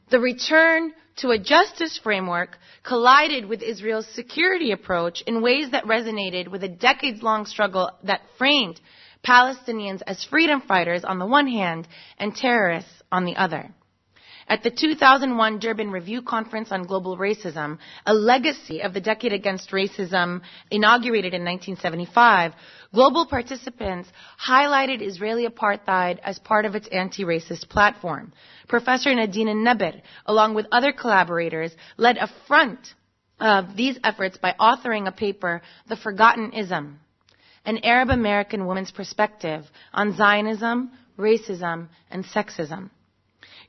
[0.10, 6.48] The return to a justice framework collided with Israel's security approach in ways that resonated
[6.48, 8.80] with a decades long struggle that framed
[9.26, 11.88] Palestinians as freedom fighters on the one hand
[12.18, 13.72] and terrorists on the other.
[14.52, 19.72] At the 2001 Durban Review Conference on Global Racism, a legacy of the Decade Against
[19.72, 22.52] Racism inaugurated in 1975,
[22.94, 24.10] global participants
[24.46, 28.34] highlighted Israeli apartheid as part of its anti-racist platform.
[28.68, 32.94] Professor Nadine Naber, along with other collaborators, led a front
[33.40, 37.00] of these efforts by authoring a paper, The Forgotten Ism,
[37.64, 39.64] an Arab American woman's perspective
[39.94, 42.90] on Zionism, racism, and sexism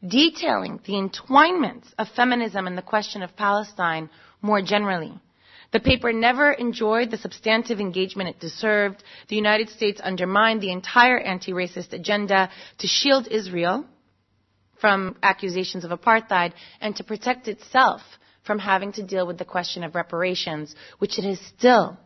[0.07, 4.11] detailing the entwinements of feminism and the question of Palestine
[4.41, 5.12] more generally.
[5.73, 9.03] The paper never enjoyed the substantive engagement it deserved.
[9.29, 13.87] The United States undermined the entire anti-racist agenda to shield Israel
[14.81, 18.03] from accusations of apartheid and to protect itself
[18.45, 21.97] from having to deal with the question of reparations, which it has still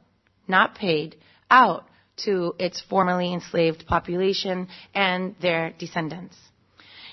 [0.46, 1.16] not paid
[1.50, 6.36] out to its formerly enslaved population and their descendants.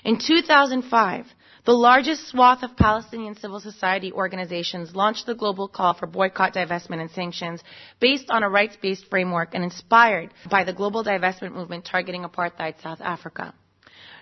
[0.04, 1.24] In 2005,
[1.64, 7.00] the largest swath of Palestinian civil society organizations launched the global call for boycott, divestment,
[7.00, 7.62] and sanctions
[8.00, 13.00] based on a rights-based framework and inspired by the global divestment movement targeting apartheid South
[13.00, 13.54] Africa.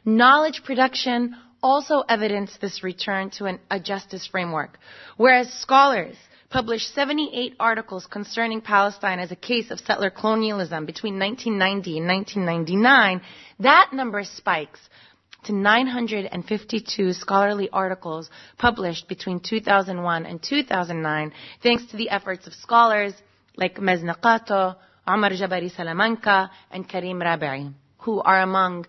[0.05, 4.79] Knowledge production also evidenced this return to an, a justice framework,
[5.17, 6.17] whereas scholars
[6.49, 13.21] published 78 articles concerning Palestine as a case of settler colonialism between 1990 and 1999,
[13.59, 14.79] that number spikes
[15.45, 21.33] to 952 scholarly articles published between 2001 and 2009,
[21.63, 23.13] thanks to the efforts of scholars
[23.57, 28.87] like Mezna Qato, Omar Jabary Salamanca, and Kareem Rabie, who are among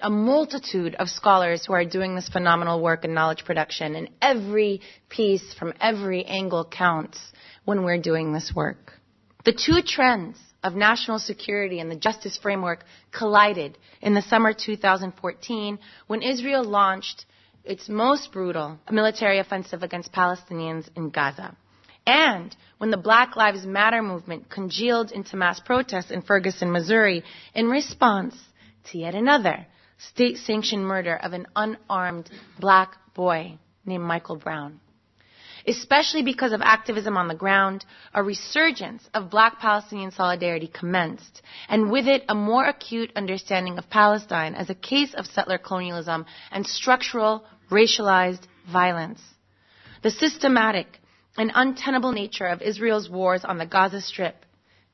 [0.00, 4.80] a multitude of scholars who are doing this phenomenal work in knowledge production, and every
[5.08, 7.18] piece from every angle counts
[7.64, 8.92] when we're doing this work.
[9.44, 15.78] The two trends of national security and the justice framework collided in the summer 2014
[16.06, 17.26] when Israel launched
[17.64, 21.56] its most brutal military offensive against Palestinians in Gaza.
[22.06, 27.22] And when the Black Lives Matter movement congealed into mass protests in Ferguson, Missouri,
[27.54, 28.36] in response
[28.90, 29.66] to yet another
[29.98, 32.28] state sanctioned murder of an unarmed
[32.58, 34.80] black boy named Michael Brown
[35.66, 37.84] especially because of activism on the ground,
[38.14, 43.90] a resurgence of black Palestinian solidarity commenced, and with it a more acute understanding of
[43.90, 49.20] Palestine as a case of settler colonialism and structural racialized violence.
[50.02, 50.86] The systematic
[51.36, 54.44] and untenable nature of Israel's wars on the Gaza Strip,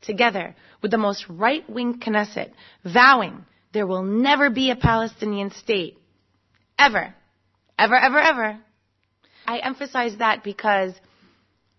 [0.01, 2.53] together with the most right-wing Knesset
[2.85, 5.99] vowing there will never be a Palestinian state,
[6.79, 7.15] ever,
[7.79, 8.59] ever, ever, ever,
[9.49, 10.93] I emphasize that because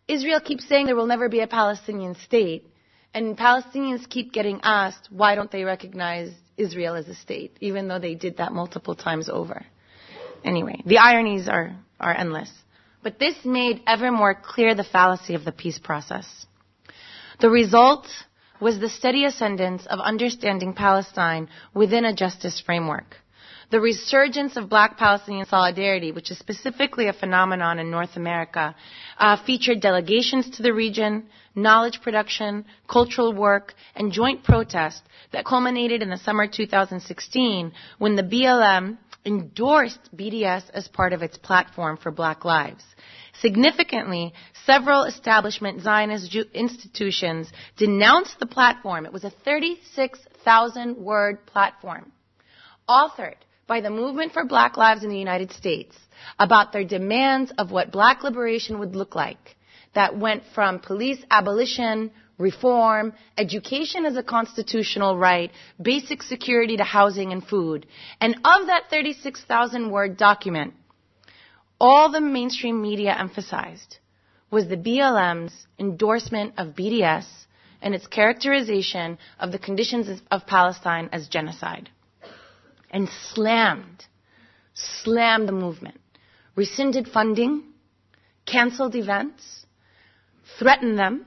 [0.08, 2.66] Israel keeps saying there will never be a Palestinian state,
[3.14, 8.00] and Palestinians keep getting asked why don't they recognize Israel as a state, even though
[8.00, 9.64] they did that multiple times over.
[10.44, 12.52] Anyway, the ironies are, are endless.
[13.04, 16.26] But this made ever more clear the fallacy of the peace process.
[17.40, 18.08] The result
[18.60, 23.16] was the steady ascendance of understanding Palestine within a justice framework.
[23.72, 28.76] The resurgence of black Palestinian solidarity, which is specifically a phenomenon in North America,
[29.20, 36.02] uh, featured delegations to the region, knowledge production, cultural work, and joint protest that culminated
[36.02, 42.10] in the summer 2016 when the BLM endorsed BDS as part of its platform for
[42.10, 42.84] black lives.
[43.40, 44.34] Significantly,
[44.66, 49.06] several establishment Zionist institutions denounced the platform.
[49.06, 52.12] It was a 36,000 word platform
[52.90, 53.36] authored
[53.70, 55.96] by the Movement for Black Lives in the United States
[56.40, 59.56] about their demands of what black liberation would look like
[59.94, 67.32] that went from police abolition, reform, education as a constitutional right, basic security to housing
[67.32, 67.86] and food.
[68.20, 70.74] And of that 36,000 word document,
[71.80, 74.00] all the mainstream media emphasized
[74.50, 77.28] was the BLM's endorsement of BDS
[77.84, 81.90] and its characterization of the conditions of Palestine as genocide.
[82.92, 84.06] And slammed,
[84.74, 86.00] slammed the movement,
[86.56, 87.64] rescinded funding,
[88.46, 89.66] canceled events,
[90.58, 91.26] threatened them.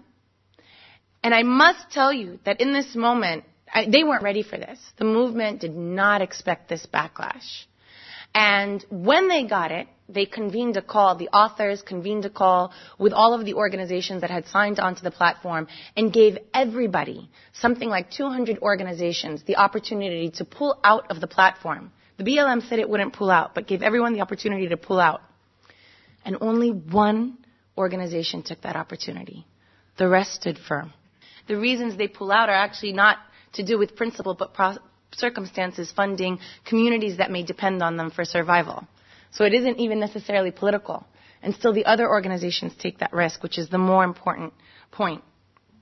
[1.22, 4.78] And I must tell you that in this moment, I, they weren't ready for this.
[4.96, 7.64] The movement did not expect this backlash.
[8.34, 13.12] And when they got it, they convened a call, the authors convened a call with
[13.12, 18.10] all of the organizations that had signed onto the platform and gave everybody, something like
[18.10, 21.92] 200 organizations, the opportunity to pull out of the platform.
[22.18, 25.22] The BLM said it wouldn't pull out, but gave everyone the opportunity to pull out.
[26.24, 27.38] And only one
[27.76, 29.46] organization took that opportunity.
[29.96, 30.92] The rest stood firm.
[31.48, 33.18] The reasons they pull out are actually not
[33.54, 34.78] to do with principle, but pro-
[35.14, 38.86] circumstances funding communities that may depend on them for survival.
[39.32, 41.06] So it isn't even necessarily political.
[41.42, 44.52] And still the other organizations take that risk, which is the more important
[44.92, 45.22] point.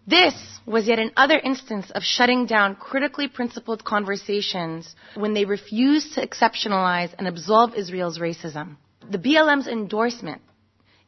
[0.07, 0.35] This
[0.67, 7.13] was yet another instance of shutting down critically principled conversations when they refused to exceptionalize
[7.19, 8.77] and absolve Israel's racism.
[9.09, 10.41] The BLM's endorsement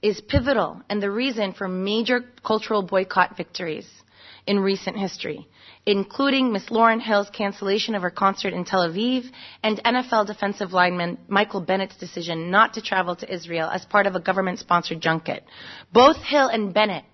[0.03, 3.89] is pivotal and the reason for major cultural boycott victories
[4.47, 5.47] in recent history
[5.87, 9.25] including Miss Lauryn Hill's cancellation of her concert in Tel Aviv
[9.63, 14.15] and NFL defensive lineman Michael Bennett's decision not to travel to Israel as part of
[14.15, 15.45] a government-sponsored junket.
[15.93, 17.05] Both Hill and Bennett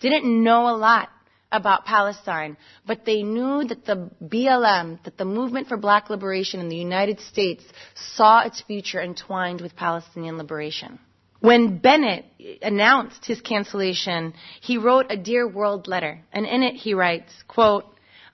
[0.00, 1.08] didn't know a lot
[1.50, 6.68] about Palestine, but they knew that the BLM, that the movement for black liberation in
[6.68, 7.62] the United States
[7.94, 10.98] saw its future entwined with Palestinian liberation.
[11.44, 12.24] When Bennett
[12.62, 17.84] announced his cancellation, he wrote a Dear World letter, and in it he writes, quote,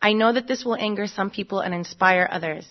[0.00, 2.64] I know that this will anger some people and inspire others.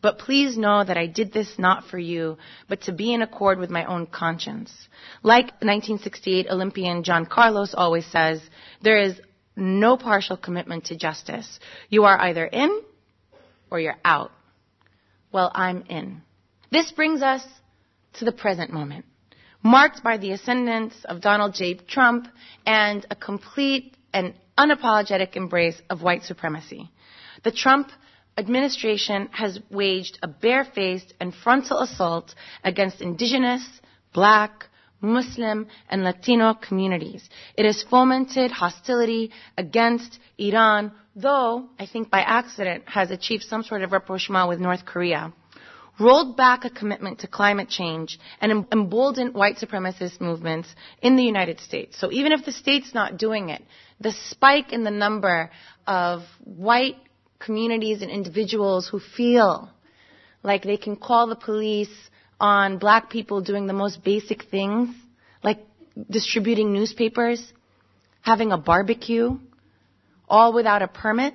[0.00, 2.38] But please know that I did this not for you,
[2.70, 4.72] but to be in accord with my own conscience.
[5.22, 8.40] Like 1968 Olympian John Carlos always says,
[8.80, 9.20] there is
[9.56, 11.60] no partial commitment to justice.
[11.90, 12.80] You are either in
[13.70, 14.32] or you're out.
[15.32, 16.22] Well, I'm in.
[16.70, 17.46] This brings us
[18.14, 19.04] to the present moment,
[19.62, 21.74] marked by the ascendance of Donald J.
[21.74, 22.28] Trump
[22.66, 26.90] and a complete and unapologetic embrace of white supremacy.
[27.44, 27.90] The Trump
[28.36, 32.34] administration has waged a barefaced and frontal assault
[32.64, 33.66] against indigenous,
[34.12, 34.66] black,
[35.00, 37.28] Muslim, and Latino communities.
[37.56, 43.82] It has fomented hostility against Iran, though, I think by accident, has achieved some sort
[43.82, 45.32] of rapprochement with North Korea
[46.02, 50.68] rolled back a commitment to climate change and emboldened white supremacist movements
[51.00, 51.98] in the United States.
[51.98, 53.62] So even if the state's not doing it,
[54.00, 55.50] the spike in the number
[55.86, 56.96] of white
[57.38, 59.70] communities and individuals who feel
[60.42, 61.94] like they can call the police
[62.40, 64.94] on black people doing the most basic things,
[65.42, 65.60] like
[66.10, 67.52] distributing newspapers,
[68.20, 69.38] having a barbecue,
[70.28, 71.34] all without a permit,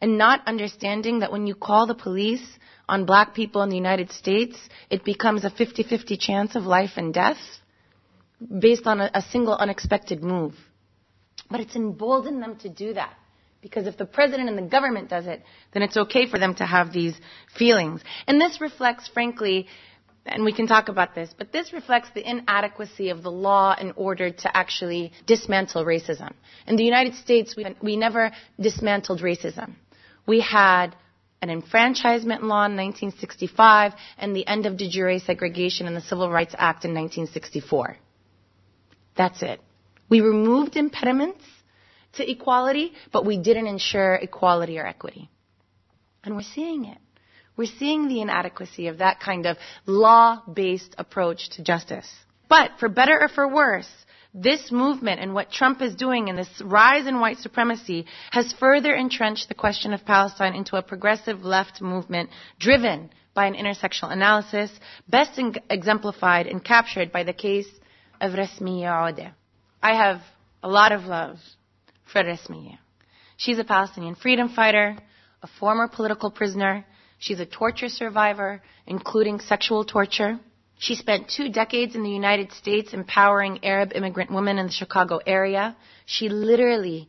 [0.00, 2.46] and not understanding that when you call the police
[2.88, 4.56] on black people in the United States,
[4.90, 7.38] it becomes a 50-50 chance of life and death
[8.58, 10.54] based on a, a single unexpected move.
[11.50, 13.14] But it's emboldened them to do that.
[13.60, 15.42] Because if the president and the government does it,
[15.72, 17.14] then it's okay for them to have these
[17.56, 18.00] feelings.
[18.26, 19.66] And this reflects, frankly,
[20.24, 23.92] and we can talk about this, but this reflects the inadequacy of the law in
[23.96, 26.32] order to actually dismantle racism.
[26.66, 28.30] In the United States, we, we never
[28.60, 29.74] dismantled racism.
[30.28, 30.94] We had
[31.40, 36.30] an enfranchisement law in 1965 and the end of de jure segregation in the Civil
[36.30, 37.96] Rights Act in 1964.
[39.16, 39.60] That's it.
[40.10, 41.42] We removed impediments
[42.14, 45.30] to equality, but we didn't ensure equality or equity.
[46.22, 46.98] And we're seeing it.
[47.56, 49.56] We're seeing the inadequacy of that kind of
[49.86, 52.08] law-based approach to justice.
[52.50, 53.90] But for better or for worse,
[54.34, 58.94] this movement and what Trump is doing and this rise in white supremacy has further
[58.94, 64.70] entrenched the question of Palestine into a progressive left movement driven by an intersectional analysis,
[65.08, 65.40] best
[65.70, 67.68] exemplified and captured by the case
[68.20, 69.32] of Rasmea Odeh.
[69.82, 70.20] I have
[70.62, 71.38] a lot of love
[72.12, 72.78] for Rasmea.
[73.36, 74.96] She's a Palestinian freedom fighter,
[75.42, 76.84] a former political prisoner.
[77.18, 80.40] She's a torture survivor, including sexual torture.
[80.78, 85.20] She spent two decades in the United States empowering Arab immigrant women in the Chicago
[85.26, 85.76] area.
[86.06, 87.08] She literally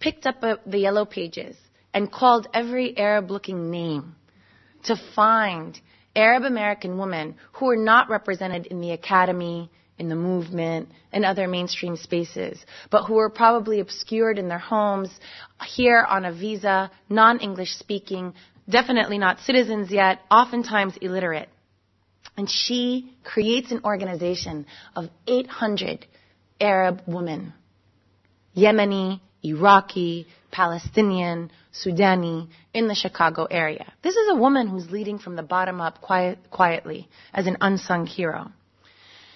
[0.00, 1.56] picked up a, the yellow pages
[1.92, 4.14] and called every Arab looking name
[4.84, 5.78] to find
[6.16, 11.46] Arab American women who were not represented in the academy, in the movement, and other
[11.46, 15.10] mainstream spaces, but who were probably obscured in their homes,
[15.66, 18.32] here on a visa, non English speaking,
[18.68, 21.50] definitely not citizens yet, oftentimes illiterate.
[22.38, 26.06] And she creates an organization of 800
[26.60, 27.52] Arab women,
[28.56, 33.92] Yemeni, Iraqi, Palestinian, Sudani, in the Chicago area.
[34.02, 38.06] This is a woman who's leading from the bottom up quiet, quietly as an unsung
[38.06, 38.52] hero.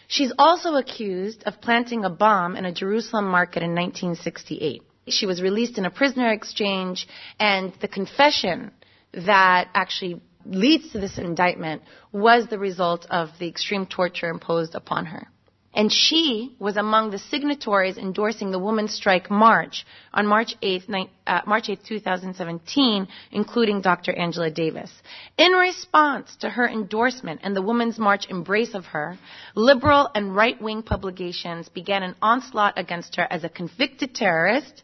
[0.07, 4.81] She's also accused of planting a bomb in a Jerusalem market in 1968.
[5.09, 7.09] She was released in a prisoner exchange,
[7.41, 8.71] and the confession
[9.13, 11.83] that actually leads to this indictment
[12.13, 15.29] was the result of the extreme torture imposed upon her.
[15.75, 20.85] And she was among the signatories endorsing the Women's Strike March on March 8,
[21.27, 24.13] uh, March 8, 2017, including Dr.
[24.13, 24.93] Angela Davis.
[25.39, 29.19] In response to her endorsement and the Women's March embrace of her,
[29.55, 34.83] liberal and right-wing publications began an onslaught against her as a convicted terrorist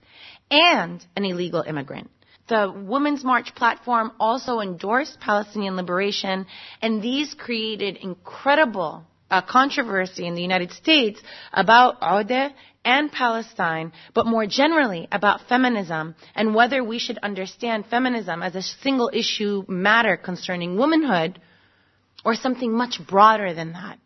[0.51, 2.11] and an illegal immigrant.
[2.49, 6.47] The Women's March platform also endorsed Palestinian liberation,
[6.81, 11.21] and these created incredible uh, controversy in the United States
[11.53, 12.53] about Odeh
[12.85, 18.63] and Palestine, but more generally about feminism and whether we should understand feminism as a
[18.63, 21.39] single issue matter concerning womanhood
[22.25, 23.99] or something much broader than that.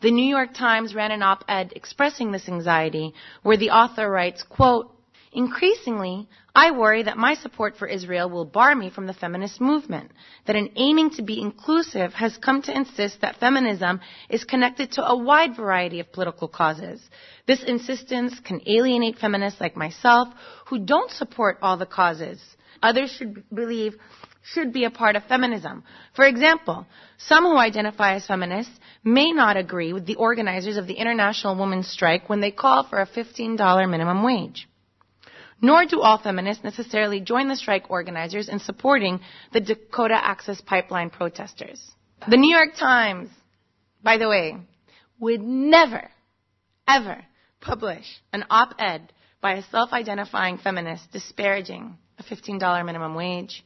[0.00, 4.93] The New York Times ran an op-ed expressing this anxiety where the author writes, quote,
[5.34, 10.12] Increasingly, I worry that my support for Israel will bar me from the feminist movement,
[10.46, 14.00] that in aiming to be inclusive has come to insist that feminism
[14.30, 17.02] is connected to a wide variety of political causes.
[17.48, 20.28] This insistence can alienate feminists like myself
[20.66, 22.40] who don't support all the causes.
[22.80, 23.96] Others should believe
[24.44, 25.82] should be a part of feminism.
[26.14, 26.86] For example,
[27.16, 31.88] some who identify as feminists may not agree with the organizers of the International Women's
[31.88, 34.68] Strike when they call for a $15 minimum wage.
[35.60, 39.20] Nor do all feminists necessarily join the strike organizers in supporting
[39.52, 41.80] the Dakota Access Pipeline protesters.
[42.28, 43.30] The New York Times,
[44.02, 44.56] by the way,
[45.18, 46.10] would never,
[46.88, 47.24] ever
[47.60, 53.64] publish an op-ed by a self-identifying feminist disparaging a $15 minimum wage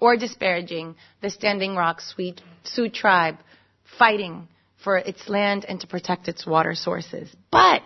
[0.00, 2.00] or disparaging the Standing Rock
[2.64, 3.36] Sioux tribe
[3.98, 4.48] fighting
[4.82, 7.28] for its land and to protect its water sources.
[7.50, 7.82] But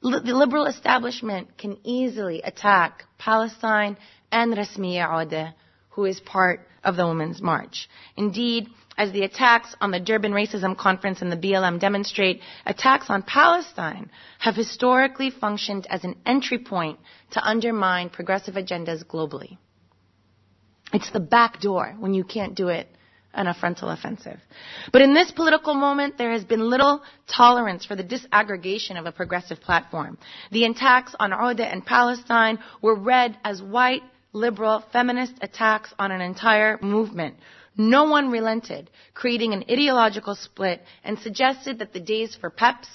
[0.00, 3.96] the liberal establishment can easily attack Palestine
[4.30, 5.54] and Rasmea Odeh,
[5.90, 7.88] who is part of the Women's March.
[8.16, 13.22] Indeed, as the attacks on the Durban Racism Conference and the BLM demonstrate, attacks on
[13.22, 16.98] Palestine have historically functioned as an entry point
[17.32, 19.58] to undermine progressive agendas globally.
[20.92, 22.88] It's the back door when you can't do it
[23.38, 24.40] and a frontal offensive.
[24.92, 29.12] But in this political moment, there has been little tolerance for the disaggregation of a
[29.12, 30.18] progressive platform.
[30.50, 34.02] The attacks on Odeh and Palestine were read as white,
[34.32, 37.36] liberal, feminist attacks on an entire movement.
[37.76, 42.88] No one relented, creating an ideological split and suggested that the days for PEPs,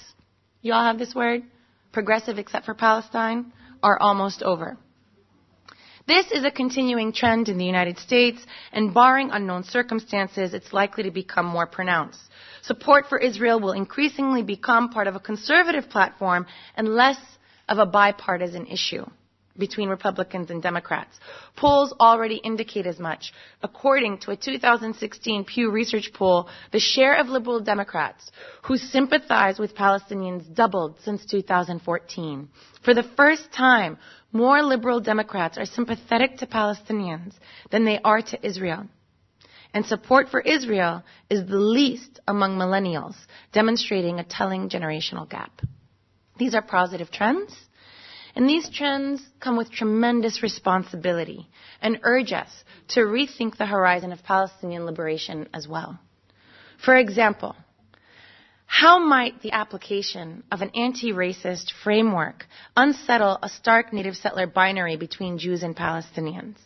[0.60, 1.42] you all have this word?
[1.90, 3.50] Progressive except for Palestine,
[3.82, 4.76] are almost over.
[6.06, 11.04] This is a continuing trend in the United States, and barring unknown circumstances, it's likely
[11.04, 12.20] to become more pronounced.
[12.60, 16.44] Support for Israel will increasingly become part of a conservative platform
[16.76, 17.16] and less
[17.70, 19.06] of a bipartisan issue
[19.56, 21.18] between Republicans and Democrats.
[21.56, 23.32] Polls already indicate as much.
[23.62, 28.30] According to a 2016 Pew Research poll, the share of liberal Democrats
[28.64, 32.48] who sympathize with Palestinians doubled since 2014.
[32.82, 33.96] For the first time,
[34.34, 37.32] more liberal Democrats are sympathetic to Palestinians
[37.70, 38.86] than they are to Israel.
[39.72, 43.14] And support for Israel is the least among millennials,
[43.52, 45.62] demonstrating a telling generational gap.
[46.36, 47.54] These are positive trends,
[48.34, 51.48] and these trends come with tremendous responsibility
[51.80, 52.50] and urge us
[52.88, 55.98] to rethink the horizon of Palestinian liberation as well.
[56.84, 57.54] For example,
[58.80, 62.44] How might the application of an anti-racist framework
[62.76, 66.56] unsettle a stark native settler binary between Jews and Palestinians?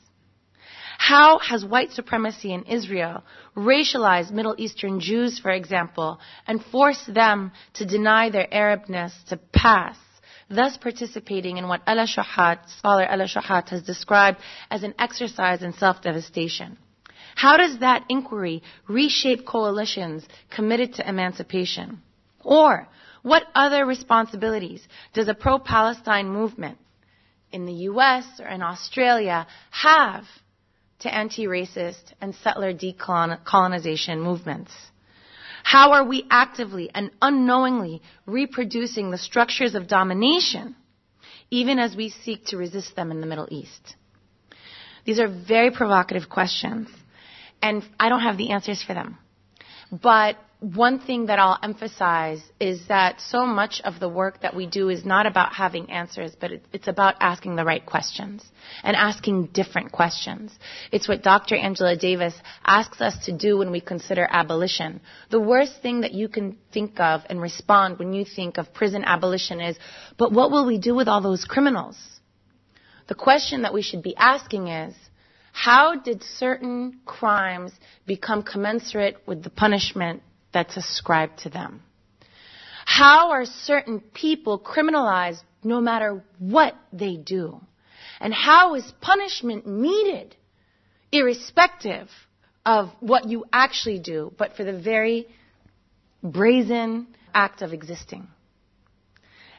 [0.97, 3.25] How has white supremacy in Israel
[3.55, 9.99] racialized Middle Eastern Jews, for example, and forced them to deny their Arabness to pass,
[10.49, 14.39] thus participating in what Ella Shohat, scholar Ella Shohat, has described
[14.71, 16.79] as an exercise in self-devastation?
[17.39, 22.03] How does that inquiry reshape coalitions committed to emancipation?
[22.43, 22.89] Or
[23.23, 24.83] what other responsibilities
[25.15, 26.79] does a pro-Palestine movement
[27.53, 30.25] in the US or in Australia have
[30.99, 34.73] to anti-racist and settler decolonization movements?
[35.63, 40.75] How are we actively and unknowingly reproducing the structures of domination
[41.53, 43.95] even as we seek to resist them in the Middle East?
[45.05, 46.89] These are very provocative questions
[47.63, 49.19] and I don't have the answers for them.
[49.91, 54.67] But one thing that I'll emphasize is that so much of the work that we
[54.67, 58.45] do is not about having answers, but it's about asking the right questions
[58.83, 60.53] and asking different questions.
[60.91, 61.55] It's what Dr.
[61.55, 65.01] Angela Davis asks us to do when we consider abolition.
[65.31, 69.05] The worst thing that you can think of and respond when you think of prison
[69.05, 69.79] abolition is,
[70.17, 71.97] but what will we do with all those criminals?
[73.07, 74.95] The question that we should be asking is,
[75.53, 77.73] how did certain crimes
[78.07, 80.23] become commensurate with the punishment
[80.53, 81.83] that's ascribed to them?
[82.85, 87.61] How are certain people criminalized no matter what they do?
[88.21, 90.35] And how is punishment needed
[91.13, 92.09] irrespective
[92.65, 95.29] of what you actually do, but for the very
[96.23, 98.29] brazen act of existing?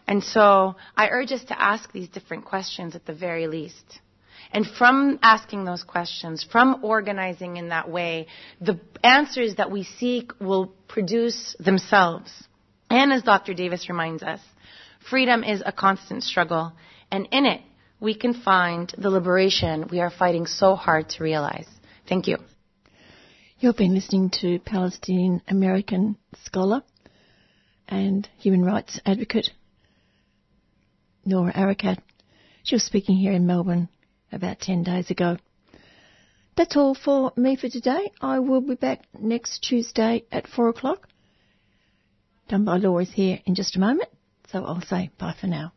[0.07, 3.99] And so I urge us to ask these different questions at the very least.
[4.51, 8.27] And from asking those questions, from organizing in that way,
[8.59, 12.31] the answers that we seek will produce themselves.
[12.89, 13.53] And as Dr.
[13.53, 14.39] Davis reminds us,
[15.07, 16.73] freedom is a constant struggle,
[17.11, 17.61] and in it,
[17.99, 21.67] we can find the liberation we are fighting so hard to realize.
[22.07, 22.37] Thank you.
[23.59, 26.15] You've been listening to Palestinian American
[26.45, 26.81] scholar
[27.87, 29.49] and human rights advocate
[31.25, 31.99] Noura Erakat.
[32.63, 33.89] She was speaking here in Melbourne
[34.31, 35.37] about 10 days ago.
[36.55, 38.11] That's all for me for today.
[38.21, 41.07] I will be back next Tuesday at 4 o'clock.
[42.49, 44.09] Done by Law is here in just a moment,
[44.51, 45.71] so I'll say bye for now.